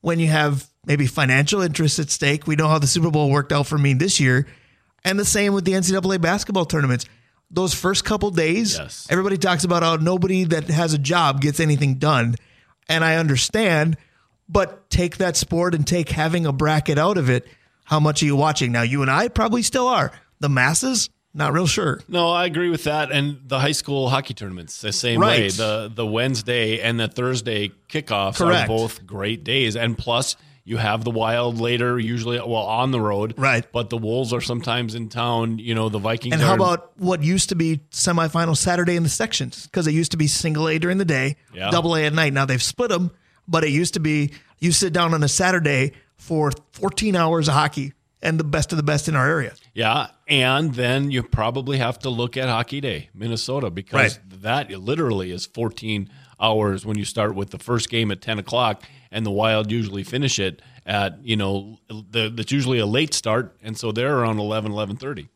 when 0.00 0.18
you 0.18 0.28
have 0.28 0.66
maybe 0.84 1.06
financial 1.06 1.60
interests 1.62 1.98
at 1.98 2.10
stake. 2.10 2.46
We 2.46 2.56
know 2.56 2.68
how 2.68 2.78
the 2.78 2.86
Super 2.86 3.10
Bowl 3.10 3.30
worked 3.30 3.52
out 3.52 3.66
for 3.66 3.78
me 3.78 3.94
this 3.94 4.20
year, 4.20 4.46
and 5.04 5.18
the 5.18 5.24
same 5.24 5.52
with 5.52 5.64
the 5.64 5.72
NCAA 5.72 6.20
basketball 6.20 6.64
tournaments. 6.64 7.06
Those 7.50 7.74
first 7.74 8.04
couple 8.04 8.30
days, 8.32 8.76
Yes. 8.76 9.06
everybody 9.08 9.38
talks 9.38 9.62
about 9.62 9.84
how 9.84 9.96
nobody 9.96 10.42
that 10.44 10.64
has 10.68 10.94
a 10.94 10.98
job 10.98 11.40
gets 11.40 11.60
anything 11.60 11.94
done, 11.94 12.34
and 12.88 13.04
I 13.04 13.16
understand. 13.16 13.96
But 14.48 14.90
take 14.90 15.16
that 15.16 15.36
sport 15.36 15.74
and 15.74 15.84
take 15.86 16.08
having 16.10 16.46
a 16.46 16.52
bracket 16.52 16.98
out 16.98 17.18
of 17.18 17.28
it. 17.30 17.46
How 17.84 17.98
much 18.00 18.22
are 18.22 18.26
you 18.26 18.36
watching 18.36 18.70
now? 18.72 18.82
You 18.82 19.02
and 19.02 19.10
I 19.10 19.26
probably 19.28 19.62
still 19.62 19.88
are. 19.88 20.12
The 20.38 20.48
masses, 20.48 21.08
not 21.36 21.52
real 21.52 21.66
sure. 21.66 22.00
No, 22.08 22.30
I 22.30 22.46
agree 22.46 22.70
with 22.70 22.84
that. 22.84 23.12
And 23.12 23.38
the 23.46 23.60
high 23.60 23.72
school 23.72 24.08
hockey 24.08 24.34
tournaments, 24.34 24.80
the 24.80 24.92
same 24.92 25.20
Right. 25.20 25.40
way. 25.42 25.48
The 25.50 25.92
the 25.94 26.06
Wednesday 26.06 26.80
and 26.80 26.98
the 26.98 27.08
Thursday 27.08 27.70
kickoffs 27.88 28.36
Correct. 28.38 28.64
are 28.64 28.66
both 28.68 29.06
great 29.06 29.44
days. 29.44 29.76
And 29.76 29.96
plus, 29.96 30.36
you 30.64 30.78
have 30.78 31.04
the 31.04 31.10
Wild 31.12 31.60
later, 31.60 31.96
usually 31.98 32.38
well 32.38 32.54
on 32.56 32.90
the 32.90 33.00
road. 33.00 33.34
Right. 33.36 33.64
But 33.70 33.88
the 33.90 33.96
Wolves 33.98 34.32
are 34.32 34.40
sometimes 34.40 34.94
in 34.96 35.08
town. 35.08 35.58
You 35.60 35.74
know, 35.76 35.88
the 35.88 35.98
Vikings. 36.00 36.32
And 36.34 36.42
how 36.42 36.54
about 36.54 36.90
what 36.98 37.22
used 37.22 37.50
to 37.50 37.54
be 37.54 37.80
semifinal 37.92 38.56
Saturday 38.56 38.96
in 38.96 39.02
the 39.04 39.08
sections? 39.08 39.66
Because 39.66 39.86
it 39.86 39.92
used 39.92 40.10
to 40.10 40.16
be 40.16 40.26
single 40.26 40.68
A 40.68 40.78
during 40.78 40.98
the 40.98 41.04
day, 41.04 41.36
Yeah. 41.54 41.70
double 41.70 41.94
A 41.94 42.04
at 42.04 42.12
night. 42.12 42.32
Now 42.32 42.46
they've 42.46 42.62
split 42.62 42.88
them, 42.90 43.12
but 43.46 43.62
it 43.62 43.70
used 43.70 43.94
to 43.94 44.00
be 44.00 44.32
you 44.58 44.72
sit 44.72 44.92
down 44.92 45.14
on 45.14 45.22
a 45.22 45.28
Saturday 45.28 45.92
for 46.16 46.50
14 46.72 47.14
hours 47.14 47.46
of 47.46 47.54
hockey 47.54 47.92
and 48.22 48.40
the 48.40 48.44
best 48.44 48.72
of 48.72 48.76
the 48.76 48.82
best 48.82 49.08
in 49.08 49.16
our 49.16 49.28
area. 49.28 49.54
Yeah, 49.74 50.08
and 50.26 50.74
then 50.74 51.10
you 51.10 51.22
probably 51.22 51.78
have 51.78 51.98
to 52.00 52.10
look 52.10 52.36
at 52.36 52.48
Hockey 52.48 52.80
Day, 52.80 53.10
Minnesota, 53.14 53.70
because 53.70 54.18
that 54.26 54.70
literally 54.70 55.30
is 55.30 55.46
14 55.46 56.10
hours 56.40 56.84
when 56.84 56.98
you 56.98 57.04
start 57.04 57.34
with 57.34 57.50
the 57.50 57.58
first 57.58 57.88
game 57.88 58.10
at 58.10 58.20
10 58.20 58.38
o'clock, 58.38 58.82
and 59.10 59.24
the 59.24 59.30
Wild 59.30 59.70
usually 59.70 60.02
finish 60.02 60.38
it 60.38 60.62
at 60.84 61.18
you 61.24 61.36
know 61.36 61.78
the, 61.88 62.30
that's 62.34 62.52
usually 62.52 62.78
a 62.78 62.86
late 62.86 63.12
start, 63.12 63.56
and 63.62 63.76
so 63.76 63.92
they're 63.92 64.18
around 64.18 64.38
11, 64.38 64.72
11:30. 64.72 65.28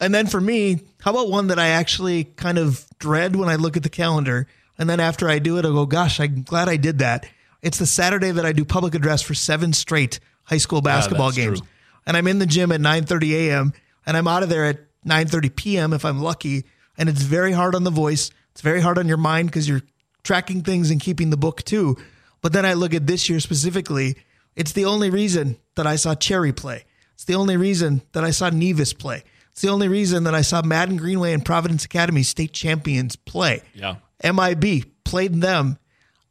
And 0.00 0.14
then 0.14 0.26
for 0.26 0.40
me, 0.40 0.80
how 1.00 1.10
about 1.10 1.28
one 1.28 1.48
that 1.48 1.58
I 1.58 1.68
actually 1.68 2.24
kind 2.24 2.56
of 2.56 2.86
dread 2.98 3.34
when 3.34 3.48
I 3.48 3.56
look 3.56 3.76
at 3.76 3.82
the 3.82 3.88
calendar? 3.88 4.46
And 4.78 4.88
then 4.88 5.00
after 5.00 5.28
I 5.28 5.40
do 5.40 5.58
it, 5.58 5.64
I 5.64 5.70
go, 5.70 5.86
gosh, 5.86 6.20
I'm 6.20 6.42
glad 6.42 6.68
I 6.68 6.76
did 6.76 7.00
that. 7.00 7.26
It's 7.62 7.78
the 7.78 7.86
Saturday 7.86 8.30
that 8.30 8.46
I 8.46 8.52
do 8.52 8.64
public 8.64 8.94
address 8.94 9.22
for 9.22 9.34
seven 9.34 9.72
straight 9.72 10.20
high 10.44 10.58
school 10.58 10.80
basketball 10.80 11.30
that's 11.30 11.36
games. 11.36 11.60
true. 11.60 11.68
And 12.08 12.16
I'm 12.16 12.26
in 12.26 12.40
the 12.40 12.46
gym 12.46 12.72
at 12.72 12.80
9:30 12.80 13.32
a.m. 13.34 13.72
and 14.06 14.16
I'm 14.16 14.26
out 14.26 14.42
of 14.42 14.48
there 14.48 14.64
at 14.64 14.80
9:30 15.06 15.54
p.m. 15.54 15.92
if 15.92 16.04
I'm 16.04 16.20
lucky. 16.20 16.64
And 16.96 17.08
it's 17.08 17.22
very 17.22 17.52
hard 17.52 17.76
on 17.76 17.84
the 17.84 17.90
voice. 17.90 18.30
It's 18.50 18.62
very 18.62 18.80
hard 18.80 18.98
on 18.98 19.06
your 19.06 19.18
mind 19.18 19.48
because 19.48 19.68
you're 19.68 19.82
tracking 20.24 20.62
things 20.62 20.90
and 20.90 21.00
keeping 21.00 21.30
the 21.30 21.36
book 21.36 21.62
too. 21.62 21.96
But 22.40 22.52
then 22.52 22.66
I 22.66 22.72
look 22.72 22.94
at 22.94 23.06
this 23.06 23.28
year 23.28 23.38
specifically. 23.38 24.16
It's 24.56 24.72
the 24.72 24.86
only 24.86 25.10
reason 25.10 25.58
that 25.76 25.86
I 25.86 25.96
saw 25.96 26.14
Cherry 26.14 26.52
play. 26.52 26.84
It's 27.14 27.24
the 27.24 27.34
only 27.34 27.56
reason 27.56 28.02
that 28.12 28.24
I 28.24 28.30
saw 28.30 28.48
Nevis 28.48 28.92
play. 28.92 29.22
It's 29.52 29.60
the 29.60 29.68
only 29.68 29.88
reason 29.88 30.24
that 30.24 30.34
I 30.34 30.42
saw 30.42 30.62
Madden 30.62 30.96
Greenway 30.96 31.32
and 31.32 31.44
Providence 31.44 31.84
Academy 31.84 32.22
state 32.22 32.52
champions 32.52 33.16
play. 33.16 33.62
Yeah. 33.74 33.96
MIB 34.24 34.86
played 35.04 35.40
them. 35.40 35.78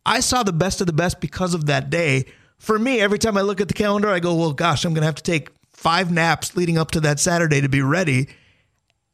I 0.06 0.22
saw 0.22 0.44
the 0.44 0.54
best 0.54 0.82
of 0.82 0.88
the 0.88 0.94
best 0.94 1.20
because 1.20 1.54
of 1.54 1.66
that 1.68 1.90
day. 1.90 2.26
For 2.58 2.80
me, 2.80 3.00
every 3.00 3.20
time 3.20 3.38
I 3.38 3.42
look 3.42 3.62
at 3.62 3.68
the 3.68 3.74
calendar, 3.74 4.10
I 4.10 4.20
go, 4.20 4.34
well, 4.36 4.54
gosh, 4.54 4.86
I'm 4.86 4.94
going 4.94 5.02
to 5.02 5.08
have 5.08 5.16
to 5.16 5.24
take 5.24 5.50
five 5.78 6.12
naps 6.12 6.58
leading 6.58 6.78
up 6.78 6.92
to 6.92 7.00
that 7.02 7.20
Saturday 7.22 7.62
to 7.62 7.70
be 7.70 7.82
ready. 7.82 8.28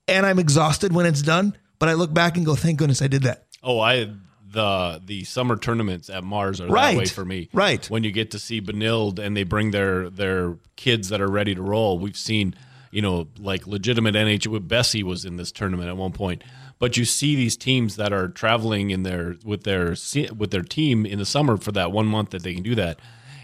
And 0.07 0.25
I'm 0.25 0.39
exhausted 0.39 0.91
when 0.93 1.05
it's 1.05 1.21
done. 1.21 1.55
But 1.77 1.89
I 1.89 1.93
look 1.93 2.13
back 2.13 2.37
and 2.37 2.45
go, 2.45 2.55
thank 2.55 2.79
goodness 2.79 3.01
I 3.01 3.07
did 3.07 3.23
that. 3.23 3.45
Oh, 3.61 3.79
I 3.79 4.09
the 4.49 5.01
the 5.05 5.23
summer 5.23 5.57
tournaments 5.57 6.09
at 6.09 6.23
Mars 6.23 6.61
are 6.61 6.67
Right. 6.67 6.93
that 6.93 6.97
way 6.97 7.05
for 7.05 7.25
me. 7.25 7.49
Right. 7.53 7.89
When 7.89 8.03
you 8.03 8.11
get 8.11 8.31
to 8.31 8.39
see 8.39 8.61
Benilde 8.61 9.19
and 9.19 9.35
they 9.35 9.43
bring 9.43 9.71
their 9.71 10.09
their 10.09 10.57
kids 10.75 11.09
that 11.09 11.21
are 11.21 11.29
ready 11.29 11.53
to 11.55 11.61
roll. 11.61 11.99
We've 11.99 12.17
seen, 12.17 12.55
you 12.91 13.01
know, 13.01 13.27
like 13.39 13.67
legitimate 13.67 14.15
NHL. 14.15 14.65
Bessie 14.67 15.03
was 15.03 15.25
in 15.25 15.37
this 15.37 15.51
tournament 15.51 15.89
at 15.89 15.97
one 15.97 16.11
point. 16.13 16.43
But 16.79 16.97
you 16.97 17.05
see 17.05 17.35
these 17.35 17.55
teams 17.57 17.95
that 17.95 18.11
are 18.13 18.27
traveling 18.27 18.89
in 18.91 19.03
their 19.03 19.35
with 19.43 19.63
their 19.63 19.95
with 20.37 20.51
their 20.51 20.61
team 20.63 21.05
in 21.05 21.19
the 21.19 21.25
summer 21.25 21.57
for 21.57 21.71
that 21.73 21.91
one 21.91 22.05
month 22.07 22.29
that 22.31 22.43
they 22.43 22.53
can 22.53 22.63
do 22.63 22.75
that. 22.75 22.99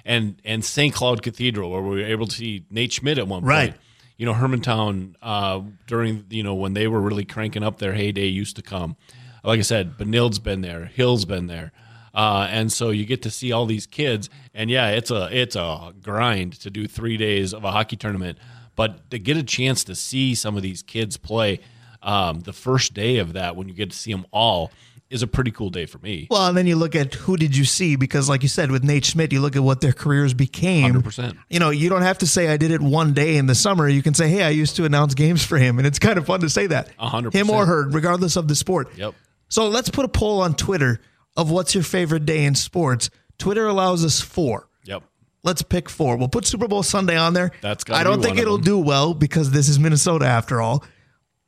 And 0.10 0.42
and 0.44 0.66
St. 0.66 0.94
Cloud 0.94 1.22
Cathedral, 1.22 1.70
where 1.72 1.82
we 1.82 2.02
were 2.02 2.06
able 2.08 2.28
to 2.28 2.36
see 2.36 2.66
Nate 2.70 2.92
Schmidt 2.94 3.18
at 3.18 3.28
one 3.28 3.44
Right. 3.44 3.72
point 3.72 3.82
you 4.18 4.26
know 4.26 4.34
Hermantown 4.34 5.16
uh, 5.22 5.62
during 5.88 6.26
you 6.30 6.44
know 6.44 6.54
when 6.54 6.74
they 6.74 6.88
were 6.88 7.00
really 7.00 7.24
cranking 7.26 7.64
up 7.64 7.78
their 7.80 7.94
heyday 7.94 8.28
used 8.28 8.56
to 8.58 8.62
come. 8.62 8.98
Like 9.46 9.60
I 9.60 9.62
said, 9.64 9.98
Benilde's 9.98 10.40
been 10.40 10.60
there, 10.62 10.86
Hill's 10.86 11.24
been 11.24 11.48
there, 11.48 11.72
uh, 12.14 12.46
and 12.52 12.70
so 12.70 12.90
you 12.90 13.06
get 13.06 13.22
to 13.22 13.32
see 13.32 13.54
all 13.54 13.66
these 13.66 13.88
kids. 13.88 14.30
And 14.54 14.70
yeah, 14.70 14.90
it's 14.90 15.10
a 15.12 15.30
it's 15.32 15.56
a 15.56 15.94
grind 16.04 16.54
to 16.62 16.70
do 16.70 16.86
three 16.88 17.16
days 17.16 17.54
of 17.54 17.64
a 17.64 17.72
hockey 17.72 17.96
tournament, 17.96 18.38
but 18.76 19.10
to 19.12 19.20
get 19.20 19.38
a 19.38 19.44
chance 19.44 19.86
to 19.86 19.96
see 19.96 20.36
some 20.36 20.58
of 20.58 20.64
these 20.64 20.84
kids 20.84 21.16
play 21.16 21.62
um, 22.04 22.42
the 22.42 22.54
first 22.54 22.94
day 22.94 23.20
of 23.20 23.32
that 23.34 23.56
when 23.56 23.70
you 23.70 23.74
get 23.74 23.92
to 23.92 23.98
see 23.98 24.12
them 24.12 24.26
all 24.32 24.72
is 25.10 25.24
a 25.24 25.28
pretty 25.28 25.52
cool 25.52 25.70
day 25.70 25.86
for 25.86 25.98
me. 26.00 26.28
Well, 26.30 26.48
and 26.48 26.58
then 26.58 26.68
you 26.68 26.76
look 26.76 26.96
at 26.96 27.16
who 27.16 27.36
did 27.36 27.56
you 27.56 27.66
see? 27.66 27.96
Because, 27.96 28.30
like 28.30 28.44
you 28.44 28.50
said, 28.50 28.70
with 28.70 28.84
Nate 28.84 29.06
Schmidt, 29.06 29.32
you 29.32 29.42
look 29.42 29.56
at 29.56 29.64
what 29.64 29.82
their 29.82 29.92
careers 29.92 30.34
became. 30.34 30.94
100%. 30.94 31.38
You 31.50 31.60
know, 31.60 31.72
you 31.72 31.90
don't 31.90 32.04
have 32.04 32.20
to 32.20 32.28
say 32.28 32.50
I 32.50 32.58
did 32.58 32.72
it 32.72 32.82
one 32.82 33.14
day 33.14 33.38
in 33.38 33.48
the 33.48 33.56
summer. 33.56 33.88
You 33.88 34.04
can 34.04 34.14
say, 34.14 34.30
hey, 34.30 34.44
I 34.44 34.50
used 34.50 34.76
to 34.76 34.86
announce 34.86 35.16
games 35.16 35.44
for 35.44 35.58
him. 35.58 35.80
And 35.80 35.88
it's 35.88 36.00
kind 36.00 36.18
of 36.18 36.26
fun 36.26 36.42
to 36.42 36.50
say 36.50 36.68
that. 36.68 36.90
A 37.00 37.10
hundred 37.10 37.34
Him 37.34 37.50
or 37.50 37.66
her, 37.66 37.90
regardless 37.90 38.36
of 38.36 38.48
the 38.48 38.56
sport. 38.56 38.96
Yep. 38.96 39.16
So 39.48 39.68
let's 39.68 39.90
put 39.90 40.06
a 40.06 40.10
poll 40.10 40.42
on 40.42 40.54
Twitter 40.54 41.02
of 41.36 41.50
what's 41.50 41.74
your 41.74 41.84
favorite 41.84 42.26
day 42.26 42.46
in 42.46 42.54
sports. 42.54 43.10
Twitter 43.40 43.66
allows 43.66 44.06
us 44.06 44.22
four. 44.22 44.70
Yep. 44.84 45.04
Let's 45.44 45.64
pick 45.64 45.90
four. 45.90 46.18
We'll 46.18 46.28
put 46.28 46.46
Super 46.46 46.68
Bowl 46.68 46.84
Sunday 46.84 47.18
on 47.18 47.34
there. 47.34 47.52
That's 47.62 47.84
I 47.90 48.04
don't 48.04 48.22
think 48.22 48.38
it'll 48.38 48.58
do 48.58 48.78
well 48.78 49.14
because 49.14 49.50
this 49.52 49.70
is 49.70 49.80
Minnesota 49.80 50.26
after 50.26 50.62
all. 50.62 50.84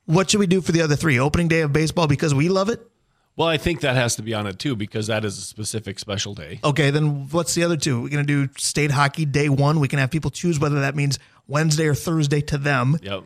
What 0.05 0.31
should 0.31 0.39
we 0.39 0.47
do 0.47 0.61
for 0.61 0.71
the 0.71 0.81
other 0.81 0.95
three? 0.95 1.19
Opening 1.19 1.47
day 1.47 1.61
of 1.61 1.71
baseball 1.71 2.07
because 2.07 2.33
we 2.33 2.49
love 2.49 2.69
it? 2.69 2.81
Well, 3.35 3.47
I 3.47 3.57
think 3.57 3.81
that 3.81 3.95
has 3.95 4.15
to 4.17 4.21
be 4.21 4.33
on 4.33 4.45
it 4.45 4.59
too 4.59 4.75
because 4.75 5.07
that 5.07 5.23
is 5.25 5.37
a 5.37 5.41
specific 5.41 5.99
special 5.99 6.33
day. 6.33 6.59
Okay, 6.63 6.89
then 6.89 7.29
what's 7.29 7.55
the 7.55 7.63
other 7.63 7.77
two? 7.77 8.01
We're 8.01 8.09
going 8.09 8.25
to 8.25 8.47
do 8.47 8.53
state 8.57 8.91
hockey 8.91 9.25
day 9.25 9.49
one. 9.49 9.79
We 9.79 9.87
can 9.87 9.99
have 9.99 10.11
people 10.11 10.31
choose 10.31 10.59
whether 10.59 10.81
that 10.81 10.95
means 10.95 11.17
Wednesday 11.47 11.87
or 11.87 11.95
Thursday 11.95 12.41
to 12.41 12.57
them. 12.57 12.97
Yep. 13.01 13.23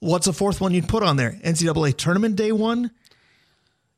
What's 0.00 0.26
the 0.26 0.32
fourth 0.32 0.60
one 0.60 0.74
you'd 0.74 0.88
put 0.88 1.02
on 1.02 1.16
there? 1.16 1.32
NCAA 1.44 1.96
tournament 1.96 2.36
day 2.36 2.52
one? 2.52 2.90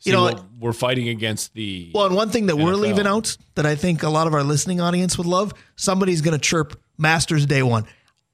See, 0.00 0.10
know 0.10 0.24
well, 0.24 0.48
we're 0.58 0.72
fighting 0.72 1.08
against 1.08 1.54
the 1.54 1.92
Well, 1.94 2.06
and 2.06 2.16
one 2.16 2.30
thing 2.30 2.46
that 2.46 2.56
we're 2.56 2.74
leaving 2.74 3.06
out 3.06 3.36
that 3.54 3.66
I 3.66 3.76
think 3.76 4.02
a 4.02 4.08
lot 4.08 4.26
of 4.26 4.34
our 4.34 4.42
listening 4.42 4.80
audience 4.80 5.16
would 5.16 5.28
love 5.28 5.54
somebody's 5.76 6.22
going 6.22 6.36
to 6.36 6.40
chirp 6.40 6.80
Masters 6.98 7.46
day 7.46 7.62
one. 7.62 7.84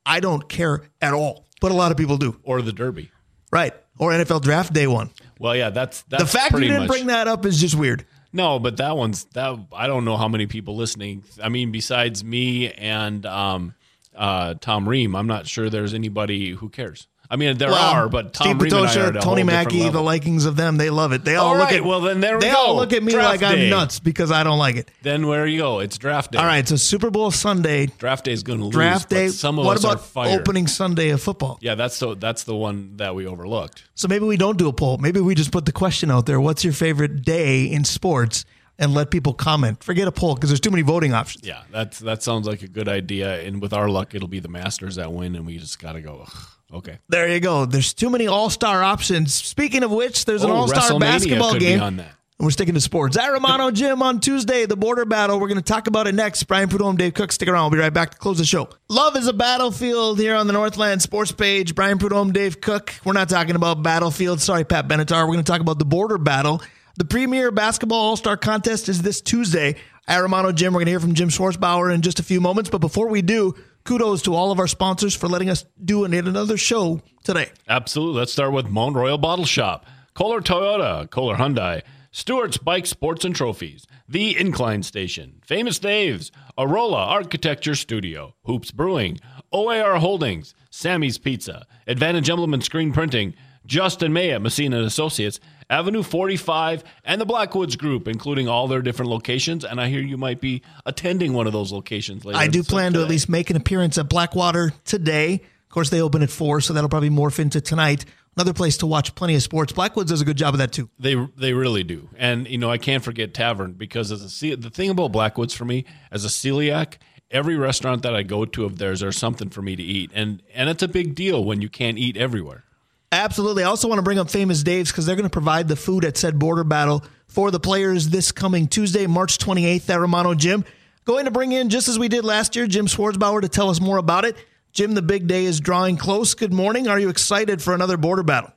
I 0.07 0.21
don't 0.21 0.49
care 0.49 0.85
at 1.03 1.13
all, 1.13 1.47
but 1.61 1.71
a 1.71 1.75
lot 1.75 1.91
of 1.91 1.99
people 1.99 2.17
do. 2.17 2.41
or 2.43 2.63
the 2.63 2.73
Derby. 2.73 3.11
Right. 3.53 3.75
Or 3.99 4.13
NFL 4.13 4.43
draft 4.43 4.73
day 4.73 4.87
one. 4.87 5.11
Well, 5.39 5.57
yeah, 5.57 5.71
that's 5.71 6.03
that's 6.03 6.23
The 6.25 6.29
fact 6.29 6.53
you 6.53 6.61
didn't 6.61 6.81
much, 6.81 6.89
bring 6.89 7.07
that 7.07 7.29
up 7.29 7.47
is 7.47 7.61
just 7.61 7.75
weird. 7.75 8.05
No, 8.33 8.59
but 8.59 8.77
that 8.77 8.97
one's 8.97 9.25
that. 9.35 9.59
I 9.73 9.87
don't 9.87 10.05
know 10.05 10.17
how 10.17 10.29
many 10.29 10.47
people 10.47 10.77
listening. 10.77 11.25
I 11.43 11.49
mean, 11.49 11.73
besides 11.73 12.23
me 12.23 12.71
and 12.73 13.25
um, 13.25 13.75
uh, 14.15 14.55
Tom 14.61 14.89
Ream, 14.89 15.17
I'm 15.17 15.27
not 15.27 15.47
sure 15.47 15.71
there's 15.71 15.95
anybody 15.95 16.51
who 16.51 16.69
cares. 16.69 17.07
I 17.31 17.37
mean, 17.37 17.59
there 17.59 17.69
Well, 17.69 17.95
are, 17.95 18.09
but 18.09 18.33
Tom 18.33 18.47
Steve 18.59 18.63
Ream 18.63 18.73
and 18.73 18.87
I 18.87 18.95
are 18.95 19.13
Patosha, 19.13 19.17
at 19.17 19.23
Tony 19.23 19.43
Mackey, 19.43 19.89
the 19.91 20.01
likings 20.01 20.47
of 20.47 20.57
them, 20.57 20.79
they 20.79 20.89
love 20.89 21.13
it. 21.13 21.25
They 21.27 21.37
all, 21.37 21.49
All 21.49 21.57
look 21.59 21.73
at 21.73 21.85
well, 21.85 22.01
then 22.01 22.21
there 22.21 22.39
they 22.41 22.51
go. 22.51 22.57
all 22.57 22.77
look 22.77 22.95
at 22.95 23.03
me 23.03 23.13
Draft 23.13 23.43
like 23.43 23.53
I'm 23.53 23.69
nuts 23.69 24.01
because 24.01 24.33
I 24.33 24.45
don't 24.45 24.59
like 24.59 24.77
it. 24.77 24.91
Then 25.03 25.27
where 25.27 25.47
you 25.47 25.59
go? 25.59 25.81
It's 25.81 25.99
draft 25.99 26.33
day. 26.33 26.39
All 26.39 26.47
right, 26.47 26.67
so 26.67 26.77
Super 26.77 27.11
Bowl 27.11 27.31
Sunday, 27.31 27.87
draft 27.99 28.25
day 28.25 28.33
is 28.33 28.43
going 28.43 28.61
to 28.61 28.65
lose. 28.67 28.75
draft 28.75 29.11
day. 29.11 29.29
Some 29.29 29.59
of 29.59 29.67
what 29.67 29.77
us 29.77 29.85
are 29.85 29.97
about 29.97 30.41
opening 30.41 30.67
Sunday 30.67 31.11
of 31.11 31.21
football? 31.21 31.59
Yeah, 31.61 31.75
that's 31.75 31.99
the 31.99 32.15
that's 32.17 32.45
the 32.45 32.57
one 32.57 32.97
that 32.97 33.15
we 33.15 33.27
overlooked. 33.27 33.85
So 33.95 34.09
maybe 34.09 34.25
we 34.25 34.39
don't 34.39 34.57
do 34.57 34.69
a 34.69 34.73
poll. 34.73 34.97
Maybe 34.97 35.21
we 35.21 35.35
just 35.35 35.53
put 35.53 35.67
the 35.67 35.73
question 35.73 36.11
out 36.11 36.25
there. 36.25 36.41
What's 36.41 36.65
your 36.65 36.73
favorite 36.73 37.23
day 37.25 37.65
in 37.65 37.85
sports? 37.85 38.47
And 38.79 38.95
let 38.95 39.11
people 39.11 39.35
comment. 39.35 39.83
Forget 39.83 40.07
a 40.09 40.13
poll 40.13 40.35
because 40.35 40.51
there's 40.51 40.61
too 40.61 40.71
many 40.71 40.83
voting 40.83 41.13
options. 41.13 41.47
Yeah, 41.47 41.63
that's 41.71 41.99
that 42.01 42.23
sounds 42.23 42.47
like 42.47 42.63
a 42.63 42.69
good 42.69 42.89
idea. 42.89 43.41
And 43.43 43.61
with 43.61 43.73
our 43.73 43.89
luck, 43.89 44.15
it'll 44.15 44.29
be 44.29 44.41
the 44.41 44.49
Masters 44.49 44.97
that 44.97 45.13
win, 45.13 45.35
and 45.37 45.47
we 45.47 45.59
just 45.59 45.79
got 45.81 45.93
to 45.93 46.01
go. 46.01 46.25
Ugh, 46.27 46.47
okay. 46.75 46.99
There 47.09 47.29
you 47.29 47.41
go. 47.41 47.67
There's 47.67 47.93
too 47.95 48.11
many 48.11 48.27
all 48.27 48.51
star 48.51 48.83
options. 48.83 49.35
Speaking 49.35 49.83
of 49.83 49.91
which, 49.91 50.25
there's 50.25 50.45
an 50.45 50.51
Oh, 50.51 50.55
all 50.55 50.69
star 50.69 50.99
basketball 50.99 51.59
game. 51.59 51.81
on 51.81 51.97
that. 51.97 52.15
And 52.41 52.47
we're 52.47 52.53
sticking 52.53 52.75
to 52.75 52.81
sports. 52.81 53.17
At 53.17 53.33
Romano 53.33 53.69
Gym 53.73 54.01
on 54.01 54.21
Tuesday, 54.21 54.65
the 54.65 54.77
border 54.77 55.05
battle. 55.05 55.41
We're 55.41 55.49
going 55.49 55.59
to 55.59 55.65
talk 55.65 55.89
about 55.89 56.07
it 56.07 56.15
next. 56.15 56.45
Brian 56.45 56.69
Prudhomme, 56.69 56.97
Dave 56.97 57.13
Cook, 57.15 57.33
stick 57.33 57.49
around. 57.49 57.65
We'll 57.65 57.79
be 57.81 57.83
right 57.83 57.93
back 57.93 58.13
to 58.13 58.17
close 58.19 58.39
the 58.39 58.45
show. 58.45 58.69
Love 58.89 59.17
is 59.17 59.27
a 59.27 59.33
battlefield 59.33 60.21
here 60.21 60.37
on 60.37 60.47
the 60.47 60.53
Northland 60.53 61.03
Sports 61.03 61.33
page. 61.33 61.75
Brian 61.75 61.99
Prudhomme, 61.99 62.33
Dave 62.33 62.61
Cook. 62.61 62.95
We're 63.05 63.13
not 63.13 63.29
talking 63.29 63.57
about 63.57 63.83
battlefield. 63.83 64.41
Sorry, 64.41 64.63
Pat 64.63 64.87
Benatar. 64.87 65.23
We're 65.27 65.33
going 65.35 65.45
to 65.45 65.51
talk 65.51 65.61
about 65.61 65.81
the 65.81 65.85
border 65.85 66.17
battle. 66.17 66.63
The 66.99 67.05
premier 67.05 67.53
basketball 67.53 68.01
all 68.01 68.17
star 68.17 68.37
contest 68.37 68.89
is 68.89 69.03
this 69.03 69.21
Tuesday 69.21 69.77
at 70.09 70.19
Romano 70.19 70.51
Gym. 70.51 70.73
We're 70.73 70.81
going 70.81 70.87
to 70.87 70.91
hear 70.91 70.99
from 70.99 71.15
Jim 71.15 71.29
Schwarzbauer 71.29 71.95
in 71.95 72.03
just 72.03 72.19
a 72.19 72.25
few 72.25 72.41
moments. 72.41 72.71
But 72.71 72.79
before 72.79 73.07
we 73.07 73.23
do, 73.23 73.55
kudos 73.85 74.23
to 74.23 74.35
all 74.35 74.51
of 74.51 74.59
our 74.59 74.67
sponsors 74.67 75.15
for 75.15 75.29
letting 75.29 75.49
us 75.49 75.65
do 75.85 76.05
an- 76.05 76.13
another 76.13 76.57
show 76.57 77.01
today. 77.23 77.53
Absolutely. 77.69 78.19
Let's 78.19 78.33
start 78.33 78.53
with 78.53 78.67
Mount 78.67 78.97
Royal 78.97 79.17
Bottle 79.17 79.45
Shop, 79.45 79.87
Kolar 80.15 80.41
Toyota, 80.41 81.09
Kolar 81.09 81.37
Hyundai, 81.37 81.83
Stewart's 82.11 82.59
Bike 82.59 82.87
Sports 82.87 83.25
and 83.25 83.37
Trophies, 83.37 83.87
The 84.09 84.37
Incline 84.37 84.83
Station, 84.83 85.41
Famous 85.45 85.79
Dave's, 85.79 86.33
Arola 86.59 86.97
Architecture 86.97 87.77
Studio, 87.77 88.35
Hoops 88.47 88.73
Brewing, 88.73 89.21
OAR 89.53 90.01
Holdings, 90.01 90.53
Sammy's 90.71 91.17
Pizza, 91.17 91.65
Advantage 91.87 92.29
Emblem 92.29 92.55
and 92.55 92.65
Screen 92.65 92.93
Printing, 92.93 93.35
Justin 93.67 94.13
May 94.13 94.33
at 94.33 94.43
Messina 94.43 94.83
Associates, 94.83 95.39
Avenue 95.71 96.03
45, 96.03 96.83
and 97.05 97.21
the 97.21 97.27
Blackwoods 97.27 97.77
Group, 97.77 98.09
including 98.09 98.49
all 98.49 98.69
their 98.69 98.81
different 98.81 99.11
locations. 99.11 99.65
And 99.65 99.81
I 99.81 99.89
hear 99.89 100.01
you 100.01 100.17
might 100.17 100.41
be 100.41 100.63
attending 100.87 101.35
one 101.35 101.47
of 101.47 101.53
those 101.53 101.73
locations 101.73 102.25
later. 102.25 102.39
I 102.39 102.49
do 102.49 102.63
plan 102.63 102.95
to 102.95 103.03
at 103.03 103.09
least 103.09 103.29
make 103.29 103.51
an 103.51 103.57
appearance 103.57 103.99
at 103.99 104.09
Blackwater 104.09 104.73
today. 104.85 105.35
Of 105.35 105.69
course, 105.69 105.91
they 105.91 106.01
open 106.01 106.23
at 106.23 106.31
four, 106.31 106.63
so 106.63 106.73
that'll 106.73 106.89
probably 106.89 107.11
morph 107.11 107.39
into 107.39 107.61
tonight. 107.61 108.07
Another 108.37 108.55
place 108.55 108.79
to 108.79 108.87
watch 108.87 109.15
plenty 109.15 109.35
of 109.35 109.43
sports. 109.43 109.73
Blackwoods 109.73 110.11
does 110.11 110.21
a 110.21 110.25
good 110.25 110.39
job 110.39 110.55
of 110.55 110.59
that 110.59 110.73
too. 110.73 110.89
They 110.99 111.17
they 111.37 111.53
really 111.53 111.83
do, 111.83 112.09
and 112.17 112.47
you 112.47 112.57
know 112.57 112.71
I 112.71 112.79
can't 112.79 113.03
forget 113.03 113.35
Tavern 113.35 113.73
because 113.73 114.13
as 114.13 114.43
a 114.43 114.55
the 114.55 114.71
thing 114.71 114.91
about 114.91 115.11
Blackwoods 115.11 115.55
for 115.55 115.65
me 115.65 115.85
as 116.13 116.25
a 116.25 116.29
celiac, 116.29 116.99
every 117.33 117.57
restaurant 117.57 118.03
that 118.03 118.15
I 118.15 118.23
go 118.23 118.45
to 118.45 118.65
of 118.65 118.79
theirs, 118.79 119.01
there's 119.01 119.19
something 119.19 119.51
for 119.51 119.61
me 119.61 119.75
to 119.75 119.83
eat, 119.83 120.13
and 120.15 120.41
and 120.55 120.71
it's 120.71 120.85
a 120.85 120.89
big 120.89 121.17
deal 121.17 121.45
when 121.45 121.61
you 121.61 121.69
can't 121.69 121.99
eat 121.99 122.17
everywhere. 122.17 122.65
Absolutely. 123.11 123.63
I 123.63 123.67
also 123.67 123.89
want 123.89 123.99
to 123.99 124.03
bring 124.03 124.19
up 124.19 124.31
Famous 124.31 124.63
Dave's 124.63 124.91
because 124.91 125.07
they're 125.07 125.17
going 125.17 125.25
to 125.25 125.31
provide 125.31 125.69
the 125.69 125.77
food 125.77 126.05
at 126.05 126.17
said 126.17 126.39
border 126.39 126.65
battle 126.65 127.05
for 127.27 127.51
the 127.51 127.61
players 127.61 128.11
this 128.11 128.33
coming 128.33 128.69
Tuesday, 128.69 129.07
March 129.07 129.39
28th 129.39 129.89
at 129.89 130.01
Romano 130.01 130.35
Gym. 130.35 130.65
Going 131.05 131.25
to 131.25 131.31
bring 131.31 131.53
in, 131.53 131.71
just 131.71 131.89
as 131.89 131.99
we 131.99 132.09
did 132.09 132.25
last 132.25 132.55
year, 132.55 132.67
Jim 132.67 132.87
Schwarzbauer 132.87 133.41
to 133.41 133.49
tell 133.49 133.71
us 133.71 133.81
more 133.81 133.97
about 133.97 134.27
it. 134.27 134.37
Jim, 134.73 134.93
the 134.93 135.03
big 135.03 135.27
day 135.27 135.47
is 135.47 135.59
drawing 135.59 135.97
close. 135.97 136.35
Good 136.35 136.53
morning. 136.53 136.87
Are 136.87 136.99
you 136.99 137.09
excited 137.09 137.63
for 137.63 137.73
another 137.73 137.97
border 137.97 138.23
battle? 138.23 138.53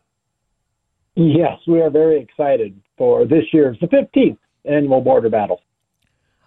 Yes, 1.15 1.59
we 1.65 1.81
are 1.81 1.89
very 1.89 2.21
excited 2.21 2.79
for 2.97 3.25
this 3.25 3.45
year's 3.53 3.77
the 3.79 3.87
15th 3.87 4.37
annual 4.65 4.99
border 4.99 5.29
battle. 5.29 5.61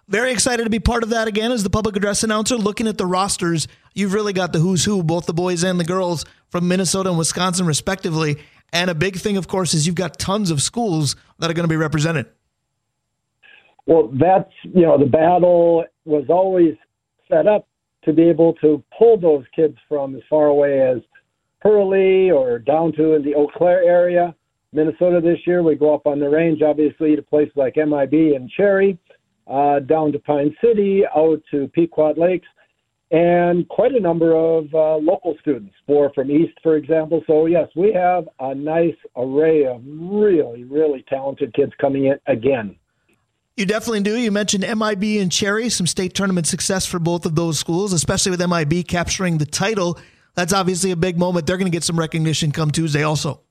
Very 0.07 0.31
excited 0.31 0.63
to 0.65 0.69
be 0.69 0.79
part 0.79 1.01
of 1.01 1.09
that 1.09 1.27
again 1.27 1.51
as 1.51 1.63
the 1.63 1.69
public 1.71 1.95
address 1.95 2.23
announcer. 2.23 2.55
Looking 2.55 2.87
at 2.87 2.99
the 2.99 3.07
rosters, 3.07 3.67
you've 3.95 4.13
really 4.13 4.33
got 4.33 4.53
the 4.53 4.59
who's 4.59 4.85
who, 4.85 5.01
both 5.01 5.25
the 5.25 5.33
boys 5.33 5.63
and 5.63 5.79
the 5.79 5.83
girls 5.83 6.25
from 6.49 6.67
Minnesota 6.67 7.09
and 7.09 7.17
Wisconsin, 7.17 7.65
respectively. 7.65 8.37
And 8.73 8.89
a 8.89 8.95
big 8.95 9.17
thing, 9.17 9.37
of 9.37 9.47
course, 9.47 9.73
is 9.73 9.85
you've 9.85 9.95
got 9.95 10.19
tons 10.19 10.51
of 10.51 10.61
schools 10.61 11.15
that 11.39 11.49
are 11.49 11.53
going 11.53 11.63
to 11.65 11.69
be 11.69 11.77
represented. 11.77 12.27
Well, 13.85 14.09
that's, 14.13 14.51
you 14.63 14.81
know, 14.81 14.97
the 14.97 15.05
battle 15.05 15.85
was 16.05 16.25
always 16.29 16.75
set 17.29 17.47
up 17.47 17.67
to 18.03 18.13
be 18.13 18.23
able 18.23 18.53
to 18.55 18.83
pull 18.97 19.17
those 19.17 19.43
kids 19.55 19.77
from 19.87 20.15
as 20.15 20.21
far 20.29 20.45
away 20.47 20.81
as 20.81 20.97
Hurley 21.59 22.31
or 22.31 22.59
down 22.59 22.93
to 22.93 23.13
in 23.13 23.23
the 23.23 23.35
Eau 23.35 23.47
Claire 23.47 23.83
area. 23.83 24.35
Minnesota 24.71 25.21
this 25.21 25.39
year, 25.47 25.63
we 25.63 25.75
go 25.75 25.93
up 25.93 26.05
on 26.05 26.19
the 26.19 26.29
range, 26.29 26.61
obviously, 26.61 27.15
to 27.15 27.21
places 27.21 27.53
like 27.55 27.75
MIB 27.77 28.35
and 28.35 28.49
Cherry, 28.49 28.97
uh, 29.47 29.79
down 29.79 30.11
to 30.11 30.19
Pine 30.19 30.55
City, 30.63 31.03
out 31.15 31.41
to 31.51 31.67
Pequot 31.69 32.15
Lakes, 32.17 32.47
and 33.11 33.67
quite 33.69 33.91
a 33.91 33.99
number 33.99 34.35
of 34.35 34.73
uh, 34.73 34.95
local 34.95 35.35
students, 35.41 35.75
four 35.85 36.11
from 36.13 36.31
East, 36.31 36.57
for 36.63 36.75
example. 36.75 37.23
So, 37.27 37.45
yes, 37.45 37.67
we 37.75 37.93
have 37.93 38.27
a 38.39 38.55
nice 38.55 38.95
array 39.15 39.65
of 39.65 39.81
really, 39.85 40.63
really 40.63 41.05
talented 41.07 41.53
kids 41.53 41.71
coming 41.79 42.05
in 42.05 42.19
again. 42.27 42.75
You 43.55 43.65
definitely 43.65 44.01
do. 44.01 44.17
You 44.17 44.31
mentioned 44.31 44.63
MIB 44.63 45.21
and 45.21 45.31
Cherry, 45.31 45.69
some 45.69 45.87
state 45.87 46.13
tournament 46.13 46.45
success 46.45 46.85
for 46.85 46.99
both 46.99 47.25
of 47.25 47.35
those 47.35 47.57
schools, 47.57 47.93
especially 47.93 48.31
with 48.31 48.45
MIB 48.45 48.85
capturing 48.87 49.37
the 49.37 49.45
title. 49.45 49.97
That's 50.33 50.51
obviously 50.51 50.91
a 50.91 50.97
big 50.97 51.17
moment. 51.17 51.47
They're 51.47 51.57
going 51.57 51.71
to 51.71 51.75
get 51.75 51.83
some 51.83 51.97
recognition 51.97 52.51
come 52.51 52.71
Tuesday, 52.71 53.03
also. 53.03 53.41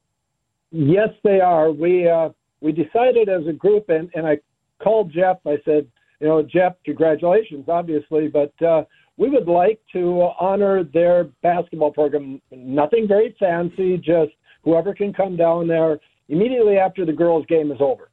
Yes, 0.70 1.08
they 1.22 1.40
are. 1.40 1.70
We 1.70 2.06
uh, 2.06 2.30
we 2.60 2.72
decided 2.72 3.28
as 3.28 3.46
a 3.46 3.52
group, 3.52 3.88
and, 3.88 4.10
and 4.14 4.26
I 4.26 4.38
called 4.82 5.12
Jeff. 5.12 5.38
I 5.46 5.56
said, 5.64 5.86
you 6.20 6.26
know, 6.26 6.42
Jeff, 6.42 6.74
congratulations, 6.84 7.66
obviously, 7.68 8.28
but 8.28 8.52
uh, 8.62 8.84
we 9.16 9.30
would 9.30 9.46
like 9.46 9.80
to 9.92 10.30
honor 10.40 10.84
their 10.84 11.24
basketball 11.42 11.92
program. 11.92 12.40
Nothing 12.50 13.06
very 13.06 13.34
fancy, 13.38 13.96
just 13.96 14.32
whoever 14.62 14.94
can 14.94 15.12
come 15.12 15.36
down 15.36 15.68
there 15.68 15.98
immediately 16.28 16.78
after 16.78 17.04
the 17.04 17.12
girls' 17.12 17.46
game 17.46 17.70
is 17.70 17.78
over. 17.80 18.10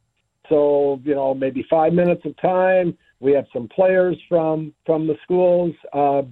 So 0.49 0.99
you 1.03 1.15
know, 1.15 1.33
maybe 1.33 1.65
five 1.69 1.93
minutes 1.93 2.23
of 2.25 2.39
time. 2.41 2.97
We 3.19 3.31
have 3.33 3.45
some 3.53 3.67
players 3.69 4.17
from 4.27 4.73
from 4.85 5.07
the 5.07 5.15
schools. 5.23 5.73
Uh, 5.93 6.23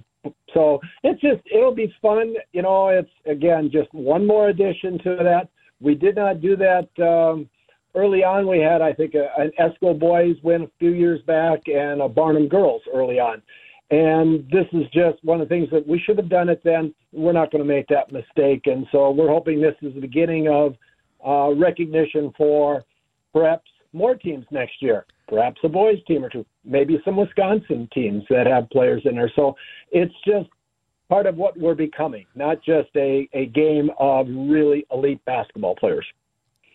so 0.52 0.80
it's 1.02 1.20
just 1.20 1.40
it'll 1.52 1.74
be 1.74 1.92
fun. 2.02 2.34
You 2.52 2.62
know, 2.62 2.88
it's 2.88 3.10
again 3.26 3.70
just 3.72 3.92
one 3.92 4.26
more 4.26 4.48
addition 4.48 4.98
to 4.98 5.16
that. 5.22 5.48
We 5.80 5.94
did 5.94 6.16
not 6.16 6.42
do 6.42 6.56
that 6.56 6.88
um, 7.02 7.48
early 7.94 8.22
on. 8.22 8.46
We 8.46 8.58
had, 8.58 8.82
I 8.82 8.92
think, 8.92 9.14
a, 9.14 9.28
an 9.40 9.50
Esko 9.58 9.98
boys 9.98 10.36
win 10.42 10.62
a 10.62 10.70
few 10.78 10.90
years 10.90 11.22
back 11.22 11.60
and 11.66 12.02
a 12.02 12.08
Barnum 12.08 12.48
girls 12.48 12.82
early 12.92 13.18
on. 13.18 13.42
And 13.90 14.48
this 14.50 14.66
is 14.72 14.84
just 14.92 15.22
one 15.24 15.40
of 15.40 15.48
the 15.48 15.54
things 15.54 15.68
that 15.72 15.86
we 15.86 15.98
should 15.98 16.16
have 16.18 16.28
done 16.28 16.48
it 16.48 16.62
then. 16.64 16.94
We're 17.12 17.32
not 17.32 17.50
going 17.50 17.62
to 17.62 17.68
make 17.68 17.88
that 17.88 18.12
mistake. 18.12 18.66
And 18.66 18.86
so 18.92 19.10
we're 19.10 19.28
hoping 19.28 19.60
this 19.60 19.74
is 19.82 19.94
the 19.94 20.00
beginning 20.00 20.48
of 20.48 20.76
uh, 21.26 21.54
recognition 21.54 22.32
for 22.36 22.84
perhaps 23.32 23.68
more 23.92 24.14
teams 24.14 24.46
next 24.52 24.80
year, 24.80 25.06
perhaps 25.28 25.60
a 25.64 25.68
boys 25.68 25.98
team 26.06 26.24
or 26.24 26.28
two, 26.28 26.46
maybe 26.64 27.00
some 27.04 27.16
Wisconsin 27.16 27.88
teams 27.92 28.22
that 28.30 28.46
have 28.46 28.70
players 28.70 29.02
in 29.04 29.16
there. 29.16 29.32
So 29.34 29.56
it's 29.90 30.14
just 30.24 30.48
part 31.08 31.26
of 31.26 31.36
what 31.36 31.58
we're 31.58 31.74
becoming, 31.74 32.26
not 32.36 32.62
just 32.62 32.88
a, 32.96 33.28
a 33.32 33.46
game 33.46 33.90
of 33.98 34.28
really 34.28 34.86
elite 34.92 35.24
basketball 35.24 35.74
players. 35.74 36.06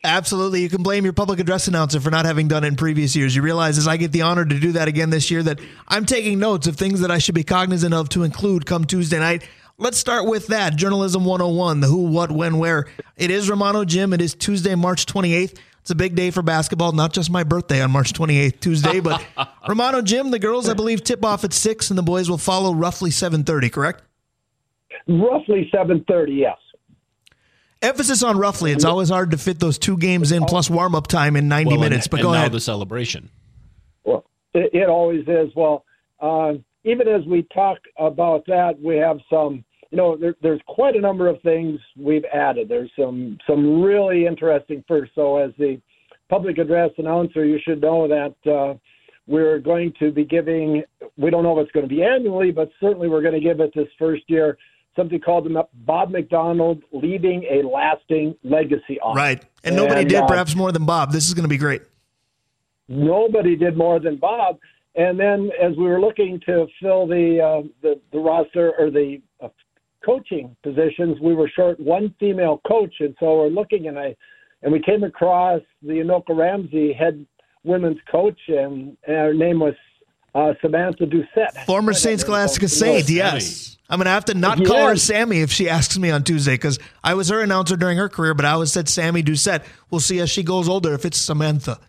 Absolutely. 0.05 0.61
You 0.61 0.69
can 0.69 0.83
blame 0.83 1.03
your 1.03 1.13
public 1.13 1.39
address 1.39 1.67
announcer 1.67 1.99
for 1.99 2.11
not 2.11 2.25
having 2.25 2.47
done 2.47 2.63
it 2.63 2.67
in 2.67 2.75
previous 2.75 3.15
years. 3.15 3.35
You 3.35 3.41
realize 3.41 3.77
as 3.77 3.87
I 3.87 3.97
get 3.97 4.11
the 4.11 4.21
honor 4.21 4.45
to 4.45 4.59
do 4.59 4.73
that 4.73 4.87
again 4.87 5.09
this 5.09 5.31
year 5.31 5.43
that 5.43 5.59
I'm 5.87 6.05
taking 6.05 6.39
notes 6.39 6.67
of 6.67 6.77
things 6.77 7.01
that 7.01 7.11
I 7.11 7.17
should 7.17 7.35
be 7.35 7.43
cognizant 7.43 7.93
of 7.93 8.09
to 8.09 8.23
include 8.23 8.65
come 8.65 8.85
Tuesday 8.85 9.19
night. 9.19 9.43
Let's 9.77 9.97
start 9.97 10.25
with 10.25 10.47
that. 10.47 10.77
Journalism 10.77 11.25
101, 11.25 11.81
the 11.81 11.87
who, 11.87 12.03
what, 12.03 12.31
when, 12.31 12.59
where. 12.59 12.85
It 13.17 13.29
is 13.29 13.49
Romano 13.49 13.83
Gym. 13.83 14.13
It 14.13 14.21
is 14.21 14.33
Tuesday, 14.33 14.73
March 14.75 15.05
28th. 15.05 15.57
It's 15.81 15.91
a 15.91 15.95
big 15.95 16.15
day 16.15 16.31
for 16.31 16.41
basketball, 16.41 16.93
not 16.93 17.13
just 17.13 17.29
my 17.29 17.43
birthday 17.43 17.81
on 17.81 17.91
March 17.91 18.13
28th, 18.13 18.59
Tuesday, 18.59 18.99
but 19.01 19.23
Romano 19.67 20.01
Gym, 20.01 20.31
the 20.31 20.39
girls, 20.39 20.69
I 20.69 20.73
believe, 20.73 21.03
tip 21.03 21.23
off 21.25 21.43
at 21.43 21.53
6 21.53 21.89
and 21.89 21.99
the 21.99 22.03
boys 22.03 22.29
will 22.29 22.37
follow 22.37 22.73
roughly 22.73 23.11
7:30, 23.11 23.71
correct? 23.71 24.01
Roughly 25.07 25.69
7:30, 25.71 26.39
yes. 26.39 26.57
Emphasis 27.81 28.23
on 28.23 28.37
roughly. 28.37 28.71
It's 28.71 28.85
always 28.85 29.09
hard 29.09 29.31
to 29.31 29.37
fit 29.37 29.59
those 29.59 29.77
two 29.77 29.97
games 29.97 30.31
in 30.31 30.45
plus 30.45 30.69
warm-up 30.69 31.07
time 31.07 31.35
in 31.35 31.47
90 31.47 31.71
Well, 31.71 31.79
minutes, 31.81 32.05
and, 32.05 32.11
but 32.11 32.19
and 32.19 32.23
go 32.23 32.31
now 32.31 32.39
ahead. 32.39 32.51
the 32.51 32.59
celebration. 32.59 33.29
Well, 34.03 34.25
it, 34.53 34.73
it 34.73 34.89
always 34.89 35.27
is. 35.27 35.49
Well, 35.55 35.83
uh, 36.19 36.53
even 36.83 37.07
as 37.07 37.25
we 37.25 37.43
talk 37.53 37.77
about 37.99 38.45
that, 38.47 38.79
we 38.81 38.97
have 38.97 39.17
some. 39.29 39.63
You 39.91 39.97
know, 39.97 40.17
there, 40.17 40.35
there's 40.41 40.61
quite 40.67 40.95
a 40.95 40.99
number 40.99 41.27
of 41.27 41.41
things 41.41 41.79
we've 41.97 42.25
added. 42.33 42.67
There's 42.67 42.91
some 42.99 43.37
some 43.47 43.81
really 43.81 44.25
interesting 44.25 44.83
first. 44.87 45.11
So, 45.15 45.37
as 45.37 45.51
the 45.57 45.79
public 46.29 46.57
address 46.57 46.89
announcer, 46.97 47.45
you 47.45 47.59
should 47.63 47.81
know 47.81 48.07
that 48.07 48.51
uh, 48.51 48.73
we're 49.27 49.59
going 49.59 49.93
to 49.99 50.11
be 50.11 50.25
giving. 50.25 50.83
We 51.17 51.29
don't 51.29 51.43
know 51.43 51.57
if 51.59 51.63
it's 51.65 51.71
going 51.71 51.87
to 51.87 51.95
be 51.95 52.03
annually, 52.03 52.51
but 52.51 52.69
certainly 52.79 53.07
we're 53.07 53.21
going 53.21 53.35
to 53.35 53.39
give 53.39 53.59
it 53.59 53.71
this 53.75 53.87
first 53.99 54.23
year 54.27 54.57
something 54.95 55.19
called 55.19 55.45
the 55.45 55.67
Bob 55.73 56.09
McDonald 56.11 56.83
leaving 56.91 57.43
a 57.49 57.67
lasting 57.67 58.35
legacy 58.43 58.99
on. 59.01 59.15
Right. 59.15 59.43
And 59.63 59.75
nobody 59.75 60.01
And, 60.01 60.09
did 60.09 60.19
uh, 60.23 60.27
perhaps 60.27 60.55
more 60.55 60.71
than 60.71 60.85
Bob. 60.85 61.11
This 61.11 61.27
is 61.27 61.33
going 61.33 61.43
to 61.43 61.49
be 61.49 61.57
great. 61.57 61.81
nobody 62.87 63.55
did 63.55 63.75
more 63.77 63.99
than 63.99 64.17
Bob. 64.17 64.57
And 64.95 65.19
then 65.19 65.49
as 65.61 65.75
we 65.77 65.83
were 65.83 65.99
looking 65.99 66.39
to 66.45 66.67
fill 66.81 67.05
the 67.07 67.41
uh, 67.41 67.67
the, 67.81 67.99
the 68.13 68.19
roster 68.19 68.73
or 68.79 68.89
the 68.89 69.21
uh, 69.43 69.49
coaching 70.05 70.55
positions, 70.63 71.19
we 71.21 71.33
were 71.33 71.49
short 71.53 71.79
one 71.79 72.13
female 72.19 72.61
coach, 72.65 72.93
and 72.99 73.13
so 73.19 73.39
we're 73.39 73.47
looking, 73.49 73.87
and 73.87 73.99
I 73.99 74.15
and 74.61 74.71
we 74.71 74.81
came 74.81 75.03
across 75.03 75.61
the 75.81 75.93
Anoka 75.95 76.29
Ramsey 76.37 76.93
head 76.93 77.25
women's 77.65 77.97
coach, 78.09 78.39
and, 78.47 78.95
and 79.05 79.15
her 79.17 79.33
name 79.33 79.59
was 79.59 79.73
uh, 80.35 80.53
Samantha 80.61 81.05
Doucette. 81.05 81.65
Former 81.65 81.93
St. 81.93 82.19
Scholastica 82.19 82.67
Saint, 82.67 83.09
yes. 83.09 83.77
I'm 83.89 83.99
going 83.99 84.05
to 84.05 84.11
have 84.11 84.25
to 84.25 84.33
not 84.33 84.63
call 84.65 84.89
her 84.89 84.95
Sammy 84.97 85.41
if 85.41 85.51
she 85.51 85.69
asks 85.69 85.97
me 85.97 86.11
on 86.11 86.23
Tuesday 86.23 86.55
because 86.55 86.79
I 87.03 87.13
was 87.13 87.29
her 87.29 87.41
announcer 87.41 87.77
during 87.77 87.97
her 87.97 88.09
career, 88.09 88.33
but 88.33 88.43
I 88.43 88.51
always 88.51 88.71
said 88.71 88.89
Sammy 88.89 89.23
Doucette. 89.23 89.63
We'll 89.89 90.01
see 90.01 90.19
as 90.19 90.29
she 90.29 90.43
goes 90.43 90.67
older 90.67 90.93
if 90.93 91.05
it's 91.05 91.17
Samantha. 91.17 91.79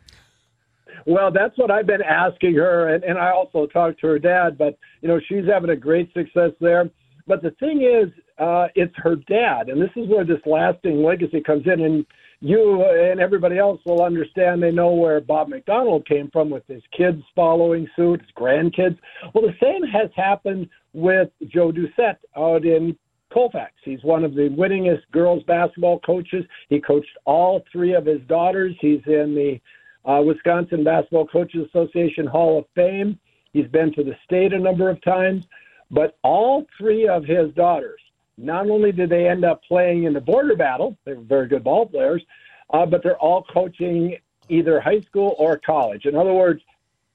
Well, 1.06 1.30
that's 1.32 1.56
what 1.56 1.70
I've 1.70 1.86
been 1.86 2.02
asking 2.02 2.54
her, 2.54 2.94
and, 2.94 3.02
and 3.04 3.18
I 3.18 3.30
also 3.30 3.66
talked 3.66 4.00
to 4.00 4.08
her 4.08 4.18
dad, 4.18 4.58
but, 4.58 4.76
you 5.00 5.08
know, 5.08 5.20
she's 5.28 5.46
having 5.46 5.70
a 5.70 5.76
great 5.76 6.12
success 6.12 6.50
there. 6.60 6.90
But 7.26 7.42
the 7.42 7.52
thing 7.52 7.82
is, 7.82 8.12
uh, 8.38 8.68
it's 8.74 8.94
her 8.96 9.16
dad, 9.16 9.68
and 9.68 9.80
this 9.80 9.90
is 9.96 10.08
where 10.08 10.24
this 10.24 10.40
lasting 10.44 11.02
legacy 11.02 11.40
comes 11.40 11.66
in. 11.66 11.80
And 11.80 12.06
you 12.46 12.84
and 12.84 13.18
everybody 13.18 13.58
else 13.58 13.80
will 13.84 14.02
understand. 14.02 14.62
They 14.62 14.70
know 14.70 14.92
where 14.92 15.20
Bob 15.20 15.48
McDonald 15.48 16.06
came 16.06 16.30
from 16.32 16.48
with 16.48 16.62
his 16.68 16.82
kids 16.96 17.20
following 17.34 17.88
suit, 17.96 18.20
his 18.20 18.30
grandkids. 18.38 18.96
Well, 19.34 19.44
the 19.44 19.56
same 19.60 19.82
has 19.82 20.10
happened 20.14 20.68
with 20.92 21.28
Joe 21.48 21.72
Doucette 21.72 22.18
out 22.36 22.64
in 22.64 22.96
Colfax. 23.32 23.72
He's 23.84 24.02
one 24.04 24.22
of 24.22 24.34
the 24.34 24.48
winningest 24.48 25.02
girls 25.10 25.42
basketball 25.48 25.98
coaches. 26.00 26.44
He 26.68 26.80
coached 26.80 27.10
all 27.24 27.64
three 27.72 27.94
of 27.94 28.06
his 28.06 28.20
daughters. 28.28 28.76
He's 28.80 29.02
in 29.06 29.34
the 29.34 29.60
uh, 30.08 30.22
Wisconsin 30.22 30.84
Basketball 30.84 31.26
Coaches 31.26 31.66
Association 31.68 32.26
Hall 32.26 32.60
of 32.60 32.66
Fame. 32.76 33.18
He's 33.52 33.66
been 33.66 33.92
to 33.94 34.04
the 34.04 34.14
state 34.24 34.52
a 34.52 34.58
number 34.58 34.88
of 34.88 35.02
times. 35.02 35.44
But 35.90 36.16
all 36.22 36.64
three 36.78 37.08
of 37.08 37.24
his 37.24 37.52
daughters, 37.54 38.00
not 38.38 38.68
only 38.68 38.92
did 38.92 39.10
they 39.10 39.28
end 39.28 39.44
up 39.44 39.62
playing 39.64 40.04
in 40.04 40.12
the 40.12 40.20
border 40.20 40.56
battle, 40.56 40.96
they 41.04 41.14
were 41.14 41.22
very 41.22 41.48
good 41.48 41.64
ball 41.64 41.86
players, 41.86 42.22
uh, 42.70 42.84
but 42.84 43.02
they're 43.02 43.18
all 43.18 43.44
coaching 43.52 44.16
either 44.48 44.80
high 44.80 45.00
school 45.00 45.34
or 45.38 45.58
college. 45.64 46.04
In 46.04 46.14
other 46.14 46.32
words, 46.32 46.60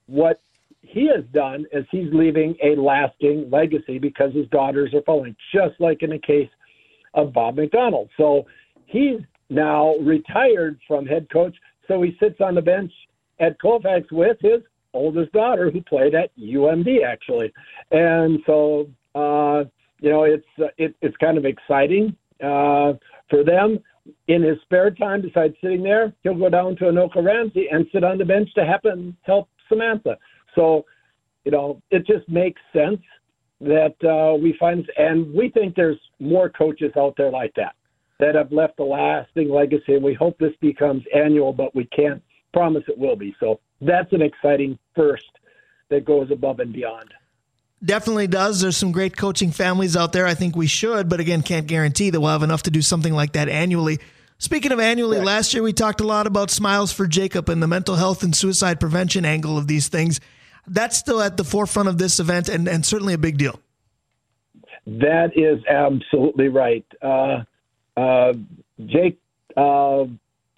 what 0.07 0.41
he 0.82 1.07
has 1.07 1.24
done 1.32 1.65
is 1.72 1.86
he's 1.91 2.11
leaving 2.11 2.55
a 2.63 2.76
lasting 2.76 3.49
legacy 3.49 3.99
because 3.99 4.34
his 4.34 4.47
daughters 4.47 4.93
are 4.93 5.03
following, 5.03 5.36
just 5.53 5.80
like 5.80 6.01
in 6.01 6.09
the 6.09 6.19
case 6.19 6.49
of 7.13 7.34
Bob 7.34 7.55
McDonald. 7.55 8.09
So 8.17 8.45
he's 8.86 9.19
now 9.49 9.95
retired 9.97 10.80
from 10.88 11.05
head 11.05 11.28
coach, 11.32 11.55
so 11.88 12.01
he 12.01 12.17
sits 12.19 12.41
on 12.41 12.55
the 12.55 12.61
bench 12.61 12.91
at 13.39 13.59
Colfax 13.61 14.11
with 14.11 14.38
his 14.41 14.61
oldest 14.93 15.32
daughter 15.32 15.72
who 15.72 15.82
played 15.82 16.15
at 16.15 16.36
UMD 16.38 17.05
actually, 17.05 17.53
and 17.91 18.39
so 18.45 18.89
uh, 19.15 19.63
you 20.01 20.09
know 20.09 20.23
it's 20.23 20.45
uh, 20.59 20.67
it, 20.77 20.95
it's 21.01 21.15
kind 21.17 21.37
of 21.37 21.45
exciting 21.45 22.15
uh, 22.43 22.93
for 23.29 23.43
them. 23.43 23.79
In 24.27 24.41
his 24.41 24.57
spare 24.63 24.89
time, 24.89 25.21
besides 25.21 25.53
sitting 25.61 25.83
there, 25.83 26.11
he'll 26.23 26.37
go 26.37 26.49
down 26.49 26.75
to 26.77 26.85
Anoka 26.85 27.23
Ramsey 27.23 27.67
and 27.71 27.85
sit 27.93 28.03
on 28.03 28.17
the 28.17 28.25
bench 28.25 28.49
to 28.55 28.65
happen 28.65 29.15
help 29.21 29.47
Samantha. 29.69 30.17
So, 30.55 30.85
you 31.45 31.51
know, 31.51 31.81
it 31.91 32.07
just 32.07 32.27
makes 32.27 32.59
sense 32.73 32.99
that 33.61 33.95
uh, 34.03 34.35
we 34.35 34.55
find, 34.59 34.89
and 34.97 35.31
we 35.33 35.49
think 35.49 35.75
there's 35.75 35.99
more 36.19 36.49
coaches 36.49 36.91
out 36.97 37.13
there 37.15 37.29
like 37.29 37.53
that 37.55 37.75
that 38.19 38.33
have 38.33 38.51
left 38.51 38.79
a 38.79 38.83
lasting 38.83 39.49
legacy. 39.49 39.93
And 39.93 40.03
we 40.03 40.15
hope 40.15 40.37
this 40.39 40.55
becomes 40.61 41.03
annual, 41.13 41.53
but 41.53 41.75
we 41.75 41.85
can't 41.85 42.21
promise 42.53 42.83
it 42.87 42.97
will 42.97 43.15
be. 43.15 43.35
So 43.39 43.59
that's 43.81 44.11
an 44.13 44.21
exciting 44.21 44.77
first 44.95 45.29
that 45.89 46.05
goes 46.05 46.31
above 46.31 46.59
and 46.59 46.73
beyond. 46.73 47.13
Definitely 47.84 48.27
does. 48.27 48.61
There's 48.61 48.77
some 48.77 48.91
great 48.91 49.17
coaching 49.17 49.51
families 49.51 49.97
out 49.97 50.13
there. 50.13 50.27
I 50.27 50.36
think 50.36 50.55
we 50.55 50.67
should, 50.67 51.09
but 51.09 51.19
again, 51.19 51.41
can't 51.41 51.65
guarantee 51.65 52.11
that 52.11 52.21
we'll 52.21 52.29
have 52.29 52.43
enough 52.43 52.63
to 52.63 52.71
do 52.71 52.82
something 52.82 53.13
like 53.13 53.34
that 53.34 53.49
annually. 53.49 53.99
Speaking 54.38 54.71
of 54.71 54.79
annually, 54.79 55.19
last 55.19 55.53
year 55.53 55.63
we 55.63 55.73
talked 55.73 56.01
a 56.01 56.05
lot 56.05 56.27
about 56.27 56.51
Smiles 56.51 56.91
for 56.91 57.07
Jacob 57.07 57.49
and 57.49 57.61
the 57.61 57.67
mental 57.67 57.95
health 57.95 58.23
and 58.23 58.36
suicide 58.36 58.79
prevention 58.79 59.25
angle 59.25 59.57
of 59.57 59.67
these 59.67 59.88
things. 59.88 60.19
That's 60.67 60.97
still 60.97 61.21
at 61.21 61.38
the 61.38 61.43
forefront 61.43 61.89
of 61.89 61.97
this 61.97 62.19
event 62.19 62.49
and, 62.49 62.67
and 62.67 62.86
certainly 62.86 63.13
a 63.13 63.17
big 63.17 63.38
deal. 63.38 63.59
That 64.86 65.32
is 65.36 65.63
absolutely 65.67 66.49
right. 66.49 66.86
Uh, 67.01 67.43
uh, 67.97 68.34
Jake 68.86 69.19
uh, 69.57 70.05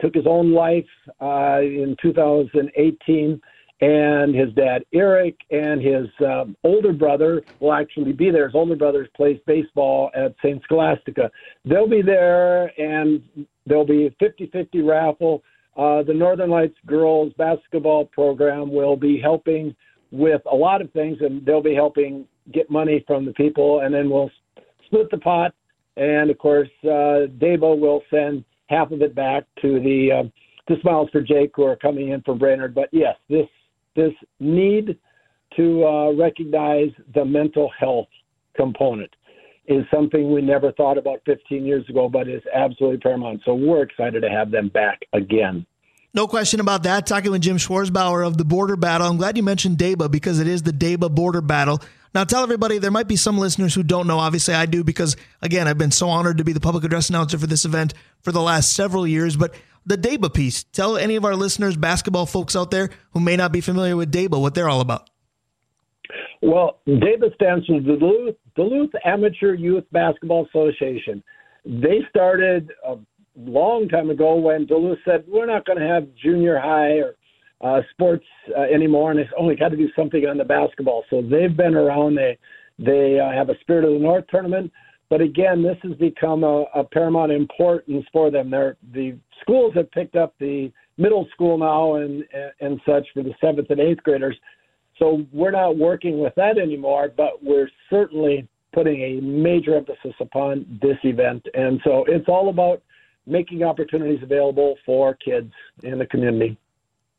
took 0.01 0.13
his 0.13 0.27
own 0.27 0.53
life 0.53 0.87
uh, 1.21 1.59
in 1.61 1.95
2018, 2.01 3.41
and 3.83 4.33
his 4.33 4.53
dad 4.53 4.85
Eric 4.93 5.35
and 5.51 5.81
his 5.81 6.07
um, 6.25 6.55
older 6.63 6.93
brother 6.93 7.41
will 7.59 7.73
actually 7.73 8.13
be 8.13 8.31
there. 8.31 8.45
His 8.45 8.55
older 8.55 8.77
brother 8.77 9.09
plays 9.13 9.39
baseball 9.45 10.09
at 10.15 10.33
St. 10.41 10.63
Scholastica. 10.63 11.29
They'll 11.65 11.89
be 11.89 12.01
there, 12.01 12.67
and 12.79 13.21
there'll 13.65 13.85
be 13.85 14.05
a 14.05 14.11
50-50 14.23 14.87
raffle. 14.87 15.43
Uh, 15.75 16.01
the 16.03 16.13
Northern 16.13 16.49
Lights 16.49 16.77
girls 16.85 17.33
basketball 17.37 18.05
program 18.05 18.71
will 18.71 18.95
be 18.95 19.19
helping 19.19 19.75
with 20.11 20.41
a 20.49 20.55
lot 20.55 20.81
of 20.81 20.89
things, 20.93 21.17
and 21.19 21.45
they'll 21.45 21.61
be 21.61 21.75
helping 21.75 22.25
get 22.53 22.69
money 22.69 23.03
from 23.05 23.25
the 23.25 23.33
people, 23.33 23.81
and 23.81 23.93
then 23.93 24.09
we'll 24.09 24.31
split 24.85 25.11
the 25.11 25.17
pot. 25.17 25.53
And 25.97 26.29
of 26.29 26.37
course, 26.37 26.69
uh, 26.85 27.27
DAYBA 27.37 27.79
will 27.79 28.01
send 28.09 28.45
half 28.67 28.91
of 28.91 29.01
it 29.01 29.13
back 29.13 29.43
to 29.61 29.79
the 29.81 30.23
uh, 30.23 30.73
to 30.73 30.79
Smiles 30.81 31.09
for 31.11 31.19
Jake 31.19 31.51
who 31.55 31.63
are 31.63 31.75
coming 31.75 32.09
in 32.09 32.21
from 32.21 32.37
Brainerd. 32.37 32.73
But 32.73 32.87
yes, 32.93 33.15
this 33.29 33.47
this 33.95 34.13
need 34.39 34.97
to 35.55 35.85
uh, 35.85 36.11
recognize 36.13 36.89
the 37.13 37.23
mental 37.23 37.69
health 37.79 38.07
component 38.55 39.09
is 39.67 39.85
something 39.93 40.33
we 40.33 40.41
never 40.41 40.71
thought 40.73 40.97
about 40.97 41.21
15 41.25 41.65
years 41.65 41.87
ago, 41.89 42.09
but 42.09 42.27
is 42.27 42.41
absolutely 42.53 42.97
paramount. 42.97 43.41
So 43.45 43.53
we're 43.53 43.83
excited 43.83 44.21
to 44.21 44.29
have 44.29 44.51
them 44.51 44.69
back 44.69 44.99
again. 45.13 45.65
No 46.13 46.27
question 46.27 46.59
about 46.59 46.83
that. 46.83 47.07
Talking 47.07 47.31
with 47.31 47.41
Jim 47.41 47.57
Schwarzbauer 47.57 48.25
of 48.25 48.37
the 48.37 48.45
Border 48.45 48.75
Battle. 48.75 49.07
I'm 49.07 49.17
glad 49.17 49.35
you 49.35 49.41
mentioned 49.41 49.77
DAYBA 49.77 50.11
because 50.11 50.39
it 50.39 50.47
is 50.47 50.61
the 50.61 50.71
DAYBA 50.71 51.15
Border 51.15 51.41
Battle. 51.41 51.81
Now, 52.13 52.23
tell 52.23 52.43
everybody 52.43 52.77
there 52.77 52.91
might 52.91 53.07
be 53.07 53.15
some 53.15 53.39
listeners 53.39 53.73
who 53.73 53.81
don't 53.81 54.05
know. 54.05 54.19
Obviously, 54.19 54.53
I 54.53 54.67
do 54.67 54.83
because, 54.83 55.17
again, 55.41 55.67
I've 55.67 55.79
been 55.79 55.89
so 55.89 56.09
honored 56.09 56.37
to 56.37 56.43
be 56.43 56.53
the 56.53 56.59
public 56.59 56.83
address 56.83 57.09
announcer 57.09 57.39
for 57.39 57.47
this 57.47 57.65
event 57.65 57.95
for 58.21 58.31
the 58.31 58.41
last 58.41 58.73
several 58.73 59.07
years. 59.07 59.35
But 59.35 59.55
the 59.85 59.97
DAYBA 59.97 60.33
piece, 60.33 60.63
tell 60.63 60.97
any 60.97 61.15
of 61.15 61.25
our 61.25 61.35
listeners, 61.35 61.75
basketball 61.75 62.25
folks 62.25 62.55
out 62.55 62.71
there 62.71 62.89
who 63.11 63.19
may 63.19 63.35
not 63.35 63.51
be 63.51 63.61
familiar 63.61 63.95
with 63.95 64.11
DAYBA, 64.11 64.39
what 64.39 64.55
they're 64.55 64.69
all 64.69 64.81
about. 64.81 65.09
Well, 66.41 66.79
DAYBA 66.87 67.33
stands 67.35 67.65
for 67.65 67.79
Duluth, 67.79 68.35
Duluth 68.55 68.91
Amateur 69.05 69.53
Youth 69.53 69.85
Basketball 69.91 70.45
Association. 70.47 71.23
They 71.65 71.99
started 72.09 72.71
a 72.85 72.97
long 73.37 73.87
time 73.87 74.09
ago 74.09 74.35
when 74.35 74.65
Duluth 74.65 74.99
said, 75.05 75.23
we're 75.27 75.45
not 75.45 75.65
going 75.65 75.79
to 75.79 75.87
have 75.87 76.07
junior 76.21 76.59
high 76.59 76.99
or 76.99 77.15
uh, 77.63 77.81
sports 77.91 78.25
uh, 78.57 78.61
anymore, 78.61 79.11
and 79.11 79.19
it's 79.19 79.29
only 79.37 79.55
got 79.55 79.69
to 79.69 79.77
do 79.77 79.87
something 79.95 80.25
on 80.25 80.37
the 80.37 80.43
basketball. 80.43 81.05
So 81.09 81.21
they've 81.21 81.55
been 81.55 81.75
around. 81.75 82.15
They 82.15 82.37
they 82.77 83.19
uh, 83.19 83.31
have 83.31 83.49
a 83.49 83.57
Spirit 83.61 83.85
of 83.85 83.93
the 83.93 83.99
North 83.99 84.25
tournament, 84.29 84.71
but 85.09 85.21
again, 85.21 85.63
this 85.63 85.77
has 85.83 85.93
become 85.93 86.43
a, 86.43 86.65
a 86.75 86.83
paramount 86.83 87.31
importance 87.31 88.03
for 88.11 88.31
them. 88.31 88.49
They're, 88.49 88.75
the 88.91 89.15
schools 89.43 89.73
have 89.75 89.91
picked 89.91 90.15
up 90.15 90.33
the 90.39 90.71
middle 90.97 91.27
school 91.33 91.57
now 91.57 91.95
and 91.95 92.23
and 92.59 92.81
such 92.85 93.05
for 93.13 93.21
the 93.23 93.33
seventh 93.39 93.69
and 93.69 93.79
eighth 93.79 94.01
graders. 94.03 94.35
So 94.97 95.25
we're 95.31 95.51
not 95.51 95.77
working 95.77 96.19
with 96.19 96.33
that 96.35 96.57
anymore, 96.57 97.11
but 97.15 97.43
we're 97.43 97.69
certainly 97.89 98.47
putting 98.73 99.01
a 99.01 99.21
major 99.21 99.75
emphasis 99.75 100.13
upon 100.19 100.79
this 100.81 100.97
event. 101.03 101.45
And 101.53 101.79
so 101.83 102.05
it's 102.07 102.27
all 102.27 102.49
about 102.49 102.81
making 103.25 103.63
opportunities 103.63 104.21
available 104.21 104.75
for 104.85 105.15
kids 105.15 105.51
in 105.83 105.97
the 105.99 106.05
community. 106.05 106.57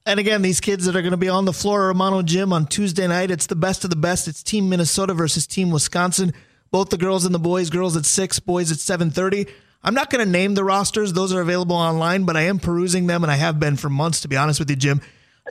And 0.06 0.20
again, 0.20 0.42
these 0.42 0.60
kids 0.60 0.84
that 0.84 0.94
are 0.94 1.00
going 1.02 1.12
to 1.12 1.16
be 1.16 1.30
on 1.30 1.46
the 1.46 1.52
floor 1.52 1.84
at 1.84 1.86
Romano 1.86 2.22
Gym 2.22 2.52
on 2.52 2.66
Tuesday 2.66 3.06
night, 3.06 3.30
it's 3.30 3.46
the 3.46 3.56
best 3.56 3.84
of 3.84 3.90
the 3.90 3.96
best. 3.96 4.28
It's 4.28 4.42
Team 4.42 4.68
Minnesota 4.68 5.14
versus 5.14 5.46
Team 5.46 5.70
Wisconsin. 5.70 6.34
Both 6.70 6.90
the 6.90 6.98
girls 6.98 7.24
and 7.24 7.34
the 7.34 7.38
boys. 7.38 7.70
Girls 7.70 7.96
at 7.96 8.04
six, 8.04 8.38
boys 8.38 8.70
at 8.70 8.78
seven 8.78 9.10
thirty. 9.10 9.46
I'm 9.84 9.94
not 9.94 10.10
going 10.10 10.24
to 10.24 10.30
name 10.30 10.54
the 10.54 10.64
rosters; 10.64 11.12
those 11.12 11.32
are 11.32 11.40
available 11.40 11.76
online. 11.76 12.24
But 12.24 12.36
I 12.36 12.42
am 12.42 12.58
perusing 12.58 13.06
them, 13.06 13.22
and 13.22 13.30
I 13.30 13.36
have 13.36 13.60
been 13.60 13.76
for 13.76 13.90
months. 13.90 14.22
To 14.22 14.28
be 14.28 14.36
honest 14.36 14.58
with 14.58 14.70
you, 14.70 14.76
Jim, 14.76 15.00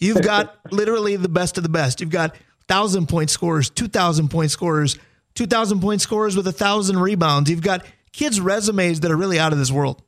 you've 0.01 0.21
got 0.23 0.57
literally 0.71 1.15
the 1.15 1.29
best 1.29 1.57
of 1.57 1.63
the 1.63 1.69
best. 1.69 2.01
You've 2.01 2.09
got 2.09 2.35
thousand 2.67 3.07
point 3.07 3.29
scorers, 3.29 3.69
two 3.69 3.87
thousand 3.87 4.29
point 4.29 4.51
scorers, 4.51 4.97
two 5.35 5.45
thousand 5.45 5.81
point 5.81 6.01
scorers 6.01 6.35
with 6.35 6.47
a 6.47 6.51
thousand 6.51 6.97
rebounds. 6.99 7.49
You've 7.49 7.61
got 7.61 7.85
kids' 8.11 8.41
resumes 8.41 9.01
that 9.01 9.11
are 9.11 9.17
really 9.17 9.39
out 9.39 9.53
of 9.53 9.59
this 9.59 9.71
world. 9.71 10.01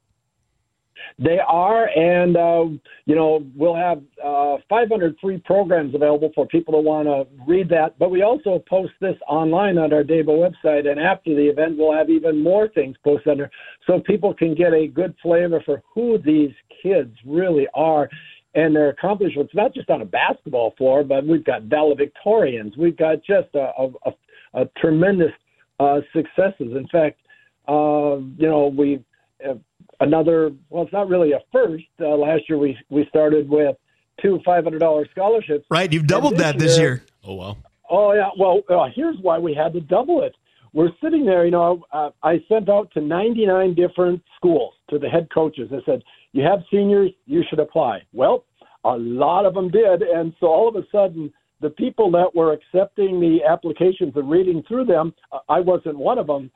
They 1.17 1.39
are, 1.39 1.87
and 1.89 2.35
uh, 2.35 2.65
you 3.05 3.15
know 3.15 3.45
we'll 3.55 3.75
have 3.75 4.03
uh, 4.23 4.57
500 4.67 5.15
free 5.21 5.37
programs 5.37 5.95
available 5.95 6.31
for 6.35 6.45
people 6.45 6.73
that 6.73 6.81
want 6.81 7.07
to 7.07 7.25
read 7.47 7.69
that. 7.69 7.97
But 7.97 8.11
we 8.11 8.21
also 8.21 8.61
post 8.67 8.91
this 8.99 9.15
online 9.27 9.77
on 9.77 9.93
our 9.93 10.03
DAYBA 10.03 10.25
website, 10.25 10.89
and 10.89 10.99
after 10.99 11.33
the 11.33 11.47
event, 11.47 11.77
we'll 11.77 11.93
have 11.93 12.09
even 12.09 12.43
more 12.43 12.67
things 12.67 12.97
posted 13.03 13.31
under, 13.31 13.49
so 13.87 14.01
people 14.01 14.33
can 14.33 14.55
get 14.55 14.73
a 14.73 14.87
good 14.87 15.15
flavor 15.21 15.61
for 15.65 15.81
who 15.93 16.17
these 16.17 16.51
kids 16.83 17.15
really 17.25 17.67
are 17.73 18.09
and 18.55 18.75
their 18.75 18.89
accomplishments, 18.89 19.53
not 19.53 19.73
just 19.73 19.89
on 19.89 20.01
a 20.01 20.05
basketball 20.05 20.73
floor, 20.77 21.03
but 21.03 21.25
we've 21.25 21.43
got 21.43 21.63
valedictorians. 21.63 22.77
We've 22.77 22.95
got 22.95 23.17
just 23.17 23.53
a, 23.53 23.71
a, 23.77 23.89
a, 24.05 24.61
a 24.61 24.65
tremendous 24.77 25.31
uh, 25.79 25.99
successes. 26.13 26.73
In 26.75 26.87
fact, 26.91 27.19
uh, 27.67 28.17
you 28.37 28.47
know, 28.47 28.73
we 28.75 29.03
uh, 29.47 29.55
another. 30.05 30.51
Well, 30.69 30.83
it's 30.83 30.93
not 30.93 31.09
really 31.09 31.33
a 31.33 31.39
first. 31.51 31.83
Uh, 31.99 32.09
last 32.09 32.43
year 32.47 32.57
we 32.57 32.77
we 32.89 33.05
started 33.09 33.49
with 33.49 33.75
two 34.21 34.39
$500 34.45 35.11
scholarships. 35.11 35.65
Right, 35.69 35.91
you've 35.91 36.07
doubled 36.07 36.37
that 36.37 36.57
this 36.57 36.77
year. 36.77 37.03
Oh 37.23 37.35
well. 37.35 37.57
Oh 37.89 38.13
yeah. 38.13 38.29
Well, 38.37 38.61
uh, 38.69 38.87
here's 38.95 39.17
why 39.21 39.37
we 39.37 39.53
had 39.53 39.73
to 39.73 39.81
double 39.81 40.23
it. 40.23 40.35
We're 40.73 40.91
sitting 41.01 41.25
there. 41.25 41.45
You 41.45 41.51
know, 41.51 41.83
uh, 41.91 42.09
I 42.23 42.43
sent 42.49 42.69
out 42.69 42.91
to 42.93 43.01
99 43.01 43.75
different 43.75 44.21
schools 44.35 44.73
to 44.89 44.99
the 44.99 45.09
head 45.09 45.27
coaches. 45.33 45.69
I 45.71 45.79
said, 45.85 46.03
"You 46.31 46.43
have 46.43 46.59
seniors, 46.71 47.11
you 47.25 47.43
should 47.49 47.59
apply." 47.59 48.01
Well, 48.13 48.45
a 48.83 48.97
lot 48.97 49.45
of 49.45 49.53
them 49.53 49.69
did, 49.69 50.01
and 50.01 50.33
so 50.39 50.47
all 50.47 50.67
of 50.67 50.75
a 50.75 50.85
sudden, 50.91 51.31
the 51.61 51.69
people 51.69 52.11
that 52.11 52.35
were 52.35 52.53
accepting 52.53 53.19
the 53.19 53.39
applications 53.43 54.13
and 54.15 54.29
reading 54.29 54.63
through 54.67 54.85
them, 54.85 55.13
uh, 55.31 55.39
I 55.49 55.59
wasn't 55.61 55.97
one 55.97 56.19
of 56.19 56.27
them, 56.27 56.51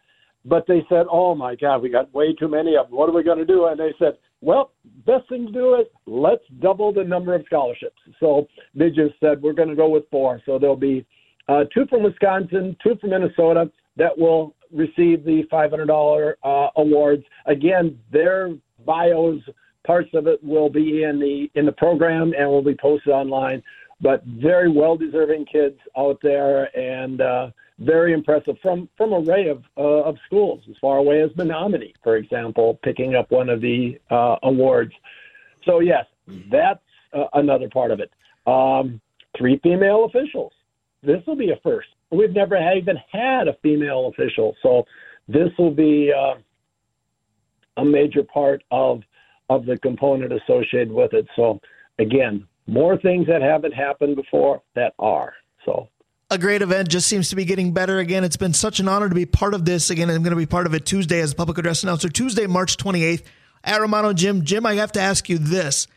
but 0.46 0.66
they 0.68 0.86
said, 0.90 1.06
"Oh 1.12 1.36
my 1.36 1.56
God, 1.56 1.82
we 1.82 1.90
got 1.90 2.14
way 2.14 2.34
too 2.34 2.48
many 2.48 2.76
of 2.76 2.88
them. 2.88 2.98
What 2.98 3.10
are 3.10 3.14
we 3.14 3.24
going 3.24 3.40
to 3.40 3.46
do?" 3.46 3.66
And 3.68 3.80
they 3.80 3.94
said, 4.00 4.18
"Well, 4.42 4.72
best 5.06 5.28
thing 5.30 5.48
to 5.48 5.52
do 5.52 5.76
is 5.76 5.88
let's 6.06 6.44
double 6.60 6.92
the 6.94 7.04
number 7.04 7.36
of 7.36 7.44
scholarships." 7.46 8.00
So 8.20 8.48
they 8.76 8.90
just 8.90 9.20
said, 9.20 9.42
"We're 9.42 9.54
going 9.54 9.70
to 9.70 9.76
go 9.76 9.90
with 9.90 10.10
four." 10.10 10.42
So 10.46 10.58
there'll 10.58 10.76
be 10.76 11.06
uh, 11.48 11.66
two 11.74 11.86
from 11.88 12.04
Wisconsin, 12.04 12.76
two 12.84 12.96
from 13.02 13.10
Minnesota 13.10 13.72
that 13.98 14.18
will 14.18 14.56
receive 14.72 15.26
the 15.26 15.44
$500 15.52 16.34
uh, 16.44 16.70
awards. 16.78 17.24
Again, 17.46 17.98
their 18.12 18.54
bios, 18.86 19.42
parts 19.86 20.10
of 20.14 20.28
it 20.28 20.44
will 20.44 20.70
be 20.70 21.04
in 21.04 21.20
the 21.20 21.50
in 21.56 21.66
the 21.66 21.72
program 21.72 22.34
and 22.38 22.48
will 22.48 22.62
be 22.62 22.76
posted 22.76 23.12
online. 23.12 23.64
But 24.02 24.24
very 24.26 24.72
well 24.72 24.96
deserving 24.96 25.46
kids 25.46 25.78
out 25.98 26.20
there 26.22 26.76
and 26.78 27.20
uh, 27.20 27.50
very 27.80 28.14
impressive 28.14 28.56
from 28.62 28.90
from 28.98 29.14
array 29.14 29.48
of 29.50 29.64
uh, 29.78 30.10
of 30.10 30.18
schools 30.26 30.62
as 30.70 30.76
far 30.82 30.98
away 30.98 31.22
as 31.22 31.30
Menomonie, 31.32 31.94
for 32.04 32.18
example, 32.18 32.80
picking 32.84 33.16
up 33.16 33.32
one 33.32 33.50
of 33.50 33.62
the 33.62 34.00
uh, 34.10 34.36
awards. 34.44 34.92
So 35.66 35.80
yes, 35.80 36.06
that's 36.52 36.84
uh, 37.14 37.26
another 37.34 37.70
part 37.70 37.92
of 37.92 38.00
it. 38.00 38.12
Um, 38.48 39.00
three 39.38 39.60
female 39.64 40.06
officials 40.06 40.54
this 41.02 41.22
will 41.26 41.36
be 41.36 41.52
a 41.52 41.56
first. 41.64 41.88
We've 42.12 42.34
never 42.34 42.58
even 42.74 42.98
had 43.12 43.48
a 43.48 43.56
female 43.62 44.08
official, 44.08 44.56
so 44.62 44.86
this 45.28 45.50
will 45.58 45.72
be 45.72 46.12
uh, 46.12 46.36
a 47.78 47.86
major 47.86 48.24
part 48.24 48.64
of 48.72 49.02
of 49.50 49.66
the 49.66 49.78
component 49.80 50.32
associated 50.32 50.92
with 50.92 51.14
it. 51.14 51.26
So 51.36 51.60
again, 51.98 52.46
more 52.68 52.98
things 52.98 53.26
that 53.28 53.42
haven't 53.42 53.74
happened 53.74 54.16
before 54.16 54.62
that 54.76 54.94
are 55.00 55.34
so. 55.66 55.88
A 56.32 56.38
great 56.38 56.62
event 56.62 56.90
just 56.90 57.08
seems 57.08 57.30
to 57.30 57.36
be 57.36 57.44
getting 57.44 57.74
better 57.74 57.98
again. 57.98 58.24
It's 58.24 58.38
been 58.38 58.54
such 58.54 58.80
an 58.80 58.88
honor 58.88 59.10
to 59.10 59.16
be 59.16 59.26
part 59.26 59.56
of 59.56 59.66
this. 59.66 59.90
Again, 59.90 60.12
I'm 60.12 60.22
going 60.22 60.30
to 60.30 60.36
be 60.36 60.46
part 60.46 60.68
of 60.68 60.76
it 60.76 60.86
Tuesday 60.86 61.22
as 61.22 61.32
a 61.32 61.36
public 61.36 61.58
address 61.58 61.82
announcer. 61.82 62.08
Tuesday, 62.08 62.46
March 62.46 62.78
28th 62.78 63.24
at 63.64 63.82
Romano 63.82 64.14
Gym. 64.14 64.46
Jim, 64.46 64.64
I 64.64 64.76
have 64.76 64.92
to 64.92 65.02
ask 65.02 65.28
you 65.28 65.40
this. 65.40 65.88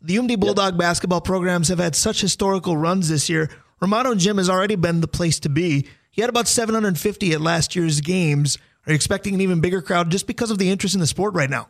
The 0.00 0.16
UMD 0.16 0.40
Bulldog 0.40 0.72
yep. 0.72 0.78
basketball 0.78 1.20
programs 1.20 1.68
have 1.68 1.80
had 1.80 1.94
such 1.94 2.22
historical 2.22 2.78
runs 2.78 3.10
this 3.10 3.28
year. 3.28 3.50
Romano 3.78 4.14
Gym 4.14 4.38
has 4.38 4.48
already 4.48 4.76
been 4.76 5.02
the 5.02 5.08
place 5.08 5.38
to 5.40 5.50
be. 5.50 5.86
He 6.10 6.22
had 6.22 6.30
about 6.30 6.48
750 6.48 7.32
at 7.32 7.42
last 7.42 7.76
year's 7.76 8.00
games. 8.00 8.56
Are 8.86 8.92
you 8.92 8.94
expecting 8.94 9.34
an 9.34 9.42
even 9.42 9.60
bigger 9.60 9.82
crowd 9.82 10.10
just 10.10 10.26
because 10.26 10.50
of 10.50 10.56
the 10.56 10.70
interest 10.70 10.94
in 10.94 11.00
the 11.02 11.06
sport 11.06 11.34
right 11.34 11.50
now? 11.50 11.68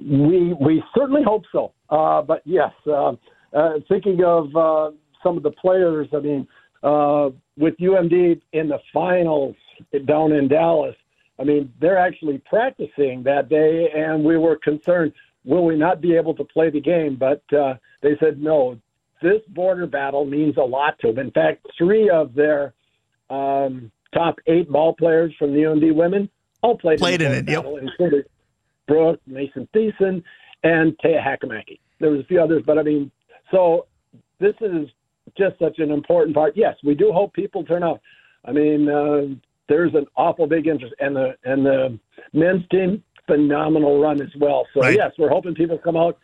We 0.00 0.54
we 0.60 0.82
certainly 0.96 1.22
hope 1.24 1.42
so. 1.50 1.72
Uh, 1.88 2.22
but 2.22 2.42
yes, 2.44 2.70
uh, 2.86 3.14
uh, 3.52 3.72
thinking 3.88 4.22
of 4.24 4.54
uh, 4.54 4.92
some 5.24 5.36
of 5.36 5.42
the 5.42 5.50
players, 5.50 6.08
I 6.12 6.20
mean, 6.20 6.46
uh, 6.82 7.30
with 7.56 7.76
UMD 7.78 8.40
in 8.52 8.68
the 8.68 8.78
finals 8.92 9.56
down 10.06 10.32
in 10.32 10.48
Dallas, 10.48 10.96
I 11.38 11.44
mean, 11.44 11.72
they're 11.80 11.98
actually 11.98 12.38
practicing 12.38 13.22
that 13.24 13.48
day, 13.48 13.88
and 13.94 14.24
we 14.24 14.36
were 14.36 14.56
concerned, 14.56 15.12
will 15.44 15.64
we 15.64 15.76
not 15.76 16.00
be 16.00 16.14
able 16.14 16.34
to 16.34 16.44
play 16.44 16.70
the 16.70 16.80
game? 16.80 17.16
But 17.16 17.42
uh, 17.52 17.74
they 18.02 18.16
said, 18.20 18.42
no, 18.42 18.78
this 19.22 19.40
border 19.48 19.86
battle 19.86 20.24
means 20.24 20.56
a 20.58 20.62
lot 20.62 20.98
to 21.00 21.08
them. 21.08 21.18
In 21.26 21.30
fact, 21.30 21.66
three 21.78 22.10
of 22.10 22.34
their 22.34 22.74
um, 23.30 23.90
top 24.12 24.36
eight 24.46 24.70
ball 24.70 24.94
players 24.94 25.32
from 25.38 25.52
the 25.52 25.60
UMD 25.60 25.94
women 25.94 26.28
all 26.62 26.76
played, 26.76 26.98
played 26.98 27.22
in, 27.22 27.32
in 27.32 27.38
it. 27.38 27.46
Battle, 27.46 27.74
yep. 27.74 27.82
including 27.82 28.22
Brooke, 28.86 29.20
Mason 29.26 29.68
Thiessen, 29.74 30.22
and 30.62 30.96
Taya 30.98 31.24
Hakamaki. 31.24 31.78
There 32.00 32.10
was 32.10 32.20
a 32.20 32.24
few 32.24 32.40
others, 32.40 32.62
but 32.66 32.78
I 32.78 32.82
mean, 32.82 33.10
so 33.50 33.86
this 34.38 34.54
is 34.60 34.88
just 35.36 35.58
such 35.58 35.78
an 35.78 35.90
important 35.90 36.34
part. 36.34 36.56
Yes, 36.56 36.76
we 36.84 36.94
do 36.94 37.12
hope 37.12 37.32
people 37.32 37.64
turn 37.64 37.82
out. 37.82 38.00
I 38.44 38.52
mean, 38.52 38.88
uh, 38.88 39.34
there's 39.68 39.94
an 39.94 40.06
awful 40.16 40.46
big 40.46 40.66
interest, 40.66 40.94
and 40.98 41.14
the 41.14 41.36
and 41.44 41.64
the 41.64 41.98
men's 42.32 42.66
team 42.70 43.02
phenomenal 43.26 44.00
run 44.00 44.20
as 44.20 44.34
well. 44.38 44.66
So 44.74 44.80
right. 44.80 44.96
yes, 44.96 45.12
we're 45.18 45.28
hoping 45.28 45.54
people 45.54 45.78
come 45.78 45.96
out 45.96 46.18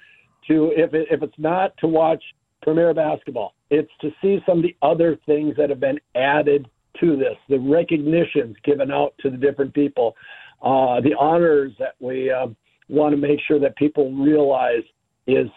to 0.48 0.72
if 0.76 0.92
it, 0.94 1.08
if 1.10 1.22
it's 1.22 1.38
not 1.38 1.76
to 1.78 1.86
watch 1.86 2.22
Premier 2.62 2.92
Basketball. 2.92 3.54
It's 3.70 3.90
to 4.00 4.10
see 4.20 4.40
some 4.46 4.58
of 4.58 4.64
the 4.64 4.76
other 4.82 5.18
things 5.26 5.54
that 5.56 5.70
have 5.70 5.80
been 5.80 6.00
added 6.14 6.68
to 7.00 7.16
this, 7.16 7.36
the 7.48 7.58
recognitions 7.58 8.56
given 8.64 8.90
out 8.90 9.14
to 9.20 9.30
the 9.30 9.36
different 9.36 9.74
people, 9.74 10.16
uh, 10.62 11.00
the 11.00 11.14
honors 11.18 11.72
that 11.78 11.94
we 12.00 12.30
uh, 12.30 12.46
want 12.88 13.12
to 13.12 13.16
make 13.16 13.38
sure 13.46 13.60
that 13.60 13.76
people 13.76 14.12
realize 14.12 14.82
is 15.26 15.48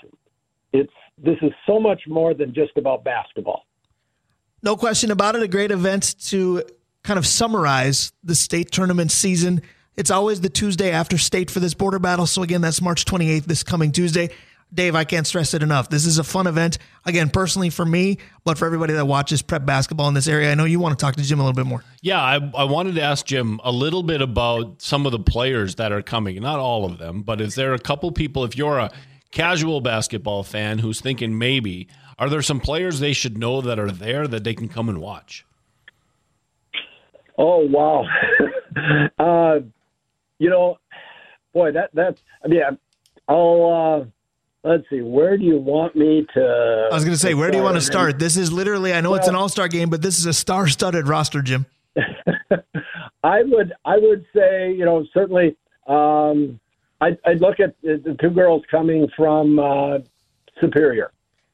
it's 0.73 0.93
this 1.23 1.37
is 1.41 1.51
so 1.65 1.79
much 1.79 2.03
more 2.07 2.33
than 2.33 2.53
just 2.53 2.71
about 2.77 3.03
basketball. 3.03 3.65
No 4.61 4.75
question 4.75 5.11
about 5.11 5.35
it. 5.35 5.43
A 5.43 5.47
great 5.47 5.71
event 5.71 6.15
to 6.27 6.63
kind 7.03 7.17
of 7.17 7.25
summarize 7.25 8.11
the 8.23 8.35
state 8.35 8.71
tournament 8.71 9.11
season. 9.11 9.61
It's 9.95 10.11
always 10.11 10.41
the 10.41 10.49
Tuesday 10.49 10.91
after 10.91 11.17
state 11.17 11.49
for 11.49 11.59
this 11.59 11.73
border 11.73 11.99
battle. 11.99 12.25
So 12.25 12.43
again, 12.43 12.61
that's 12.61 12.81
March 12.81 13.05
28th, 13.05 13.45
this 13.45 13.63
coming 13.63 13.91
Tuesday. 13.91 14.29
Dave, 14.71 14.95
I 14.95 15.03
can't 15.03 15.25
stress 15.25 15.55
it 15.55 15.63
enough. 15.63 15.89
This 15.89 16.05
is 16.05 16.19
a 16.19 16.23
fun 16.23 16.45
event. 16.45 16.77
Again, 17.03 17.31
personally 17.31 17.71
for 17.71 17.85
me, 17.85 18.19
but 18.43 18.57
for 18.57 18.65
everybody 18.67 18.93
that 18.93 19.05
watches 19.05 19.41
prep 19.41 19.65
basketball 19.65 20.07
in 20.09 20.13
this 20.13 20.27
area, 20.27 20.51
I 20.51 20.55
know 20.55 20.65
you 20.65 20.79
want 20.79 20.97
to 20.97 21.03
talk 21.03 21.15
to 21.15 21.23
Jim 21.23 21.39
a 21.39 21.43
little 21.43 21.55
bit 21.55 21.65
more. 21.65 21.83
Yeah, 22.01 22.21
I, 22.21 22.35
I 22.55 22.65
wanted 22.65 22.93
to 22.95 23.01
ask 23.01 23.25
Jim 23.25 23.59
a 23.63 23.71
little 23.71 24.03
bit 24.03 24.21
about 24.21 24.79
some 24.81 25.07
of 25.07 25.11
the 25.11 25.19
players 25.19 25.75
that 25.75 25.91
are 25.91 26.03
coming. 26.03 26.39
Not 26.39 26.59
all 26.59 26.85
of 26.85 26.99
them, 26.99 27.23
but 27.23 27.41
is 27.41 27.55
there 27.55 27.73
a 27.73 27.79
couple 27.79 28.11
people, 28.11 28.43
if 28.43 28.55
you're 28.55 28.77
a 28.77 28.91
casual 29.31 29.81
basketball 29.81 30.43
fan 30.43 30.79
who's 30.79 31.01
thinking 31.01 31.37
maybe, 31.37 31.87
are 32.17 32.29
there 32.29 32.41
some 32.41 32.59
players 32.59 32.99
they 32.99 33.13
should 33.13 33.37
know 33.37 33.61
that 33.61 33.79
are 33.79 33.91
there 33.91 34.27
that 34.27 34.43
they 34.43 34.53
can 34.53 34.67
come 34.67 34.89
and 34.89 34.99
watch? 34.99 35.45
Oh, 37.37 37.65
wow. 37.65 38.05
uh, 39.19 39.59
you 40.39 40.49
know, 40.49 40.77
boy, 41.53 41.71
that 41.71 41.89
that's, 41.93 42.21
I 42.43 42.47
mean, 42.47 42.61
I'll, 43.27 44.03
uh, 44.03 44.69
let's 44.69 44.83
see, 44.89 45.01
where 45.01 45.37
do 45.37 45.43
you 45.45 45.57
want 45.57 45.95
me 45.95 46.25
to? 46.33 46.89
I 46.91 46.93
was 46.93 47.05
going 47.05 47.15
to 47.15 47.19
say, 47.19 47.33
where 47.33 47.51
do 47.51 47.57
you 47.57 47.63
want 47.63 47.75
to 47.75 47.81
start? 47.81 48.19
This 48.19 48.35
is 48.35 48.51
literally, 48.51 48.93
I 48.93 49.01
know 49.01 49.11
well, 49.11 49.19
it's 49.19 49.29
an 49.29 49.35
all 49.35 49.49
star 49.49 49.67
game, 49.67 49.89
but 49.89 50.01
this 50.01 50.19
is 50.19 50.25
a 50.25 50.33
star 50.33 50.67
studded 50.67 51.07
roster, 51.07 51.41
Jim. 51.41 51.65
I 53.23 53.43
would, 53.43 53.73
I 53.85 53.97
would 53.97 54.25
say, 54.35 54.73
you 54.73 54.85
know, 54.85 55.05
certainly, 55.13 55.55
um, 55.87 56.59
I'd, 57.01 57.17
I'd, 57.25 57.41
look 57.41 57.59
at 57.59 57.75
the 57.81 58.17
two 58.19 58.29
girls 58.29 58.63
coming 58.69 59.07
from 59.15 59.59
uh, 59.59 59.99
Superior, 60.59 61.11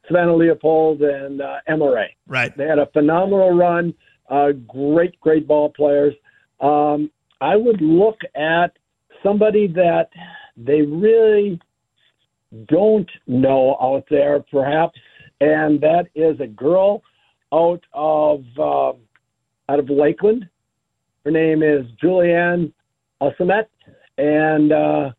Savannah 0.08 0.36
Leopold 0.36 1.02
and 1.02 1.42
uh, 1.42 1.58
Emma 1.68 1.92
Ray. 1.92 2.16
Right. 2.28 2.56
They 2.58 2.66
had 2.66 2.80
a 2.80 2.88
phenomenal 2.88 3.52
run. 3.52 3.94
Uh, 4.30 4.54
great, 4.68 5.20
great 5.20 5.48
ball 5.48 5.70
players. 5.70 6.16
Um, 6.60 7.12
I 7.42 7.56
would 7.56 7.82
look 7.82 8.20
at 8.36 8.76
somebody 9.22 9.68
that 9.68 10.10
they 10.58 10.82
really 10.82 11.60
don't 12.68 13.10
know 13.28 13.78
out 13.82 14.06
there, 14.10 14.44
perhaps, 14.52 14.98
and 15.42 15.82
that 15.82 16.08
is 16.16 16.40
a 16.40 16.48
girl 16.48 17.04
out 17.54 17.84
of 17.94 18.44
uh, 18.58 18.94
out 19.70 19.80
of 19.80 19.90
Lakeland. 19.90 20.48
Her 21.24 21.32
name 21.32 21.64
is 21.64 21.86
Julianne 22.02 22.72
Ossamet, 23.22 23.66
and 24.18 24.72
uh, 24.72 25.12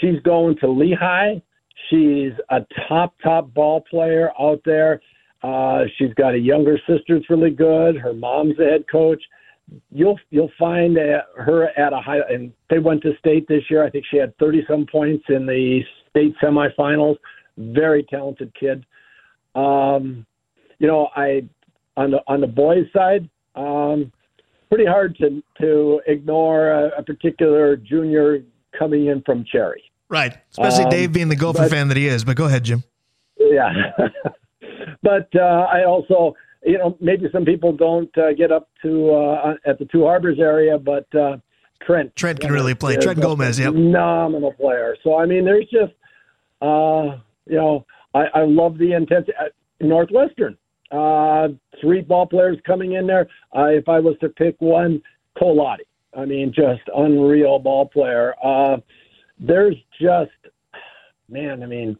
she's 0.00 0.20
going 0.20 0.56
to 0.58 0.68
Lehigh. 0.68 1.40
She's 1.88 2.32
a 2.50 2.60
top 2.88 3.14
top 3.22 3.52
ball 3.54 3.82
player 3.82 4.30
out 4.38 4.60
there. 4.64 5.00
Uh, 5.42 5.84
she's 5.96 6.12
got 6.14 6.34
a 6.34 6.38
younger 6.38 6.78
sister 6.86 7.16
that's 7.16 7.30
really 7.30 7.50
good. 7.50 7.96
Her 7.96 8.12
mom's 8.12 8.56
the 8.58 8.64
head 8.64 8.84
coach. 8.90 9.22
You'll 9.90 10.18
you'll 10.30 10.50
find 10.58 10.96
her 10.96 11.68
at 11.78 11.92
a 11.92 12.00
high, 12.00 12.18
and 12.28 12.52
they 12.68 12.78
went 12.78 13.02
to 13.02 13.12
state 13.18 13.46
this 13.48 13.62
year. 13.70 13.84
I 13.84 13.90
think 13.90 14.04
she 14.10 14.18
had 14.18 14.36
thirty 14.38 14.62
some 14.68 14.86
points 14.90 15.24
in 15.28 15.46
the 15.46 15.80
state 16.10 16.34
semifinals. 16.42 17.16
Very 17.56 18.04
talented 18.04 18.52
kid. 18.58 18.84
Um, 19.54 20.26
you 20.78 20.86
know, 20.86 21.08
I 21.16 21.42
on 21.96 22.10
the 22.10 22.20
on 22.26 22.40
the 22.40 22.46
boys' 22.46 22.86
side, 22.92 23.28
um, 23.54 24.12
pretty 24.68 24.86
hard 24.86 25.16
to 25.18 25.42
to 25.60 26.00
ignore 26.06 26.70
a, 26.70 26.98
a, 26.98 27.02
particular 27.02 27.76
junior 27.76 28.40
coming 28.80 29.06
in 29.06 29.22
from 29.22 29.44
Cherry. 29.44 29.84
Right, 30.08 30.36
especially 30.50 30.84
um, 30.84 30.90
Dave 30.90 31.12
being 31.12 31.28
the 31.28 31.36
Gopher 31.36 31.58
but, 31.58 31.70
fan 31.70 31.88
that 31.88 31.96
he 31.96 32.08
is. 32.08 32.24
But 32.24 32.36
go 32.36 32.46
ahead, 32.46 32.64
Jim. 32.64 32.82
Yeah, 33.38 33.72
but 35.02 35.28
uh, 35.36 35.66
I 35.72 35.84
also, 35.84 36.34
you 36.64 36.78
know, 36.78 36.96
maybe 37.00 37.26
some 37.30 37.44
people 37.44 37.72
don't 37.72 38.10
uh, 38.18 38.32
get 38.32 38.50
up 38.50 38.68
to 38.82 39.10
uh, 39.12 39.54
at 39.64 39.78
the 39.78 39.84
Two 39.84 40.04
Harbors 40.04 40.38
area, 40.40 40.78
but 40.78 41.06
uh, 41.14 41.36
Trent. 41.86 42.16
Trent 42.16 42.40
can 42.40 42.50
really 42.52 42.74
play. 42.74 42.96
Trent 42.96 43.20
Gomez, 43.20 43.60
yeah, 43.60 43.70
phenomenal 43.70 44.52
player. 44.52 44.96
So 45.04 45.16
I 45.16 45.26
mean, 45.26 45.44
there's 45.44 45.68
just 45.70 45.92
uh, 46.60 47.18
you 47.46 47.56
know, 47.56 47.86
I, 48.14 48.24
I 48.34 48.44
love 48.44 48.78
the 48.78 48.92
intensity. 48.92 49.32
Uh, 49.38 49.48
Northwestern, 49.80 50.58
uh, 50.90 51.48
three 51.80 52.02
ball 52.02 52.26
players 52.26 52.58
coming 52.66 52.92
in 52.92 53.06
there. 53.06 53.28
Uh, 53.56 53.66
if 53.66 53.88
I 53.88 53.98
was 53.98 54.16
to 54.20 54.28
pick 54.28 54.56
one, 54.58 55.00
Colati. 55.40 55.86
I 56.16 56.24
mean, 56.24 56.52
just 56.52 56.82
unreal 56.94 57.58
ball 57.58 57.86
player. 57.86 58.34
Uh, 58.42 58.78
there's 59.38 59.76
just, 60.00 60.30
man, 61.28 61.62
I 61.62 61.66
mean, 61.66 61.96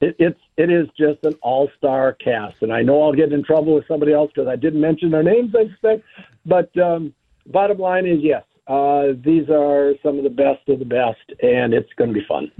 it, 0.00 0.16
it's 0.18 0.40
it 0.56 0.70
is 0.70 0.86
just 0.98 1.24
an 1.24 1.34
all 1.42 1.68
star 1.76 2.14
cast, 2.14 2.56
and 2.62 2.72
I 2.72 2.82
know 2.82 3.02
I'll 3.02 3.12
get 3.12 3.32
in 3.32 3.44
trouble 3.44 3.74
with 3.74 3.86
somebody 3.86 4.12
else 4.12 4.30
because 4.34 4.48
I 4.48 4.56
didn't 4.56 4.80
mention 4.80 5.10
their 5.10 5.22
names. 5.22 5.54
I 5.54 5.62
expect, 5.62 6.04
but 6.46 6.76
um, 6.78 7.12
bottom 7.46 7.78
line 7.78 8.06
is 8.06 8.18
yes, 8.22 8.44
uh, 8.66 9.08
these 9.22 9.48
are 9.50 9.92
some 10.02 10.16
of 10.16 10.24
the 10.24 10.30
best 10.30 10.66
of 10.68 10.78
the 10.78 10.84
best, 10.84 11.40
and 11.42 11.74
it's 11.74 11.92
going 11.96 12.12
to 12.12 12.18
be 12.18 12.24
fun. 12.26 12.50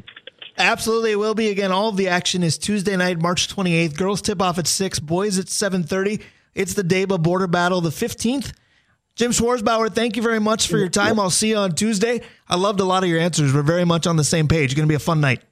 Absolutely, 0.58 1.12
it 1.12 1.18
will 1.18 1.34
be 1.34 1.48
again. 1.48 1.72
All 1.72 1.88
of 1.88 1.96
the 1.96 2.08
action 2.08 2.42
is 2.42 2.58
Tuesday 2.58 2.96
night, 2.96 3.20
March 3.20 3.48
28th. 3.48 3.96
Girls 3.96 4.20
tip 4.20 4.42
off 4.42 4.58
at 4.58 4.66
six, 4.66 4.98
boys 4.98 5.38
at 5.38 5.46
7:30. 5.46 6.22
It's 6.54 6.74
the 6.74 6.82
DAYBA 6.82 7.22
Border 7.22 7.46
Battle, 7.46 7.80
the 7.80 7.90
15th. 7.90 8.52
Jim 9.16 9.32
Schwarzbauer, 9.32 9.92
thank 9.92 10.16
you 10.16 10.22
very 10.22 10.40
much 10.40 10.68
for 10.68 10.78
your 10.78 10.88
time. 10.88 11.20
I'll 11.20 11.30
see 11.30 11.50
you 11.50 11.56
on 11.56 11.74
Tuesday. 11.74 12.22
I 12.48 12.56
loved 12.56 12.80
a 12.80 12.84
lot 12.84 13.02
of 13.02 13.08
your 13.08 13.20
answers. 13.20 13.52
We're 13.52 13.62
very 13.62 13.84
much 13.84 14.06
on 14.06 14.16
the 14.16 14.24
same 14.24 14.48
page. 14.48 14.66
It's 14.66 14.74
going 14.74 14.88
to 14.88 14.90
be 14.90 14.96
a 14.96 14.98
fun 14.98 15.20
night. 15.20 15.42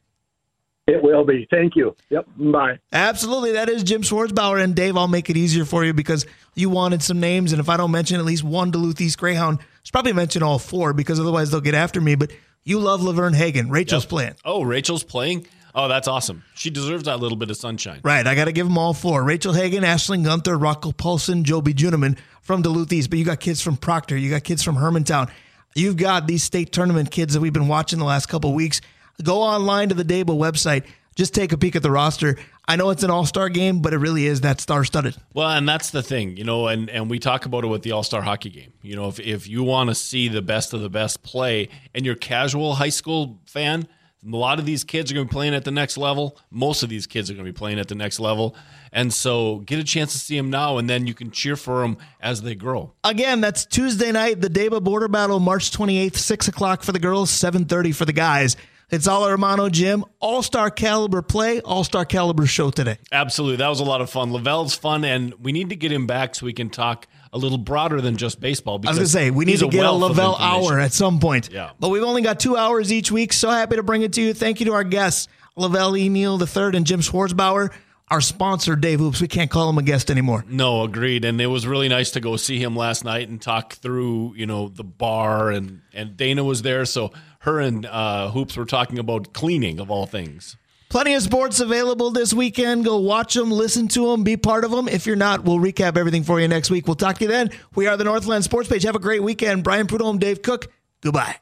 It 0.87 1.03
will 1.03 1.23
be. 1.23 1.47
Thank 1.51 1.77
you. 1.77 1.95
Yep. 2.09 2.29
Bye. 2.39 2.79
Absolutely. 2.95 3.53
That 3.53 3.69
is 3.69 3.83
Jim 3.83 4.01
Schwarzbauer. 4.01 4.63
And 4.63 4.75
Dave, 4.75 4.97
I'll 4.97 5.07
make 5.07 5.29
it 5.29 5.37
easier 5.37 5.67
for 5.67 5.85
you 5.85 5.93
because 5.93 6.25
you 6.55 6.71
wanted 6.71 7.03
some 7.03 7.21
names. 7.21 7.53
And 7.53 7.61
if 7.61 7.69
I 7.69 7.77
don't 7.77 7.91
mention 7.91 8.19
at 8.19 8.25
least 8.25 8.43
one 8.43 8.71
Duluth 8.71 8.99
East 8.99 9.19
Greyhound, 9.19 9.59
I 9.61 9.91
probably 9.93 10.15
mention 10.15 10.43
all 10.43 10.59
four 10.59 10.95
because 10.95 11.21
otherwise 11.21 11.51
they'll 11.51 11.61
get 11.61 11.75
after 11.75 12.01
me. 12.01 12.15
But 12.15 12.31
you 12.65 12.79
love 12.79 13.03
Laverne 13.03 13.35
Hagen. 13.35 13.69
Rachel's 13.69 14.05
yep. 14.05 14.11
playing. 14.11 14.35
Oh, 14.47 14.63
Rachel's 14.63 15.05
playing? 15.05 15.47
Oh, 15.79 15.87
that's 15.87 16.09
awesome. 16.09 16.43
She 16.57 16.71
deserves 16.71 17.05
that 17.05 17.21
little 17.21 17.39
bit 17.39 17.51
of 17.51 17.57
sunshine. 17.57 18.01
Right. 18.03 18.27
I 18.27 18.35
got 18.35 18.47
to 18.47 18.53
give 18.53 18.67
them 18.67 18.77
all 18.77 18.93
four. 18.93 19.23
Rachel 19.23 19.53
Hagen, 19.53 19.85
Ashling 19.85 20.25
Gunther, 20.25 20.59
Rocco 20.59 20.91
Paulson, 20.91 21.45
Joby 21.45 21.73
Juneman 21.73 22.19
from 22.43 22.63
Duluth 22.63 22.93
East. 22.93 23.11
But 23.11 23.21
you 23.21 23.25
got 23.25 23.39
kids 23.39 23.63
from 23.63 23.77
Proctor. 23.77 24.17
You 24.17 24.29
got 24.29 24.43
kids 24.43 24.65
from 24.65 24.75
Hermantown. 24.75 25.31
You've 25.77 25.97
got 25.97 26.27
these 26.27 26.43
state 26.43 26.73
tournament 26.73 27.13
kids 27.13 27.35
that 27.35 27.41
we've 27.41 27.53
been 27.53 27.69
watching 27.69 28.01
the 28.01 28.05
last 28.05 28.27
couple 28.27 28.53
weeks. 28.55 28.81
Go 29.23 29.41
online 29.41 29.89
to 29.91 29.95
the 29.95 30.05
DAYBA 30.05 30.37
website. 30.37 30.85
Just 31.15 31.33
take 31.33 31.53
a 31.53 31.59
peek 31.59 31.77
at 31.77 31.85
the 31.85 31.93
roster. 31.93 32.37
I 32.67 32.75
know 32.75 32.91
it's 32.91 33.05
an 33.05 33.11
all 33.11 33.25
star 33.25 33.49
game, 33.49 33.81
but 33.81 33.95
it 33.95 33.99
really 33.99 34.27
is 34.27 34.41
that 34.41 34.61
star 34.61 34.83
studded. 34.83 35.17
Well, 35.33 35.49
and 35.49 35.69
that's 35.69 35.91
the 35.91 36.03
thing, 36.03 36.37
you 36.37 36.43
know, 36.43 36.67
and, 36.67 36.91
and 36.91 37.09
we 37.09 37.21
talk 37.21 37.47
about 37.47 37.63
it 37.63 37.69
with 37.69 37.83
the 37.83 37.93
all 37.93 38.03
star 38.03 38.23
hockey 38.23 38.51
game. 38.51 38.73
You 38.83 38.97
know, 38.97 39.07
if, 39.07 39.21
if 39.21 39.47
you 39.47 39.63
want 39.63 39.91
to 39.91 39.95
see 39.95 40.27
the 40.27 40.43
best 40.43 40.75
of 40.75 40.81
the 40.81 40.91
best 40.91 41.23
play 41.23 41.69
and 41.95 42.05
you're 42.05 42.17
casual 42.17 42.75
high 42.75 42.89
school 42.89 43.39
fan, 43.47 43.87
a 44.25 44.37
lot 44.37 44.59
of 44.59 44.67
these 44.67 44.85
kids 44.85 45.11
are 45.11 45.15
going 45.15 45.27
to 45.27 45.31
be 45.31 45.35
playing 45.35 45.55
at 45.55 45.65
the 45.65 45.71
next 45.71 45.97
level. 45.97 46.39
Most 46.51 46.83
of 46.83 46.89
these 46.89 47.07
kids 47.07 47.31
are 47.31 47.35
going 47.35 47.47
to 47.47 47.53
be 47.53 47.57
playing 47.57 47.79
at 47.79 47.89
the 47.89 47.95
next 47.95 48.19
level. 48.19 48.57
And 48.93 49.13
so 49.13 49.59
get 49.59 49.79
a 49.79 49.85
chance 49.85 50.13
to 50.13 50.19
see 50.19 50.37
them 50.37 50.51
now, 50.51 50.79
and 50.79 50.89
then 50.89 51.07
you 51.07 51.15
can 51.15 51.31
cheer 51.31 51.57
for 51.57 51.83
them 51.83 51.99
as 52.21 52.43
they 52.43 52.55
grow. 52.55 52.93
Again, 53.05 53.41
that's 53.41 53.65
Tuesday 53.65 54.11
night, 54.11 54.41
the 54.41 54.51
DAYBA 54.51 54.83
Border 54.83 55.09
Battle, 55.09 55.41
March 55.41 55.71
28th, 55.71 56.17
6 56.17 56.49
o'clock 56.49 56.83
for 56.83 56.93
the 56.93 56.99
girls, 56.99 57.31
7.30 57.31 57.95
for 57.95 58.05
the 58.05 58.13
guys. 58.13 58.57
It's 58.91 59.07
Ala 59.07 59.31
Romano 59.31 59.69
Gym, 59.69 60.05
all 60.19 60.43
star 60.43 60.71
caliber 60.71 61.21
play, 61.21 61.61
all 61.61 61.85
star 61.85 62.07
caliber 62.07 62.47
show 62.47 62.71
today. 62.71 62.97
Absolutely. 63.13 63.57
That 63.57 63.69
was 63.69 63.81
a 63.81 63.85
lot 63.85 64.01
of 64.01 64.09
fun. 64.09 64.33
Lavelle's 64.33 64.75
fun, 64.75 65.05
and 65.05 65.35
we 65.35 65.53
need 65.53 65.69
to 65.69 65.77
get 65.77 65.93
him 65.93 66.07
back 66.07 66.35
so 66.35 66.47
we 66.47 66.55
can 66.55 66.71
talk 66.71 67.07
a 67.33 67.39
little 67.39 67.59
broader 67.59 68.01
than 68.01 68.17
just 68.17 68.41
baseball. 68.41 68.81
I 68.85 68.91
was 68.91 68.97
going 68.97 69.07
to 69.07 69.13
say, 69.13 69.31
we 69.31 69.45
need 69.45 69.59
to 69.59 69.69
get 69.69 69.85
a 69.85 69.93
Lavelle 69.93 70.37
hour 70.37 70.79
at 70.79 70.93
some 70.93 71.21
point. 71.21 71.51
Yeah. 71.53 71.71
But 71.79 71.91
we've 71.91 72.03
only 72.03 72.23
got 72.23 72.41
two 72.41 72.57
hours 72.57 72.93
each 72.93 73.11
week. 73.11 73.33
So 73.33 73.51
happy 73.51 73.77
to 73.77 73.83
bring 73.83 74.03
it 74.03 74.13
to 74.15 74.23
you. 74.23 74.35
Thank 74.35 74.61
you 74.61 74.67
to 74.67 74.73
our 74.73 74.85
guests, 74.85 75.29
Lavelle 75.57 75.97
Emil 75.97 76.41
III 76.41 76.77
and 76.77 76.87
Jim 76.87 77.01
Schwarzbauer 77.01 77.71
our 78.11 78.21
sponsor, 78.21 78.77
Dave 78.77 79.01
Hoops. 79.01 79.21
We 79.21 79.29
can't 79.29 79.51
call 79.51 79.69
him 79.69 79.79
a 79.79 79.83
guest 79.83 80.11
anymore. 80.11 80.45
No, 80.49 80.83
agreed. 80.83 81.25
And 81.25 81.41
it 81.41 81.47
was 81.47 81.67
really 81.67 81.89
nice 81.89 82.11
to 82.13 82.21
go 82.21 82.37
see 82.37 82.59
him 82.59 82.75
last 82.75 83.05
night 83.05 83.29
and 83.29 83.41
talk 83.41 83.75
through, 83.75 84.35
you 84.35 84.47
know, 84.47 84.69
the 84.69 84.85
bar 84.85 85.51
and 85.51 85.83
and 85.93 86.17
Dana 86.17 86.45
was 86.45 86.63
there, 86.63 86.85
so 86.85 87.13
her 87.41 87.61
and 87.61 87.87
uh, 87.87 88.31
Hoops 88.31 88.57
were 88.57 88.65
talking 88.65 88.99
about 88.99 89.33
cleaning 89.33 89.81
of 89.81 89.91
all 89.91 90.07
things. 90.07 90.57
Plenty 90.91 91.15
of 91.15 91.23
sports 91.23 91.61
available 91.61 92.11
this 92.11 92.33
weekend. 92.33 92.85
Go 92.85 92.99
watch 92.99 93.35
them, 93.35 93.51
listen 93.51 93.89
to 93.89 94.11
them, 94.11 94.25
be 94.25 94.37
part 94.37 94.65
of 94.65 94.71
them. 94.71 94.89
If 94.89 95.07
you're 95.07 95.17
not, 95.17 95.45
we'll 95.45 95.59
recap 95.59 95.97
everything 95.97 96.23
for 96.25 96.41
you 96.41 96.49
next 96.49 96.71
week. 96.71 96.87
We'll 96.87 96.97
talk 96.97 97.19
to 97.19 97.25
you 97.25 97.31
then. 97.31 97.51
We 97.75 97.87
are 97.87 97.97
the 97.97 98.05
Northland 98.05 98.45
Sports 98.45 98.69
Page. 98.69 98.85
Have 98.85 98.97
a 98.97 99.01
great 99.01 99.23
weekend. 99.23 99.65
Brian 99.65 99.87
Prudhomme, 99.87 100.19
Dave 100.19 100.43
Cook. 100.43 100.73
Goodbye. 101.03 101.37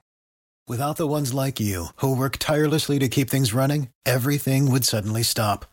Without 0.69 0.97
the 0.97 1.07
ones 1.07 1.33
like 1.33 1.61
you 1.61 1.87
who 1.97 2.17
work 2.17 2.39
tirelessly 2.39 2.99
to 2.99 3.09
keep 3.09 3.31
things 3.31 3.55
running, 3.55 3.91
everything 4.05 4.69
would 4.69 4.85
suddenly 4.85 5.23
stop 5.23 5.65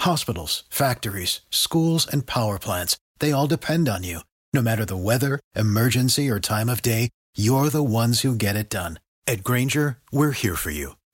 Hospitals, 0.00 0.64
factories, 0.68 1.40
schools, 1.50 2.06
and 2.06 2.26
power 2.26 2.58
plants, 2.58 2.96
they 3.18 3.32
all 3.32 3.46
depend 3.46 3.88
on 3.88 4.04
you. 4.04 4.20
No 4.52 4.62
matter 4.62 4.84
the 4.84 4.96
weather, 4.96 5.40
emergency, 5.54 6.30
or 6.30 6.38
time 6.38 6.68
of 6.68 6.82
day, 6.82 7.10
you're 7.36 7.70
the 7.70 7.82
ones 7.82 8.20
who 8.20 8.36
get 8.36 8.56
it 8.56 8.70
done. 8.70 9.00
At 9.26 9.42
Grainger, 9.42 9.98
we're 10.12 10.30
here 10.30 10.54
for 10.54 10.70
you 10.70 10.96